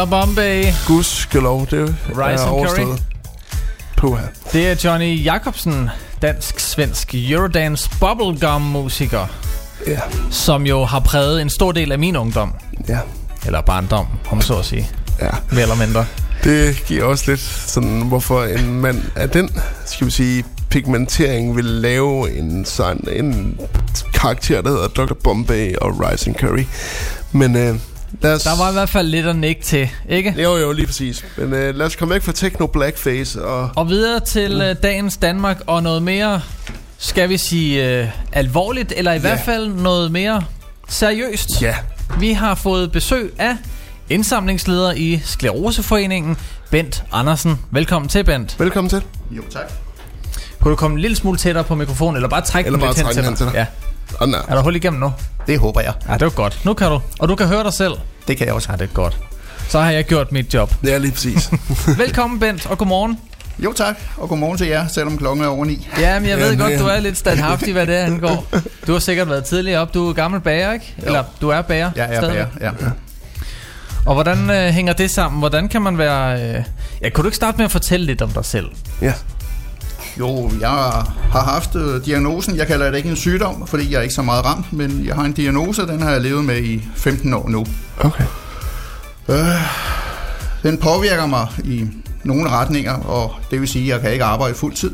[0.03, 0.07] Dr.
[0.11, 0.65] Bombay.
[1.03, 3.03] Skal lov, det Rice er overstået.
[3.97, 4.27] Puh her.
[4.53, 5.91] Det er Johnny Jacobsen,
[6.23, 9.27] dansk-svensk Eurodance bubblegum-musiker,
[9.87, 10.01] Ja,
[10.31, 12.55] som jo har præget en stor del af min ungdom.
[12.89, 12.99] ja,
[13.47, 14.89] Eller barndom, om så at sige.
[15.20, 15.29] ja.
[15.51, 16.07] Mere eller mindre.
[16.45, 19.51] Det giver også lidt sådan, hvorfor en mand af den,
[19.87, 23.59] skal vi sige, pigmentering vil lave en, sådan, en
[24.15, 25.15] karakter, der hedder Dr.
[25.24, 26.65] Bombay og Rice and Curry.
[27.33, 27.74] Men øh,
[28.21, 28.43] lad os...
[28.43, 30.35] Der var i hvert fald lidt at nikke til, ikke?
[30.43, 31.25] Jo, jo, lige præcis.
[31.37, 33.71] Men øh, lad os komme væk fra techno blackface og...
[33.77, 36.41] Og videre til øh, dagens Danmark og noget mere,
[36.99, 40.43] skal vi sige, øh, alvorligt, eller i hvert fald noget mere
[40.89, 41.49] seriøst.
[41.63, 41.77] Ja,
[42.21, 43.57] Vi har fået besøg af
[44.11, 46.37] indsamlingsleder i Skleroseforeningen,
[46.71, 47.59] Bent Andersen.
[47.71, 48.61] Velkommen til, Bent.
[48.61, 49.03] velkommen til.
[49.31, 49.73] Jo, tak.
[50.63, 52.95] Kunne du komme en lille smule tættere på mikrofonen, eller bare trække Eller den bare
[52.95, 53.55] lidt trække hen til dig.
[53.55, 53.67] Ja.
[54.21, 54.41] Og nej.
[54.49, 55.13] Er der hul igennem nu?
[55.47, 55.93] Det håber jeg.
[56.09, 56.61] Ja, det var godt.
[56.65, 57.01] Nu kan du.
[57.19, 57.93] Og du kan høre dig selv.
[58.29, 58.69] Det kan jeg også.
[58.73, 59.19] Ja, det er godt.
[59.69, 60.75] Så har jeg gjort mit job.
[60.85, 61.51] Ja, lige præcis.
[61.99, 63.19] Velkommen, Bent, og godmorgen.
[63.59, 63.97] Jo, tak.
[64.17, 65.89] Og godmorgen til jer, selvom klokken er over ni.
[65.99, 66.79] Jamen, jeg ved godt, ja.
[66.79, 68.47] du er lidt standhaftig, hvad det angår.
[68.87, 69.95] Du har sikkert været tidligere op.
[69.95, 70.95] Du er gammel bager, ikke?
[71.03, 72.47] Eller du er bager Jeg er stadigvæk.
[72.59, 72.87] bager, ja.
[74.07, 75.39] Og hvordan øh, hænger det sammen?
[75.39, 76.43] Hvordan kan man være...
[76.43, 76.65] Øh...
[77.03, 78.67] Ja, kunne du ikke starte med at fortælle lidt om dig selv?
[79.03, 79.13] ja.
[80.19, 80.71] Jo, jeg
[81.31, 82.57] har haft øh, diagnosen.
[82.57, 85.15] Jeg kalder det ikke en sygdom, fordi jeg er ikke så meget ramt, men jeg
[85.15, 87.67] har en diagnose, den har jeg levet med i 15 år nu.
[88.01, 88.25] Okay.
[90.63, 91.87] Den påvirker mig i
[92.25, 94.91] nogle retninger, og det vil sige, at jeg kan ikke arbejde fuld tid.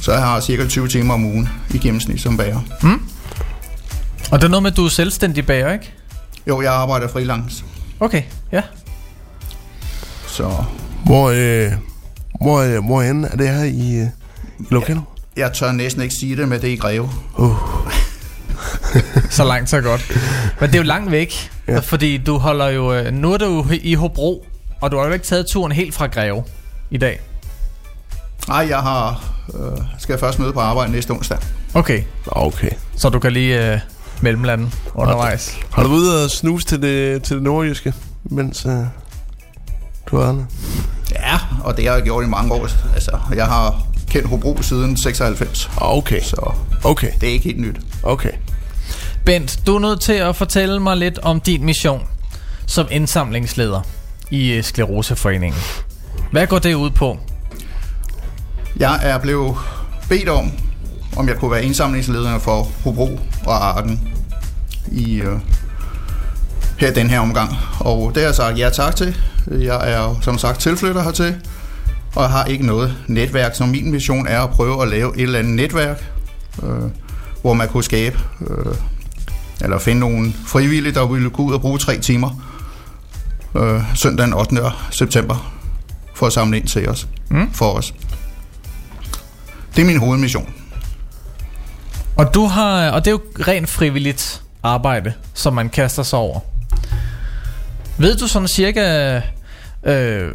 [0.00, 2.60] Så jeg har cirka 20 timer om ugen i gennemsnit som bager.
[4.30, 5.92] Og det er noget med, at du er selvstændig bager, ikke?
[6.46, 7.64] Jo, jeg arbejder freelance,
[8.00, 8.22] Okay,
[8.52, 8.62] ja.
[10.26, 10.64] så
[11.04, 11.72] Hvor, øh,
[12.40, 14.06] hvor, øh, hvor end er det her i, øh,
[14.58, 15.02] i lokalet?
[15.36, 17.10] jeg tør næsten ikke sige det, men det er i Greve.
[17.38, 17.56] Uh,
[19.30, 20.12] Så langt, så godt.
[20.60, 21.78] Men det er jo langt væk, ja.
[21.78, 22.94] Fordi du holder jo...
[22.94, 24.46] øh, Nu er du jo i Hobro,
[24.80, 26.44] og du har jo ikke taget turen helt fra Greve
[26.90, 27.20] i dag.
[28.48, 31.38] Nej, jeg har, øh, skal først møde på arbejde næste onsdag.
[31.74, 32.70] Okay, okay.
[32.96, 33.80] så du kan lige øh,
[34.20, 35.58] mellemlande undervejs.
[35.72, 37.94] Har du været ude og snuse til det, til det nordjyske,
[38.24, 38.72] mens øh,
[40.12, 40.44] du var der?
[41.12, 42.68] Ja, og det har jeg gjort i mange år.
[42.94, 46.52] Altså, jeg har kendt Hobro siden 96, Okay, så
[46.84, 47.76] okay, det er ikke helt nyt.
[48.02, 48.30] okay.
[49.24, 52.02] Bent, du er nødt til at fortælle mig lidt om din mission
[52.66, 53.80] som indsamlingsleder
[54.30, 55.60] i øh, Skleroseforeningen.
[56.32, 57.18] Hvad går det ud på?
[58.76, 59.56] Jeg er blevet
[60.08, 60.52] bedt om,
[61.16, 64.08] om jeg kunne være indsamlingsleder for Hobro og Arden
[64.92, 65.38] i øh,
[66.78, 67.56] her den her omgang.
[67.80, 69.16] Og det har jeg sagt ja tak til.
[69.50, 71.36] Jeg er som sagt tilflytter hertil,
[72.16, 75.22] og jeg har ikke noget netværk, så min mission er at prøve at lave et
[75.22, 76.04] eller andet netværk,
[76.62, 76.68] øh,
[77.42, 78.18] hvor man kunne skabe,
[78.50, 78.74] øh,
[79.60, 82.30] eller finde nogle frivillige, der ville gå ud og bruge tre timer
[83.56, 84.56] øh, søndag den 8.
[84.90, 85.52] september
[86.14, 87.52] for at samle ind til os, Mm.
[87.52, 87.94] for os.
[89.76, 90.52] Det er min hovedmission.
[92.16, 96.40] Og du har, og det er jo rent frivilligt arbejde, som man kaster sig over.
[97.98, 99.20] Ved du sådan cirka,
[99.84, 100.30] øh,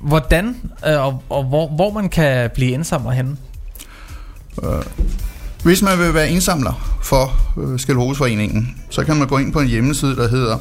[0.00, 0.56] hvordan
[0.86, 3.36] øh, og, og hvor, hvor man kan blive indsamler henne?
[4.62, 4.82] Øh,
[5.62, 7.78] hvis man vil være indsamler for øh,
[8.90, 10.58] så kan man gå ind på en hjemmeside, der hedder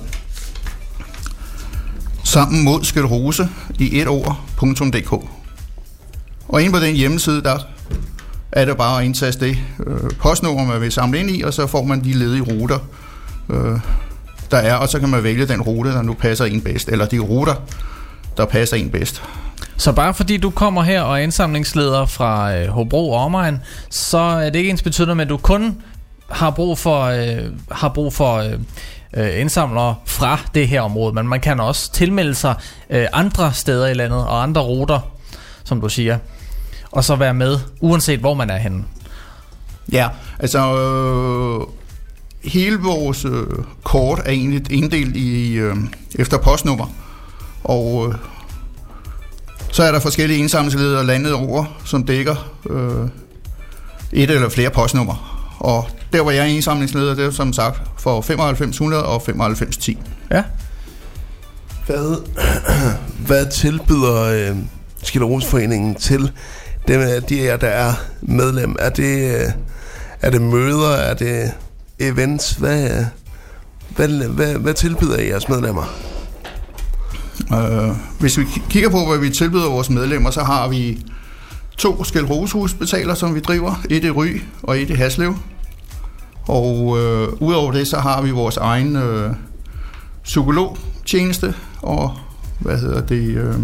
[2.23, 3.49] sammen mod skelrose
[3.79, 5.11] i et ord.dk.
[6.47, 7.59] Og inde på den hjemmeside, der
[8.51, 9.57] er det bare at indtaste det
[9.87, 12.79] øh, postnummer, man vil samle ind i, og så får man de ledige ruter,
[13.49, 13.79] øh,
[14.51, 17.05] der er, og så kan man vælge den rute, der nu passer en bedst, eller
[17.05, 17.53] de ruter,
[18.37, 19.23] der passer en bedst.
[19.77, 24.17] Så bare fordi du kommer her og er indsamlingsleder fra øh, Hobro og omegn, så
[24.17, 25.81] er det ikke ens betydende at du kun
[26.29, 28.53] har brug for, øh, har brug for øh,
[29.17, 32.55] øh, indsamlere fra det her område, men man kan også tilmelde sig
[32.89, 34.99] øh, andre steder i landet og andre ruter,
[35.63, 36.17] som du siger,
[36.91, 38.83] og så være med, uanset hvor man er henne.
[39.91, 40.09] Ja,
[40.39, 41.67] altså øh,
[42.45, 43.47] hele vores øh,
[43.83, 45.75] kort er egentlig inddelt i øh,
[46.15, 46.93] efter postnummer,
[47.63, 48.15] og øh,
[49.71, 53.07] så er der forskellige indsamlingsledere landet over, som dækker øh,
[54.11, 55.47] et eller flere postnummer.
[55.59, 59.97] Og der hvor jeg er indsamlingsleder, det er som sagt for 9500 og 9510.
[60.31, 60.43] Ja.
[61.85, 62.21] Hvad,
[63.27, 64.57] hvad tilbyder øh,
[65.03, 66.31] Skilleroseforeningen til
[66.87, 68.75] dem af de her, der er medlem?
[68.79, 69.51] Er det, øh,
[70.21, 70.91] er det møder?
[70.91, 71.51] Er det
[71.99, 72.51] events?
[72.51, 73.05] Hvad,
[73.89, 75.83] hvad, hvad, hvad tilbyder I jeres medlemmer?
[77.53, 81.03] Øh, hvis vi kigger på, hvad vi tilbyder vores medlemmer, så har vi
[81.77, 83.81] to Skelrosehusbetaler, som vi driver.
[83.89, 85.35] Et i Ry og et i Haslev.
[86.47, 89.33] Og øh, udover det, så har vi vores egen øh,
[90.23, 92.17] psykologtjeneste, og
[92.59, 93.27] hvad hedder det...
[93.27, 93.55] Øh,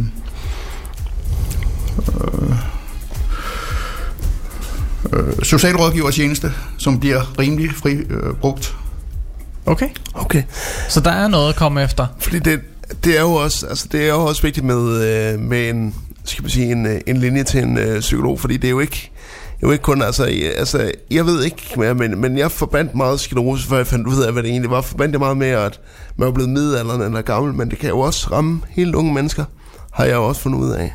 [2.24, 2.56] øh,
[5.14, 8.76] øh, socialrådgivertjeneste, som bliver rimelig fri øh, brugt.
[9.66, 9.90] Okay.
[10.14, 10.44] Okay.
[10.90, 12.08] Så der er noget at komme efter.
[12.20, 12.60] Fordi det,
[13.04, 15.04] det er jo også, altså det er jo også vigtigt med,
[15.34, 15.96] øh, med en,
[16.26, 18.80] skal man sige, en, øh, en linje til en øh, psykolog, fordi det er jo
[18.80, 19.12] ikke,
[19.58, 22.52] det er jo ikke kun, altså, jeg- altså, jeg ved ikke mere, men, men jeg
[22.52, 24.82] forbandt meget sklerose, før jeg fandt ud af, hvad det egentlig var.
[24.82, 25.80] Forbandt jeg meget med, at
[26.18, 29.46] man er blevet middelalderen eller gammel, men det kan jo også ramme helt unge mennesker,
[29.94, 30.94] har jeg jo også fundet ud af.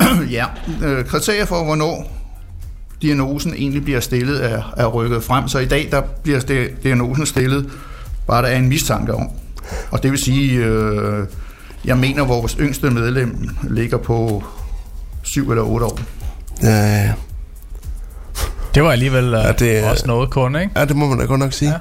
[0.30, 0.44] ja,
[0.82, 2.17] øh, kriterier for, hvornår
[3.02, 5.48] diagnosen egentlig bliver stillet, er, er rykket frem.
[5.48, 6.40] Så i dag, der bliver
[6.82, 7.70] diagnosen stillet,
[8.26, 9.30] bare der er en mistanke om.
[9.90, 11.26] Og det vil sige, øh,
[11.84, 14.44] jeg mener, vores yngste medlem ligger på
[15.22, 16.00] 7 eller 8 år.
[16.62, 17.12] Ja, ja.
[18.74, 20.70] Det var alligevel uh, Ja, det også noget kun, ikke?
[20.76, 21.70] ja, det må man da godt nok sige.
[21.70, 21.76] Ja.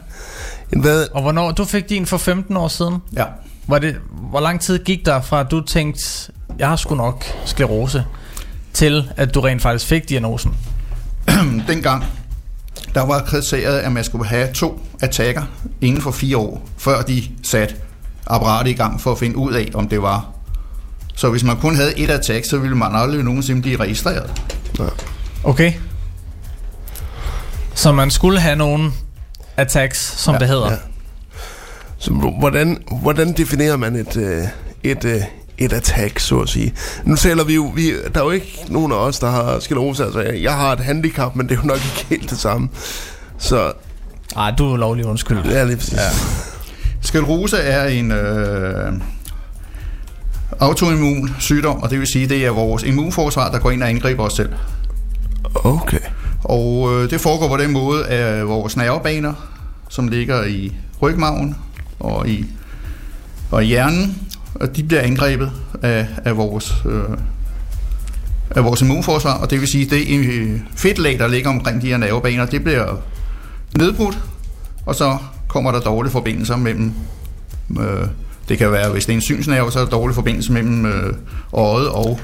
[0.73, 0.80] Ja.
[0.80, 2.95] Hvad, Og hvornår, du fik din for 15 år siden.
[3.15, 3.26] Ja.
[3.68, 3.95] Var det,
[4.30, 8.06] hvor lang tid gik der fra, at du tænkte, jeg har sgu nok sklerose,
[8.73, 10.53] til at du rent faktisk fik diagnosen?
[11.68, 12.04] Dengang,
[12.94, 15.44] der var kriteriet, at man skulle have to attacker
[15.82, 17.76] inden for fire år, før de satte
[18.28, 20.26] apparatet i gang for at finde ud af, om det var.
[21.16, 24.41] Så hvis man kun havde et attack, så ville man aldrig nogensinde blive registreret.
[25.44, 25.74] Okay.
[27.74, 28.91] Så man skulle have nogle
[29.58, 30.66] attacks, som ja, det hedder.
[30.66, 30.72] ja.
[30.72, 30.78] Ja.
[31.98, 34.44] Så hvordan, hvordan definerer man et, øh,
[34.84, 35.22] et, øh,
[35.58, 36.74] et attack, så at sige?
[37.04, 40.04] Nu taler vi jo, vi, der er jo ikke nogen af os, der har sklerose.
[40.06, 42.70] Altså, jeg, jeg har et handicap, men det er jo nok ikke helt det samme.
[43.38, 43.72] Så
[44.36, 45.38] Ej, du er lovlig undskyld.
[45.46, 45.94] ja, lige præcis.
[45.94, 46.10] Ja.
[47.02, 48.94] Sklerose er en øh,
[50.60, 54.24] autoimmun sygdom, og det vil sige, det er vores immunforsvar, der går ind og angriber
[54.24, 54.50] os selv.
[55.56, 56.00] Okay.
[56.44, 59.34] Og øh, det foregår på den måde, at vores nervebaner,
[59.90, 61.56] som ligger i rygmarven
[62.00, 62.46] og i,
[63.52, 64.27] og i hjernen,
[64.60, 65.52] og de bliver angrebet
[65.82, 67.18] af, af, vores, øh,
[68.50, 71.98] af vores immunforsvar, og det vil sige, det øh, fedtlag, der ligger omkring de her
[71.98, 72.96] nervebaner, det bliver
[73.78, 74.18] nedbrudt,
[74.86, 75.18] og så
[75.48, 76.94] kommer der dårlige forbindelser mellem
[77.80, 78.08] øh,
[78.50, 81.14] det kan være, hvis det er en synsnerve, så er der dårlige forbindelser mellem øh,
[81.54, 82.20] øjet og,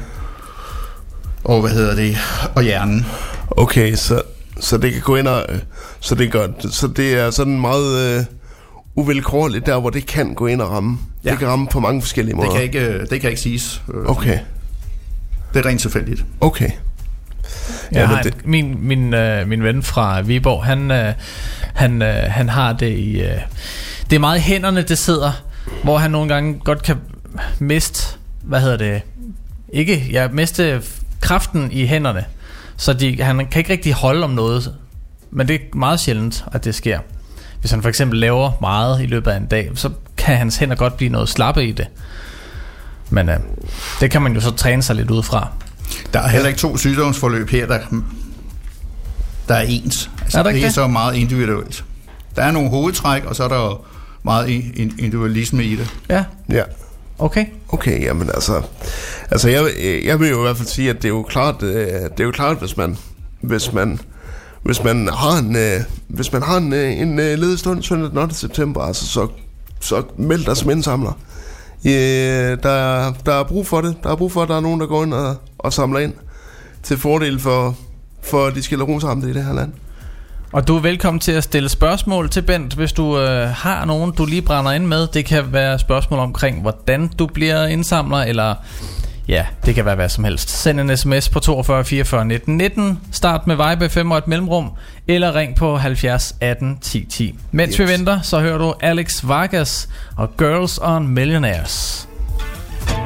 [1.44, 2.18] og, hvad hedder det,
[2.56, 3.06] og hjernen.
[3.52, 4.22] Okay, så,
[4.60, 5.46] så det kan gå ind og...
[5.50, 5.60] Øh,
[6.00, 8.26] så det, gør, så det er sådan meget øh,
[8.96, 10.98] uvilkårligt der, hvor det kan gå ind og ramme.
[11.26, 11.30] Ja.
[11.32, 12.50] Det kan ramme på mange forskellige måder.
[12.50, 13.82] Det kan ikke, øh, det kan ikke siges.
[13.94, 14.40] Øh, Okay,
[15.54, 16.26] Det er rent tilfældigt.
[16.42, 16.70] okay.
[17.92, 18.46] Jeg Ja, har men det...
[18.48, 21.14] min, min, øh, min ven fra Viborg, han, øh,
[21.74, 23.22] han, øh, han har det i...
[23.22, 23.38] Øh,
[24.10, 25.32] det er meget i hænderne, det sidder,
[25.84, 26.96] hvor han nogle gange godt kan
[27.60, 29.02] miste, hvad hedder det,
[29.74, 30.82] ikke, ja, miste
[31.22, 32.26] kraften i hænderne.
[32.78, 34.74] Så de, han kan ikke rigtig holde om noget,
[35.32, 37.00] men det er meget sjældent, at det sker.
[37.64, 40.76] Hvis han for eksempel laver meget i løbet af en dag, så kan hans hænder
[40.76, 41.88] godt blive noget slappe i det.
[43.10, 43.36] Men øh,
[44.00, 45.48] det kan man jo så træne sig lidt ud fra.
[46.14, 47.80] Der er heller ikke to sygdomsforløb her, der,
[49.48, 50.10] der er ens.
[50.22, 50.76] Altså, Er der ikke det er det?
[50.76, 51.84] så meget individuelt.
[52.36, 53.86] Der er nogle hovedtræk, og så er der
[54.24, 55.94] meget individualisme i det.
[56.10, 56.64] Ja, Ja.
[57.20, 57.46] okay.
[57.70, 58.62] Okay, jamen altså,
[59.32, 59.66] altså jeg,
[60.06, 62.24] jeg vil jo i hvert fald sige, at det er jo klart, øh, det er
[62.24, 62.98] jo klart, hvis man,
[63.42, 64.00] hvis man,
[64.64, 68.10] hvis man har en, øh, hvis man har en, øh, en øh, ledig stund søndag
[68.10, 68.36] den 8.
[68.36, 69.28] september, altså så,
[69.80, 71.12] så meld dig som indsamler.
[71.86, 73.96] Yeah, øh, der, der er brug for det.
[74.04, 76.14] Der er brug for, at der er nogen, der går ind og, og samler ind
[76.84, 77.78] til fordel for,
[78.22, 79.74] for de skillerosamte i det her land.
[80.54, 84.12] Og du er velkommen til at stille spørgsmål til Bent, hvis du øh, har nogen,
[84.12, 85.08] du lige brænder ind med.
[85.08, 88.56] Det kan være spørgsmål omkring, hvordan du bliver indsamler, eller
[89.28, 90.50] ja, det kan være hvad som helst.
[90.50, 94.72] Send en sms på 42 44 19 19, start med Vibe 5 og et mellemrum,
[95.08, 97.36] eller ring på 70 18 10 10.
[97.52, 97.80] Mens yes.
[97.80, 102.08] vi venter, så hører du Alex Vargas og Girls on Millionaires.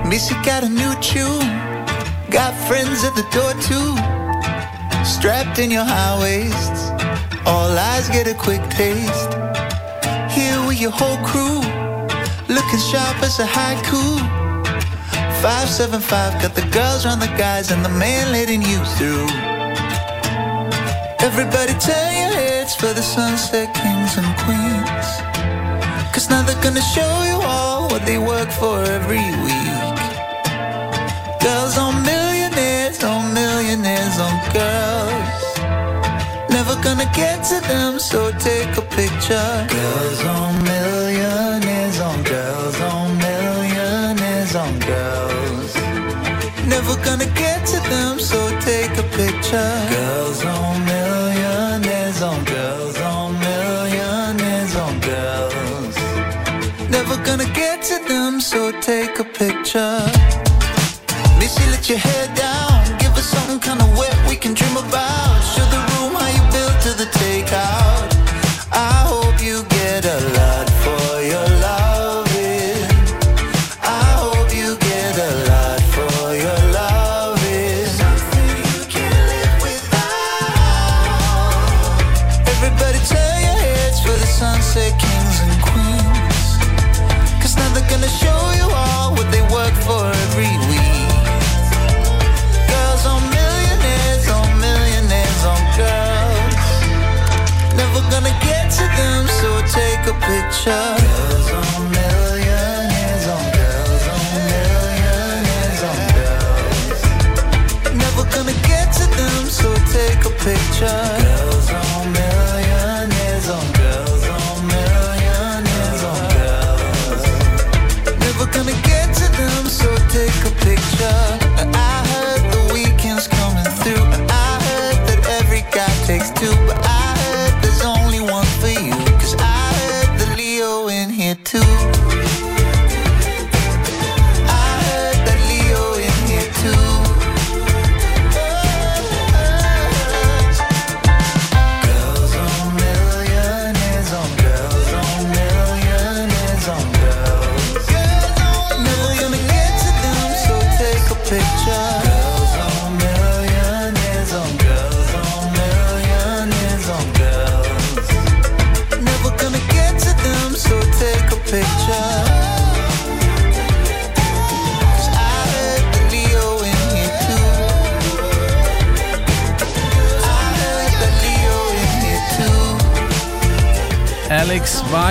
[0.06, 1.50] Missy got a new tune.
[2.32, 3.90] Got friends at the door too.
[5.06, 6.82] Strapped in your high waists.
[7.46, 9.32] All eyes get a quick taste.
[10.36, 11.60] Here with your whole crew.
[12.56, 14.37] Looking sharp as a haiku.
[15.42, 19.30] 575 got the girls round the guys and the man letting you through.
[21.22, 25.08] Everybody turn your heads for the sunset kings and queens.
[26.12, 30.00] Cause now they're gonna show you all what they work for every week.
[31.40, 35.44] Girls on millionaires, on millionaires, on girls.
[36.50, 39.54] Never gonna get to them, so take a picture.
[39.70, 40.77] Girls on millionaires,
[47.90, 49.72] them, so take a picture.
[49.90, 55.96] Girls on millionaires on girls on millionaires on girls.
[56.90, 60.00] Never gonna get to them, so take a picture.
[61.40, 65.17] Missy, let your hair down, give us something kinda wet we can dream about.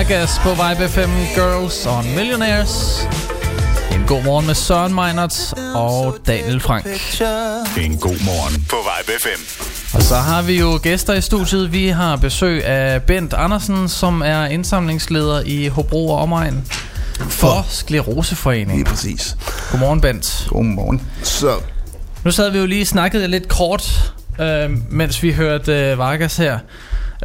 [0.09, 3.07] Vargas på Vibe FM Girls on Millionaires.
[3.91, 6.85] En god morgen med Søren Meinert og Daniel Frank.
[7.77, 9.41] En god morgen på Vibe FM.
[9.95, 11.71] Og så har vi jo gæster i studiet.
[11.73, 16.65] Vi har besøg af Bent Andersen, som er indsamlingsleder i Hobro og Omegn
[17.29, 18.75] for Skleroseforeningen.
[18.75, 19.37] Lige præcis.
[19.71, 20.47] Godmorgen, Bent.
[20.49, 21.01] Godmorgen.
[21.23, 21.51] Så,
[22.23, 26.59] Nu sad vi jo lige snakket lidt kort, øh, mens vi hørte øh, Vargas her,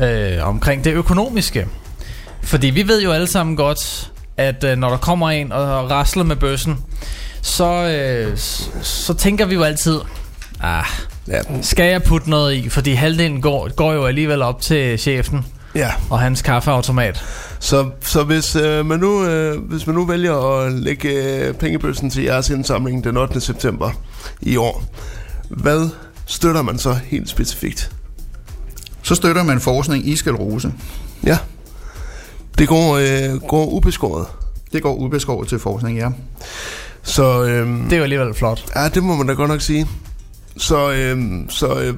[0.00, 1.66] øh, omkring det økonomiske.
[2.42, 6.24] Fordi vi ved jo alle sammen godt, at øh, når der kommer en og rasler
[6.24, 6.78] med bøssen,
[7.42, 8.38] så, øh,
[8.82, 10.00] så tænker vi jo altid,
[10.60, 10.84] ah,
[11.28, 12.68] ja, skal jeg putte noget i?
[12.68, 15.90] Fordi halvdelen går, går jo alligevel op til chefen ja.
[16.10, 17.24] og hans kaffeautomat.
[17.58, 22.10] Så, så hvis, øh, man nu, øh, hvis man nu vælger at lægge øh, pengebøssen
[22.10, 23.40] til jeres indsamling den 8.
[23.40, 23.90] september
[24.40, 24.84] i år,
[25.48, 25.88] hvad
[26.26, 27.90] støtter man så helt specifikt?
[29.02, 30.72] Så støtter man forskning i sklerose.
[31.24, 31.38] Ja,
[32.58, 34.26] det går, øh, går ubeskåret.
[34.72, 36.08] Det går ubeskåret til forskning, ja.
[37.02, 38.64] Så, øh, Det er jo alligevel flot.
[38.76, 39.86] Ja, det må man da godt nok sige.
[40.56, 41.94] Så, øh, så øh,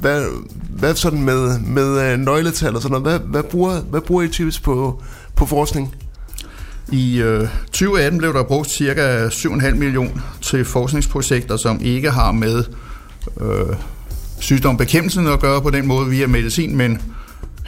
[0.00, 0.24] hvad,
[0.70, 3.20] hvad sådan med, med øh, nøgletal og sådan noget?
[3.20, 5.02] Hvad, hvad, bruger, hvad bruger I typisk på,
[5.36, 5.94] på forskning?
[6.92, 9.28] I øh, 2018 blev der brugt ca.
[9.28, 12.64] 7,5 millioner til forskningsprojekter, som ikke har med
[13.40, 13.76] øh,
[14.40, 17.00] sygdombekæmpelsen at gøre på den måde via medicin, men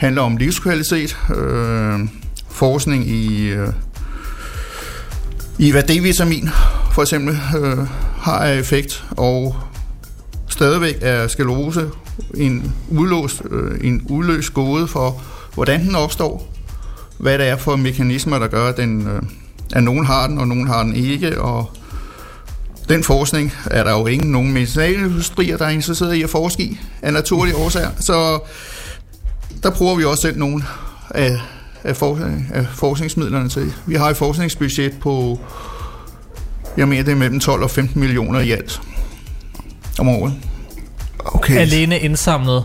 [0.01, 1.99] handler om livskvalitet, øh,
[2.49, 3.67] forskning i, øh,
[5.59, 6.49] i hvad D-vitamin
[6.93, 7.77] for eksempel øh,
[8.17, 9.55] har af effekt, og
[10.47, 11.89] stadigvæk er sklerose
[12.37, 15.21] en, udlåst, øh, en udløst gode for,
[15.53, 16.53] hvordan den opstår,
[17.17, 19.21] hvad det er for mekanismer, der gør, at, den, øh,
[19.73, 21.71] at nogen har den, og nogen har den ikke, og
[22.89, 26.79] den forskning er der jo ingen nogen medicinalindustrier, der er interesseret i at forske i,
[27.01, 27.89] af naturlige årsager.
[27.99, 28.39] Så
[29.63, 30.63] der bruger vi også selv nogle
[31.09, 31.37] af,
[31.83, 33.73] af, forskning, af forskningsmidlerne til.
[33.85, 35.39] Vi har et forskningsbudget på,
[36.77, 38.81] jeg mener det er mellem 12 og 15 millioner i alt
[39.99, 40.33] om året.
[41.25, 41.57] Okay.
[41.57, 42.63] Alene indsamlet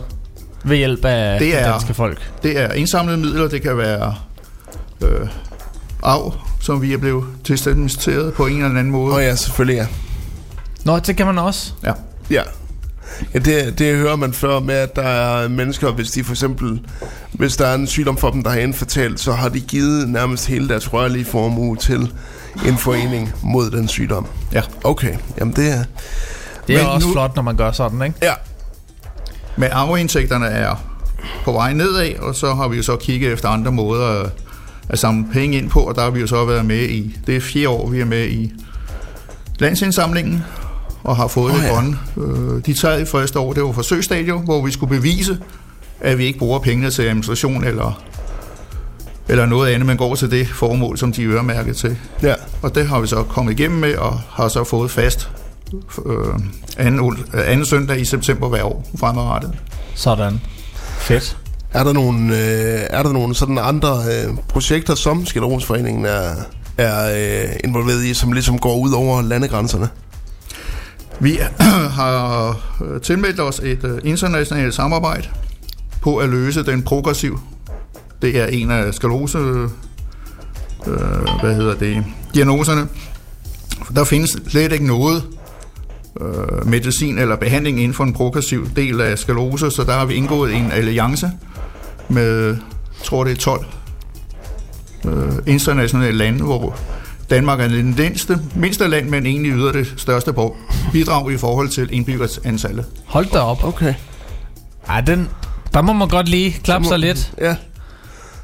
[0.65, 2.31] ved hjælp af Det det er- danske folk.
[2.43, 4.15] Det er indsamlede midler, det kan være
[5.01, 5.27] øh,
[6.03, 9.11] arv, som vi er blevet testamenteret på en eller anden måde.
[9.11, 9.87] Åh oh, ja, selvfølgelig ja.
[10.83, 11.73] Nå, det kan man også.
[11.83, 11.91] Ja.
[12.29, 12.41] Ja.
[13.33, 16.81] Ja, det, det hører man før med, at der er mennesker, hvis de for eksempel,
[17.33, 20.47] hvis der er en sygdom for dem, der har indfortalt, så har de givet nærmest
[20.47, 22.11] hele deres rørlige formue til
[22.67, 24.27] en forening mod den sygdom.
[24.53, 24.61] Ja.
[24.83, 25.83] Okay, jamen det er...
[26.67, 28.15] Det er Men også nu- flot, når man gør sådan, ikke?
[28.21, 28.33] Ja,
[29.57, 30.75] Men arveindtægterne er
[31.45, 34.29] på vej nedad, og så har vi jo så kigget efter andre måder at,
[34.89, 37.35] at samle penge ind på, og der har vi jo så været med i, det
[37.35, 38.53] er fjerde år, vi er med i
[39.59, 40.43] landsindsamlingen,
[41.03, 41.73] og har fået oh, det ja.
[41.73, 41.97] grønne.
[42.17, 45.37] Øh, de i første år, det var forsøgsstadium, hvor vi skulle bevise,
[46.01, 48.01] at vi ikke bruger pengene til administration eller
[49.29, 51.97] eller noget andet, men går til det formål, som de er øremærket til.
[52.23, 52.33] Ja.
[52.61, 55.29] Og det har vi så kommet igennem med, og har så fået fast
[56.05, 56.39] øh,
[56.77, 59.51] anden, øh, anden søndag i september hver år fremadrettet.
[59.95, 60.41] Sådan.
[60.99, 61.37] Fedt.
[61.73, 66.29] Er der nogle, øh, er der nogle sådan andre øh, projekter, som Skillerodsforeningen er,
[66.77, 69.89] er øh, involveret i, som ligesom går ud over landegrænserne?
[71.19, 71.39] Vi
[71.99, 72.49] har
[72.85, 75.27] øh, tilmeldt os et øh, internationalt samarbejde
[76.01, 77.39] på at løse den progressiv.
[78.21, 79.69] Det er en af skalose, øh,
[81.41, 82.87] hvad hedder det, diagnoserne.
[83.95, 85.23] Der findes slet ikke noget
[86.21, 90.13] øh, medicin eller behandling inden for en progressiv del af skalose, så der har vi
[90.13, 91.31] indgået en alliance
[92.09, 92.57] med,
[93.03, 93.65] tror det er 12
[95.05, 96.77] øh, internationale lande, hvor
[97.29, 100.57] Danmark er det mindste, mindste land, men egentlig yder det største på-
[100.91, 102.85] bidrag i forhold til indbyggersantallet.
[103.05, 103.63] Hold da op.
[103.63, 103.93] Okay.
[104.87, 105.29] Ej, den,
[105.73, 107.33] der må man godt lige klappe sig lidt.
[107.41, 107.55] Ja.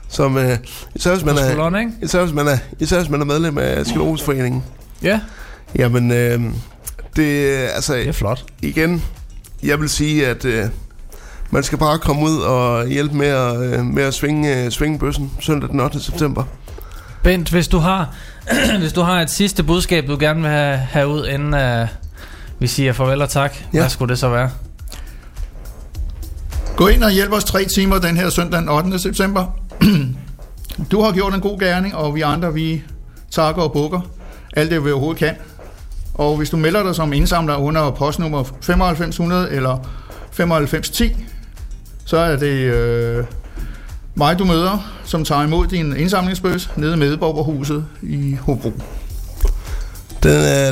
[0.08, 0.58] Som, øh,
[0.96, 1.92] især, hvis man er, ikke?
[2.02, 4.64] især, hvis man er, især hvis man er medlem af Skillerodsforeningen.
[5.04, 5.20] Ja.
[5.76, 6.42] Jamen, øh,
[7.16, 8.46] det, altså, Det er flot.
[8.62, 9.04] igen,
[9.64, 10.66] jeg vil sige, at øh,
[11.52, 15.00] man skal bare komme ud og hjælpe med at, øh, med at svinge, øh, svinge
[15.00, 16.00] bøssen søndag den 8.
[16.00, 16.44] september.
[17.24, 18.16] Bent, hvis du har,
[18.80, 21.88] hvis du har et sidste budskab, du gerne vil have, have ud, inden uh,
[22.60, 23.80] vi siger farvel og tak, ja.
[23.80, 24.50] Hvad skulle det så være?
[26.76, 29.00] Gå ind og hjælp os tre timer den her søndag den 8.
[29.00, 29.46] september.
[30.92, 32.84] Du har gjort en god gerning, og vi andre, vi
[33.32, 34.02] takker og bukker
[34.56, 35.36] alt det, vi overhovedet kan.
[36.14, 39.78] Og hvis du melder dig som indsamler under postnummer 9500 eller
[40.38, 41.16] 9510,
[42.06, 43.26] så er det øh,
[44.16, 48.74] mig, du møder, som tager imod din indsamlingsbøs nede i Medborgerhuset i Hobro.
[50.24, 50.72] Den er,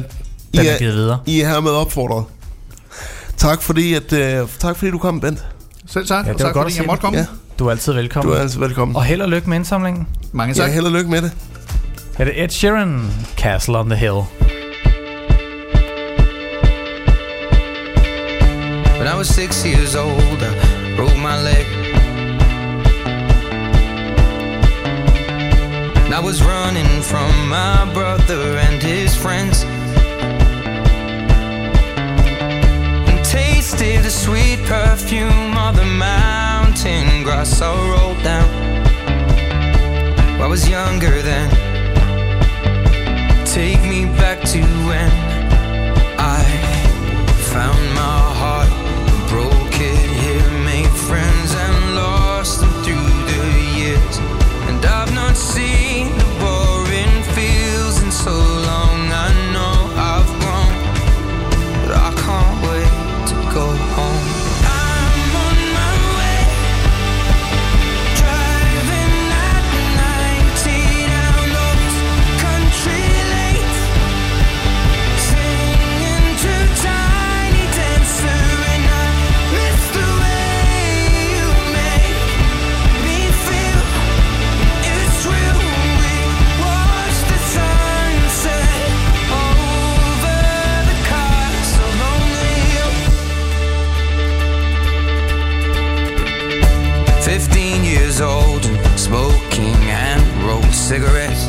[0.53, 1.19] I, Den er er, givet videre.
[1.26, 2.23] I er hermed opfordret.
[3.38, 5.45] Tak fordi, at, øh, tak fordi du kom, Bent.
[5.88, 7.19] Selv tak, Ja, ja, og tak godt at fordi jeg måtte komme.
[7.19, 7.26] Ja,
[7.59, 8.31] Du er altid velkommen.
[8.31, 8.95] du er altså velkommen.
[8.95, 10.07] Og held og lykke med indsamlingen.
[10.31, 10.72] Mange Ja, tak.
[10.73, 11.31] held og lykke med det.
[12.18, 14.22] Er det Ed Sheeran, Castle on the Hill?
[18.99, 21.80] When I was six years old, I broke my leg.
[26.13, 29.63] I was running from my brother and his friends.
[33.09, 38.49] And tasted the sweet perfume of the mountain grass I rolled down.
[40.41, 41.49] I was younger then.
[43.45, 45.11] Take me back to when
[46.19, 46.43] I
[47.53, 48.71] found my heart,
[49.29, 53.43] broke it here, made friends and lost them through the
[53.79, 54.17] years.
[54.67, 55.90] And I've not seen
[58.23, 58.50] so
[100.91, 101.47] cigarettes.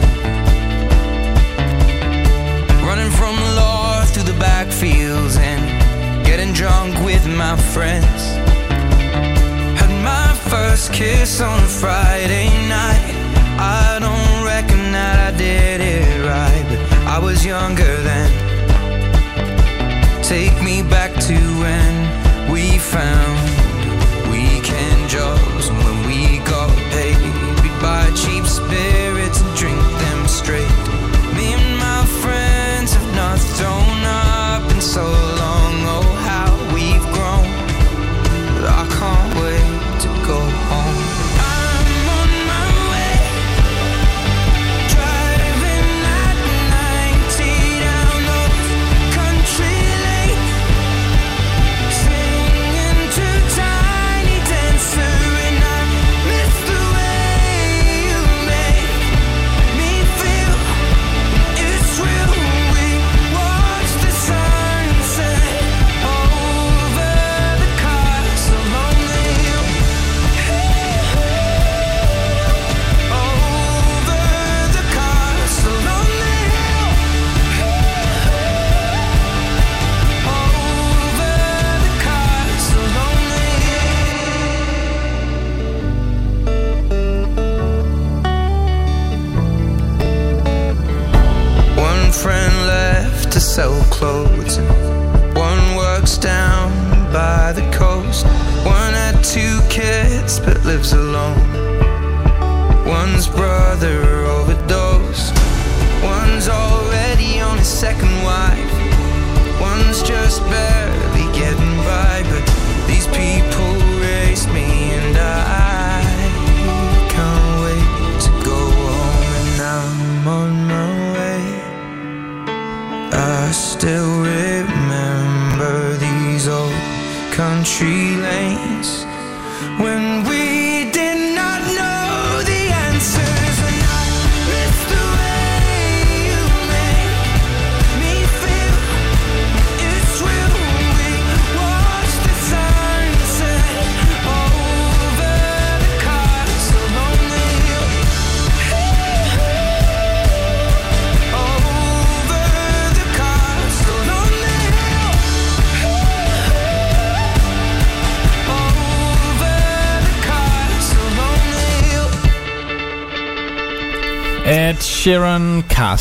[2.86, 5.62] Running from the law through the backfields and
[6.24, 8.23] getting drunk with my friends.
[9.81, 13.14] Had my first kiss on a Friday night.
[13.59, 18.51] I don't reckon that I did it right, but I was younger then.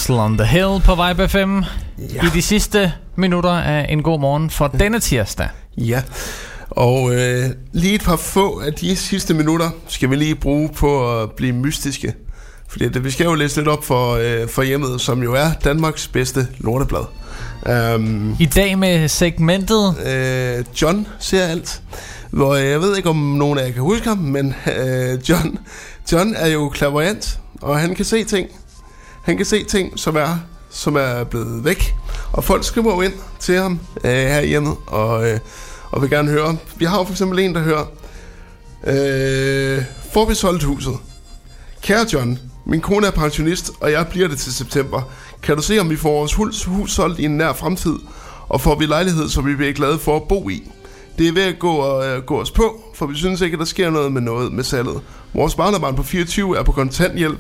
[0.01, 1.59] Castle on the Hill på Vibe FM.
[2.13, 2.25] Ja.
[2.25, 5.47] I de sidste minutter af en god morgen for denne tirsdag.
[5.77, 6.01] Ja,
[6.69, 11.21] og øh, lige et par få af de sidste minutter skal vi lige bruge på
[11.21, 12.13] at blive mystiske.
[12.67, 15.53] Fordi det, vi skal jo læse lidt op for, øh, for hjemmet, som jo er
[15.63, 17.05] Danmarks bedste lorteblad.
[17.95, 21.81] Um, I dag med segmentet øh, John ser alt.
[22.29, 25.57] Hvor øh, jeg ved ikke, om nogen af jer kan huske ham, men øh, John,
[26.11, 28.49] John er jo klaverant, og han kan se ting.
[29.21, 30.37] Han kan se ting, som er,
[30.69, 31.95] som er blevet væk.
[32.31, 35.39] Og folk skriver jo ind til ham øh, her hjemme, og, øh,
[35.91, 36.57] og vil gerne høre.
[36.75, 37.85] Vi har jo for eksempel en, der hører,
[38.87, 39.83] øh,
[40.13, 40.93] får vi solgt huset?
[41.81, 45.01] Kære John, min kone er pensionist, og jeg bliver det til september.
[45.43, 47.95] Kan du se, om vi får vores hus, hus solgt i en nær fremtid?
[48.47, 50.71] Og får vi lejlighed, som vi bliver glade for at bo i?
[51.17, 53.59] Det er ved at gå, og, uh, gå os på, for vi synes ikke, at
[53.59, 55.01] der sker noget med noget med salget.
[55.33, 57.39] Vores barnebarn på 24 er på kontanthjælp,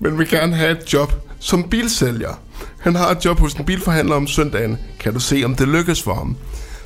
[0.00, 2.40] men vil gerne have et job som bilsælger.
[2.80, 4.78] Han har et job hos en bilforhandler om søndagen.
[5.00, 6.36] Kan du se, om det lykkes for ham?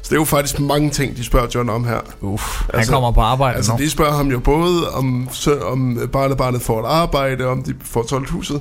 [0.03, 1.99] Så det er jo faktisk mange ting, de spørger John om her.
[2.21, 3.79] Uff, han kommer på arbejde Altså, nu.
[3.79, 5.29] de spørger ham jo både om,
[5.63, 8.61] om barnebarnet får et arbejde, om de får solgt huset.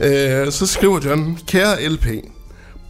[0.00, 2.06] Øh, så skriver John, kære LP,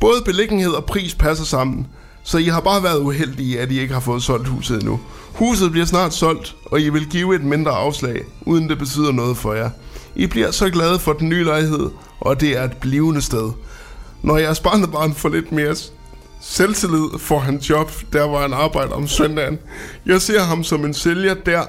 [0.01, 1.87] både beliggenhed og pris passer sammen,
[2.23, 5.01] så I har bare været uheldige, at I ikke har fået solgt huset endnu.
[5.33, 9.37] Huset bliver snart solgt, og I vil give et mindre afslag, uden det betyder noget
[9.37, 9.71] for jer.
[10.17, 11.91] I bliver så glade for den nye lejlighed,
[12.21, 13.51] og det er et blivende sted.
[14.23, 15.77] Når jeres barnebarn får lidt mere
[16.41, 19.59] selvtillid, får han job, der hvor han arbejder om søndagen.
[20.07, 21.63] Jeg ser ham som en sælger der,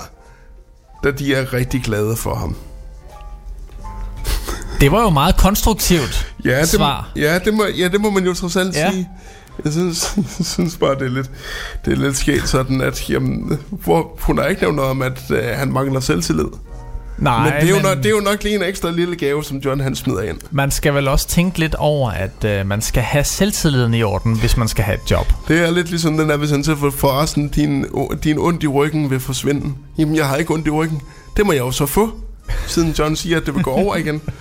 [1.04, 2.56] da de er rigtig glade for ham.
[4.82, 7.10] Det var jo meget konstruktivt Ja, det, svar.
[7.16, 8.92] ja, det må, ja, det må man jo trods alt Ja.
[8.92, 9.10] sige.
[9.64, 11.32] Jeg synes, jeg synes bare, det er lidt,
[11.86, 15.22] det er lidt sket sådan, at jamen, hvor, hun har ikke nævnt noget om, at
[15.32, 16.46] øh, han mangler selvtillid.
[17.18, 19.16] Nej, men, det er, jo men nok, det er jo nok lige en ekstra lille
[19.16, 20.38] gave, som John han smider ind.
[20.52, 24.40] man skal vel også tænke lidt over, at øh, man skal have selvtilliden i orden,
[24.40, 25.34] hvis man skal have et job.
[25.48, 27.86] Det er lidt ligesom den der, hvis han siger, for, for resten, din,
[28.24, 29.74] din ondt i ryggen vil forsvinde.
[29.98, 31.02] Jamen, jeg har ikke ondt i ryggen.
[31.38, 32.12] Det må jeg jo så få,
[32.68, 34.22] siden John siger, at det vil gå over igen.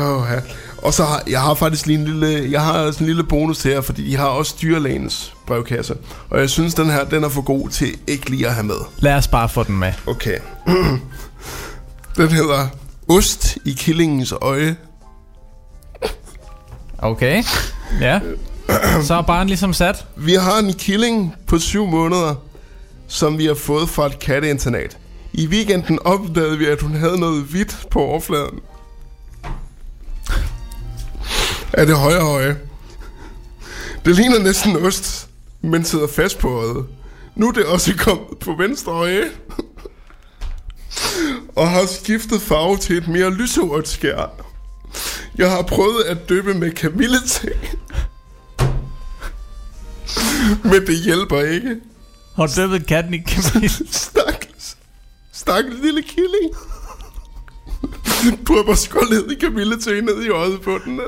[0.00, 0.40] Oh, ja.
[0.78, 3.62] Og så har jeg har faktisk lige en lille, jeg har også en lille bonus
[3.62, 5.94] her, fordi de har også dyrlægens brevkasse.
[6.30, 8.74] Og jeg synes, den her, den er for god til ikke lige at have med.
[8.98, 9.92] Lad os bare få den med.
[10.06, 10.38] Okay.
[12.16, 12.68] den hedder
[13.08, 14.76] Ost i killingens øje.
[16.98, 17.44] Okay.
[18.00, 18.20] Ja.
[19.02, 20.06] Så er barn ligesom sat.
[20.16, 22.34] Vi har en killing på syv måneder,
[23.08, 24.98] som vi har fået fra et katteinternat.
[25.32, 28.60] I weekenden opdagede vi, at hun havde noget hvidt på overfladen.
[31.72, 32.56] Af det højre øje.
[34.04, 35.28] Det ligner næsten ost,
[35.62, 36.86] men sidder fast på øjet.
[37.34, 39.24] Nu er det også kommet på venstre øje.
[41.56, 44.44] Og har skiftet farve til et mere lyserødt skær.
[45.38, 47.50] Jeg har prøvet at døbe med kamillete.
[50.62, 51.76] Men det hjælper ikke.
[52.36, 53.68] Har du døbet katten i kamille?
[53.92, 54.76] Stakkels.
[55.32, 56.54] Stakkels lille killing.
[58.48, 61.00] Drøber skoldet i kamille til ned i øjet på den.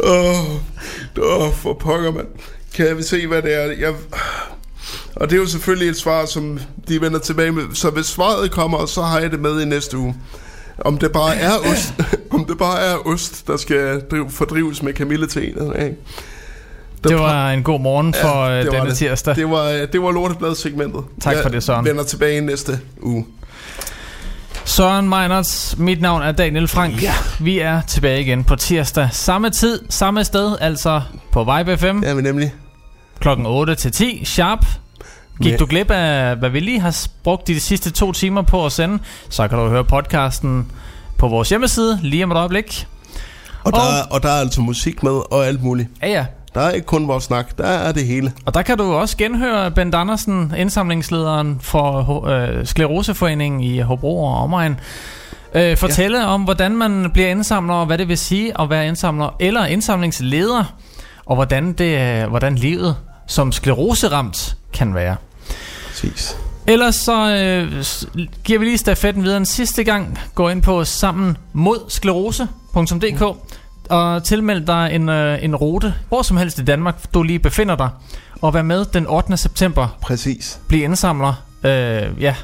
[0.00, 0.56] Åh, oh,
[1.18, 2.28] oh, for pokker, mand.
[2.74, 3.62] Kan vi se, hvad det er?
[3.62, 3.94] Jeg...
[5.16, 6.58] Og det er jo selvfølgelig et svar, som
[6.88, 7.62] de vender tilbage med.
[7.74, 10.14] Så hvis svaret kommer, så har jeg det med i næste uge.
[10.78, 11.94] Om det bare er ost,
[12.34, 15.72] om det bare er ost, der skal drive, fordrives med kamilleteen.
[15.82, 15.96] Ikke?
[17.04, 18.96] Det var en god morgen for ja, det var denne det.
[18.96, 19.36] tirsdag.
[19.36, 21.04] Det var, det var lortebladet segmentet.
[21.20, 21.84] Tak for det, Søren.
[21.84, 23.26] vender tilbage næste uge.
[24.64, 27.02] Søren Meinerts, mit navn er Daniel Frank.
[27.02, 27.12] Ja.
[27.40, 29.08] Vi er tilbage igen på tirsdag.
[29.12, 31.02] Samme tid, samme sted, altså
[31.32, 32.02] på Vibe FM.
[32.02, 32.52] Ja, men nemlig.
[33.20, 34.66] Klokken 8 til 10, sharp.
[35.42, 38.72] Gik du glip af, hvad vi lige har brugt de sidste to timer på at
[38.72, 38.98] sende,
[39.28, 40.72] så kan du høre podcasten
[41.18, 42.86] på vores hjemmeside lige om et øjeblik.
[43.64, 45.88] Og, der, er, og der er altså musik med og alt muligt.
[46.02, 46.26] Ja, ja.
[46.54, 48.32] Der er ikke kun vores snak, der er det hele.
[48.46, 54.34] Og der kan du også genhøre Bent Andersen, indsamlingslederen for øh, Skleroseforeningen i Hobro og
[54.34, 54.80] omegn,
[55.54, 56.26] øh, fortælle ja.
[56.26, 60.64] om, hvordan man bliver indsamler, og hvad det vil sige at være indsamler eller indsamlingsleder,
[61.26, 62.96] og hvordan, det, øh, hvordan livet
[63.30, 65.16] som skleroseramt kan være.
[65.88, 66.36] Præcis.
[66.66, 67.84] Ellers så øh,
[68.44, 70.18] giver vi lige stafetten videre en sidste gang.
[70.34, 73.22] Gå ind på sammen mod sklerose.dk
[73.90, 77.76] og tilmeld dig en, øh, en rute, hvor som helst i Danmark, du lige befinder
[77.76, 77.88] dig,
[78.42, 79.36] og vær med den 8.
[79.36, 79.88] september.
[80.02, 80.58] Præcis.
[80.68, 81.34] Bliv indsamler,
[81.64, 82.34] øh, ja,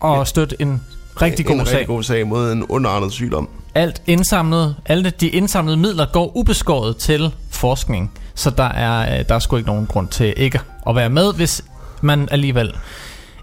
[0.00, 0.24] og Ja.
[0.24, 0.82] støt en
[1.22, 1.74] rigtig god en sag.
[1.74, 3.48] rigtig god sag mod en underartet sygdom.
[3.76, 9.34] Alt indsamlet, alle de indsamlede midler går ubeskåret til forskning, så der er, øh, der
[9.34, 11.64] er sgu ikke nogen grund til ikke at være med, hvis
[12.00, 12.76] man alligevel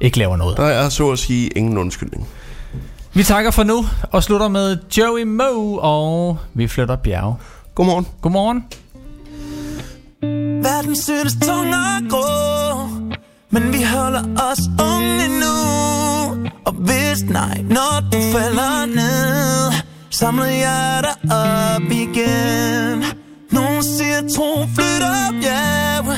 [0.01, 0.57] ikke laver noget.
[0.57, 2.27] Der er så at sige ingen undskyldning.
[3.13, 7.39] Vi takker for nu og slutter med Joey Moe, og vi flytter bjerg.
[7.75, 8.07] Godmorgen.
[8.21, 8.63] Godmorgen.
[10.63, 12.87] Verden synes tung og grå
[13.49, 14.59] Men vi holder os
[14.93, 15.55] unge nu
[16.65, 23.03] Og hvis nej, når du falder ned Samler jeg dig op igen
[23.51, 26.17] Nogen siger tro flytter yeah.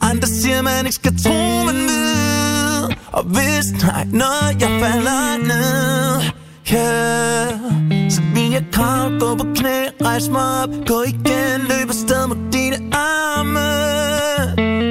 [0.00, 6.22] Andre siger man ikke skal tro man ved Og hvis nej, når jeg falder ned
[6.72, 7.48] Yeah.
[8.10, 12.52] Så vil jeg kravle, gå på knæ, rejse mig op Gå igen, løb afsted mod
[12.52, 13.68] dine arme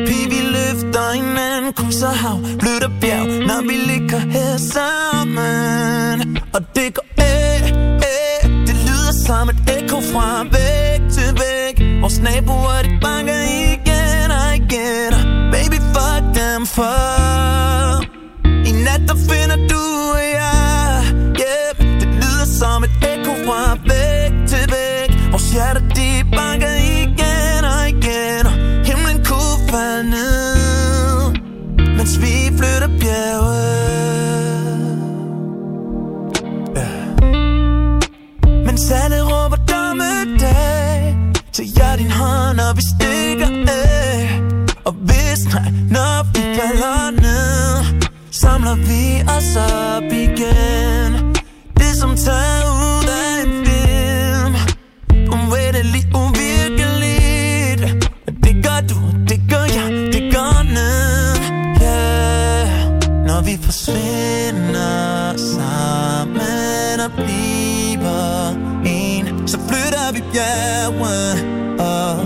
[0.07, 6.93] Pige, vi løfter hinanden, krydser hav, bløder bjerg Når vi ligger her sammen Og det
[6.93, 7.46] går af
[9.27, 12.01] som et ekko fra væg til væg.
[12.01, 13.41] Vores naboer, de banker
[13.71, 15.11] igen og igen.
[15.53, 18.03] Baby, fuck dem for.
[18.69, 19.83] I nat, der finder du
[20.17, 20.56] og jeg
[38.77, 41.17] Mens alle råber dommedag
[41.51, 44.41] Så jeg din hånd, og vi stikker af.
[44.85, 48.01] Og hvis nej, når vi falder ned
[48.31, 49.03] Samler vi
[49.37, 51.35] os op igen.
[51.77, 54.53] Det som tager ud af en film
[55.35, 57.81] Uvendeligt, uvirkeligt.
[58.43, 58.99] Det gør du,
[59.29, 61.37] det gør jeg, det gør ned.
[61.81, 62.67] Yeah
[63.27, 66.16] Når vi forsvinder sammen.
[70.37, 71.45] Flytter vi bjerget
[71.79, 72.19] og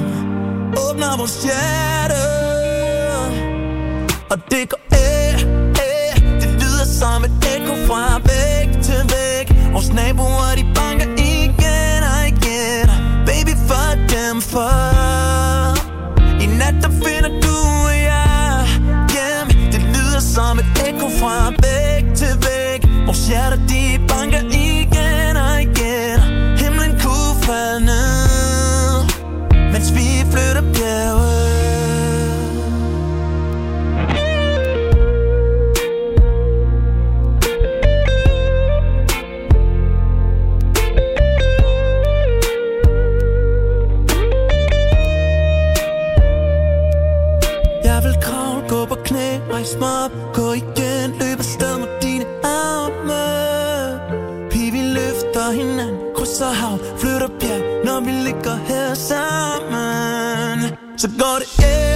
[0.90, 2.22] åbner vores hjerte
[4.32, 5.36] Og det går æh,
[5.86, 10.71] æh Det lyder som et ekko fra væg til væg Vores naboer de
[61.02, 61.02] sammen.
[61.02, 61.91] Så går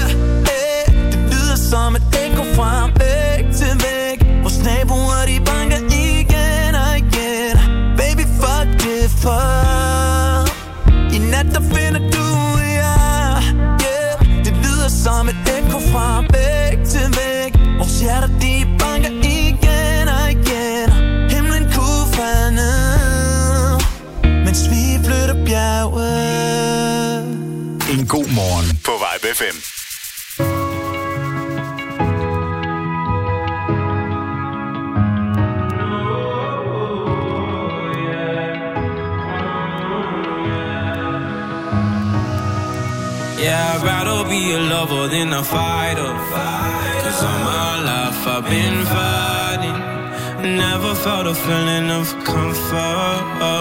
[44.86, 46.12] lover than a fighter.
[47.04, 49.78] Cause all my life I've been fighting.
[50.58, 53.56] Never felt a feeling of comfort.